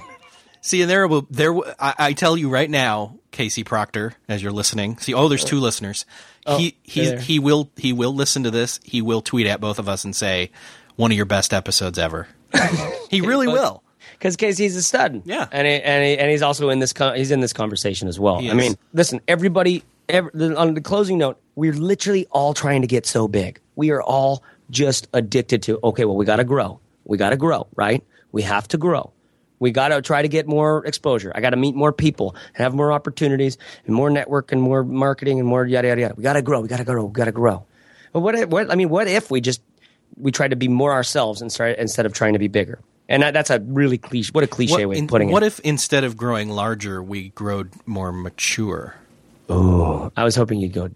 See, 0.64 0.82
and 0.82 0.90
there 0.90 1.06
will 1.10 1.28
there. 1.30 1.54
I, 1.78 1.94
I 2.00 2.14
tell 2.14 2.38
you 2.38 2.50
right 2.50 2.70
now, 2.70 3.18
Casey 3.32 3.66
Proctor, 3.66 4.14
as 4.30 4.42
you're 4.42 4.54
listening. 4.54 4.98
See, 4.98 5.14
oh, 5.14 5.28
there's 5.28 5.44
two 5.44 5.60
listeners. 5.60 6.06
Oh, 6.46 6.58
he 6.58 6.78
he 6.84 7.06
there. 7.06 7.20
he 7.20 7.38
will 7.38 7.70
he 7.76 7.92
will 7.92 8.16
listen 8.16 8.44
to 8.44 8.52
this. 8.52 8.80
He 8.82 9.02
will 9.02 9.22
tweet 9.22 9.46
at 9.46 9.60
both 9.60 9.78
of 9.78 9.90
us 9.90 10.06
and 10.06 10.16
say, 10.16 10.52
"One 10.96 11.12
of 11.12 11.18
your 11.18 11.26
best 11.26 11.54
episodes 11.54 12.00
ever." 12.00 12.30
he 13.10 13.20
really 13.20 13.48
will. 13.48 13.84
because 14.14 14.38
Casey's 14.38 14.78
a 14.78 14.82
stud. 14.82 15.24
Yeah. 15.26 15.48
and 15.52 15.68
he, 15.68 15.74
and 15.82 16.06
he, 16.06 16.18
and 16.18 16.32
he's 16.32 16.42
also 16.42 16.70
in 16.70 16.80
this 16.80 16.94
con- 16.94 17.18
he's 17.18 17.32
in 17.32 17.42
this 17.42 17.52
conversation 17.52 18.08
as 18.08 18.18
well. 18.18 18.40
He 18.40 18.50
I 18.50 18.54
is. 18.54 18.58
mean, 18.58 18.76
listen, 18.94 19.20
everybody. 19.28 19.84
Every, 20.08 20.56
on 20.56 20.76
the 20.76 20.82
closing 20.82 21.18
note, 21.18 21.42
we're 21.56 21.74
literally 21.74 22.26
all 22.32 22.54
trying 22.54 22.82
to 22.84 22.88
get 22.88 23.06
so 23.06 23.28
big. 23.28 23.60
We 23.76 23.92
are 23.92 24.02
all 24.02 24.44
just 24.70 25.10
addicted 25.14 25.64
to. 25.64 25.80
Okay, 25.84 26.06
well, 26.06 26.16
we 26.16 26.24
got 26.26 26.38
to 26.38 26.46
grow. 26.46 26.80
We 27.04 27.18
got 27.18 27.32
to 27.32 27.38
grow, 27.38 27.68
right? 27.76 28.02
We 28.32 28.44
have 28.44 28.68
to 28.70 28.78
grow. 28.78 29.12
We 29.60 29.72
got 29.72 29.90
to 29.90 30.02
try 30.02 30.22
to 30.22 30.28
get 30.28 30.48
more 30.48 30.86
exposure. 30.86 31.32
I 31.36 31.42
got 31.42 31.52
to 31.52 31.58
meet 31.58 31.76
more 31.76 31.94
people 31.94 32.36
and 32.56 32.58
have 32.58 32.74
more 32.74 32.92
opportunities 32.92 33.58
and 33.86 33.96
more 33.96 34.10
network 34.10 34.52
and 34.52 34.62
more 34.62 34.84
marketing 34.84 35.40
and 35.40 35.48
more 35.48 35.66
yada 35.66 35.88
yada 35.88 36.02
yada. 36.02 36.14
We 36.18 36.24
got 36.24 36.34
to 36.34 36.42
grow. 36.42 36.60
We 36.62 36.68
got 36.68 36.78
to 36.78 36.84
grow. 36.84 37.06
We 37.06 37.14
got 37.14 37.26
to 37.26 37.32
grow. 37.32 37.66
But 38.12 38.20
what? 38.22 38.36
If, 38.36 38.50
what? 38.50 38.72
I 38.72 38.76
mean, 38.76 38.90
what 38.90 39.08
if 39.08 39.32
we 39.32 39.42
just 39.42 39.62
we 40.18 40.32
tried 40.32 40.50
to 40.50 40.56
be 40.56 40.68
more 40.68 40.92
ourselves 40.92 41.42
and 41.42 41.52
start, 41.52 41.78
instead 41.78 42.06
of 42.06 42.14
trying 42.14 42.34
to 42.34 42.40
be 42.40 42.48
bigger? 42.48 42.80
And 43.10 43.24
that, 43.24 43.34
that's 43.34 43.50
a 43.50 43.60
really 43.60 43.98
cliche. 43.98 44.32
What 44.32 44.44
a 44.44 44.48
cliche 44.48 44.86
way 44.86 44.98
in- 44.98 45.06
of 45.06 45.10
putting 45.10 45.30
what 45.30 45.44
it. 45.44 45.46
What 45.46 45.48
if 45.48 45.60
instead 45.62 46.04
of 46.04 46.18
growing 46.18 46.50
larger, 46.50 47.02
we 47.02 47.30
growed 47.30 47.72
more 47.86 48.12
mature? 48.12 48.96
Oh, 49.50 50.12
I 50.16 50.24
was 50.24 50.36
hoping 50.36 50.60
you'd 50.60 50.74
go. 50.74 50.90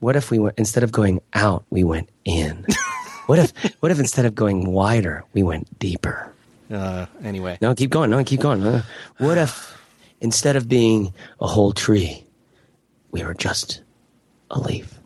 What 0.00 0.14
if 0.14 0.30
we 0.30 0.38
went 0.38 0.58
instead 0.58 0.84
of 0.84 0.92
going 0.92 1.20
out, 1.34 1.64
we 1.70 1.82
went 1.82 2.08
in? 2.24 2.64
what 3.26 3.38
if? 3.38 3.52
What 3.80 3.90
if 3.90 3.98
instead 3.98 4.24
of 4.24 4.34
going 4.34 4.70
wider, 4.70 5.24
we 5.32 5.42
went 5.42 5.78
deeper? 5.78 6.32
Uh, 6.70 7.06
anyway, 7.22 7.58
No, 7.60 7.74
keep 7.74 7.90
going. 7.90 8.10
No, 8.10 8.22
keep 8.24 8.40
going. 8.40 8.82
What 9.18 9.38
if 9.38 9.76
instead 10.20 10.56
of 10.56 10.68
being 10.68 11.14
a 11.40 11.46
whole 11.46 11.72
tree, 11.72 12.24
we 13.10 13.22
were 13.24 13.34
just 13.34 13.82
a 14.50 14.58
leaf? 14.58 14.98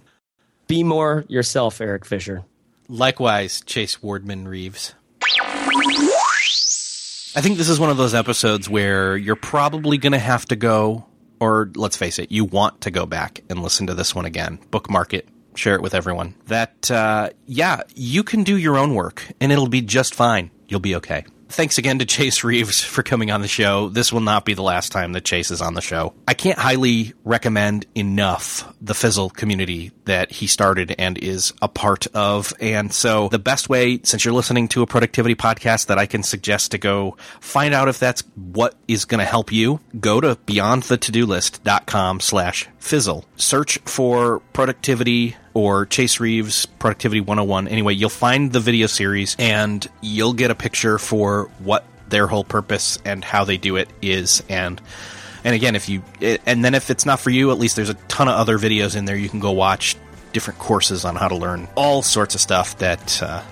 Be 0.66 0.82
more 0.82 1.24
yourself, 1.28 1.80
Erik 1.80 2.04
Fisher. 2.04 2.44
likewise, 2.88 3.60
Chase 3.66 3.96
Wardman 4.02 4.46
Reeves. 4.48 4.94
I 7.34 7.40
think 7.40 7.56
this 7.56 7.68
is 7.70 7.80
one 7.80 7.88
of 7.90 7.96
those 7.96 8.14
episodes 8.14 8.68
where 8.68 9.16
you're 9.16 9.36
probably 9.36 9.96
going 9.96 10.12
to 10.12 10.18
have 10.18 10.44
to 10.46 10.56
go, 10.56 11.06
or 11.40 11.70
let's 11.76 11.96
face 11.96 12.18
it, 12.18 12.30
you 12.30 12.44
want 12.44 12.82
to 12.82 12.90
go 12.90 13.06
back 13.06 13.42
and 13.48 13.62
listen 13.62 13.86
to 13.86 13.94
this 13.94 14.14
one 14.14 14.26
again. 14.26 14.58
Bookmark 14.70 15.14
it, 15.14 15.28
share 15.54 15.74
it 15.74 15.80
with 15.82 15.94
everyone. 15.94 16.34
That, 16.48 16.90
uh, 16.90 17.30
yeah, 17.46 17.82
you 17.94 18.22
can 18.22 18.42
do 18.42 18.56
your 18.58 18.76
own 18.76 18.94
work 18.94 19.24
and 19.40 19.50
it'll 19.50 19.68
be 19.68 19.80
just 19.80 20.14
fine. 20.14 20.50
You'll 20.68 20.80
be 20.80 20.94
okay. 20.96 21.24
Thanks 21.52 21.76
again 21.76 21.98
to 21.98 22.06
Chase 22.06 22.44
Reeves 22.44 22.82
for 22.84 23.02
coming 23.02 23.30
on 23.30 23.42
the 23.42 23.48
show. 23.48 23.90
This 23.90 24.10
will 24.10 24.22
not 24.22 24.46
be 24.46 24.54
the 24.54 24.62
last 24.62 24.90
time 24.90 25.12
that 25.12 25.24
Chase 25.24 25.50
is 25.50 25.60
on 25.60 25.74
the 25.74 25.82
show. 25.82 26.14
I 26.26 26.32
can't 26.32 26.58
highly 26.58 27.12
recommend 27.24 27.84
enough 27.94 28.72
the 28.80 28.94
Fizzle 28.94 29.28
community 29.28 29.92
that 30.06 30.32
he 30.32 30.46
started 30.46 30.94
and 30.98 31.18
is 31.18 31.52
a 31.60 31.68
part 31.68 32.06
of. 32.14 32.54
And 32.58 32.90
so 32.90 33.28
the 33.28 33.38
best 33.38 33.68
way, 33.68 34.00
since 34.02 34.24
you're 34.24 34.32
listening 34.32 34.66
to 34.68 34.80
a 34.80 34.86
productivity 34.86 35.34
podcast, 35.34 35.88
that 35.88 35.98
I 35.98 36.06
can 36.06 36.22
suggest 36.22 36.70
to 36.70 36.78
go 36.78 37.18
find 37.40 37.74
out 37.74 37.88
if 37.88 37.98
that's 37.98 38.22
what 38.34 38.74
is 38.88 39.04
going 39.04 39.20
to 39.20 39.26
help 39.26 39.52
you, 39.52 39.80
go 40.00 40.22
to 40.22 40.36
beyondthetodolist.com 40.36 42.20
slash 42.20 42.66
fizzle. 42.78 43.26
Search 43.36 43.76
for 43.84 44.40
productivity 44.54 45.36
or 45.54 45.86
Chase 45.86 46.20
Reeves 46.20 46.66
Productivity 46.66 47.20
101. 47.20 47.68
Anyway, 47.68 47.94
you'll 47.94 48.08
find 48.10 48.52
the 48.52 48.60
video 48.60 48.86
series 48.86 49.36
and 49.38 49.86
you'll 50.00 50.32
get 50.32 50.50
a 50.50 50.54
picture 50.54 50.98
for 50.98 51.50
what 51.58 51.84
their 52.08 52.26
whole 52.26 52.44
purpose 52.44 52.98
and 53.04 53.24
how 53.24 53.44
they 53.44 53.56
do 53.56 53.76
it 53.76 53.88
is 54.02 54.42
and 54.50 54.82
and 55.44 55.54
again 55.54 55.74
if 55.74 55.88
you 55.88 56.02
and 56.20 56.62
then 56.62 56.74
if 56.74 56.90
it's 56.90 57.06
not 57.06 57.18
for 57.18 57.30
you 57.30 57.50
at 57.50 57.58
least 57.58 57.74
there's 57.74 57.88
a 57.88 57.94
ton 58.06 58.28
of 58.28 58.34
other 58.34 58.58
videos 58.58 58.94
in 58.94 59.06
there 59.06 59.16
you 59.16 59.30
can 59.30 59.40
go 59.40 59.50
watch 59.50 59.96
different 60.34 60.60
courses 60.60 61.06
on 61.06 61.16
how 61.16 61.26
to 61.26 61.34
learn 61.34 61.66
all 61.74 62.02
sorts 62.02 62.34
of 62.34 62.40
stuff 62.42 62.76
that 62.78 63.22
uh, 63.22 63.42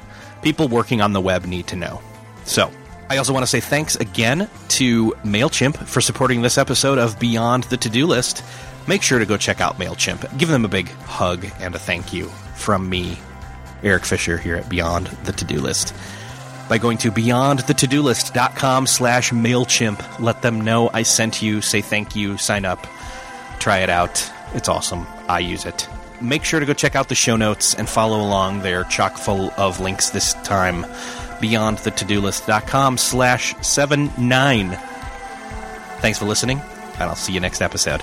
people 0.42 0.68
working 0.68 1.00
on 1.00 1.14
the 1.14 1.20
web 1.22 1.46
need 1.46 1.66
to 1.66 1.74
know 1.74 2.02
so 2.44 2.70
I 3.10 3.16
also 3.16 3.32
want 3.32 3.42
to 3.42 3.48
say 3.48 3.58
thanks 3.58 3.96
again 3.96 4.48
to 4.68 5.10
MailChimp 5.24 5.88
for 5.88 6.00
supporting 6.00 6.42
this 6.42 6.56
episode 6.56 6.96
of 6.96 7.18
Beyond 7.18 7.64
the 7.64 7.76
To 7.76 7.90
Do 7.90 8.06
List. 8.06 8.44
Make 8.90 9.04
sure 9.04 9.20
to 9.20 9.24
go 9.24 9.36
check 9.36 9.60
out 9.60 9.78
MailChimp. 9.78 10.36
Give 10.36 10.48
them 10.48 10.64
a 10.64 10.68
big 10.68 10.88
hug 10.88 11.46
and 11.60 11.76
a 11.76 11.78
thank 11.78 12.12
you 12.12 12.26
from 12.56 12.90
me, 12.90 13.20
Erik 13.84 14.04
Fisher, 14.04 14.36
here 14.36 14.56
at 14.56 14.68
Beyond 14.68 15.06
the 15.22 15.30
To 15.30 15.44
Do 15.44 15.60
List. 15.60 15.94
By 16.68 16.78
going 16.78 16.98
to 16.98 17.12
beyondthetodolist.com 17.12 18.88
slash 18.88 19.30
MailChimp, 19.30 20.18
let 20.18 20.42
them 20.42 20.62
know 20.62 20.90
I 20.92 21.04
sent 21.04 21.40
you, 21.40 21.60
say 21.60 21.82
thank 21.82 22.16
you, 22.16 22.36
sign 22.36 22.64
up, 22.64 22.84
try 23.60 23.78
it 23.78 23.90
out. 23.90 24.28
It's 24.54 24.68
awesome. 24.68 25.06
I 25.28 25.38
use 25.38 25.66
it. 25.66 25.88
Make 26.20 26.42
sure 26.42 26.58
to 26.58 26.66
go 26.66 26.74
check 26.74 26.96
out 26.96 27.08
the 27.08 27.14
show 27.14 27.36
notes 27.36 27.74
and 27.76 27.88
follow 27.88 28.20
along. 28.20 28.62
They're 28.62 28.82
chock 28.82 29.18
full 29.18 29.52
of 29.56 29.78
links 29.78 30.10
this 30.10 30.34
time. 30.42 30.82
Beyondthetodolist.com 31.38 32.98
slash 32.98 33.54
79. 33.64 34.70
Thanks 36.00 36.18
for 36.18 36.24
listening, 36.24 36.60
and 36.94 37.02
I'll 37.02 37.14
see 37.14 37.32
you 37.32 37.38
next 37.38 37.60
episode. 37.60 38.02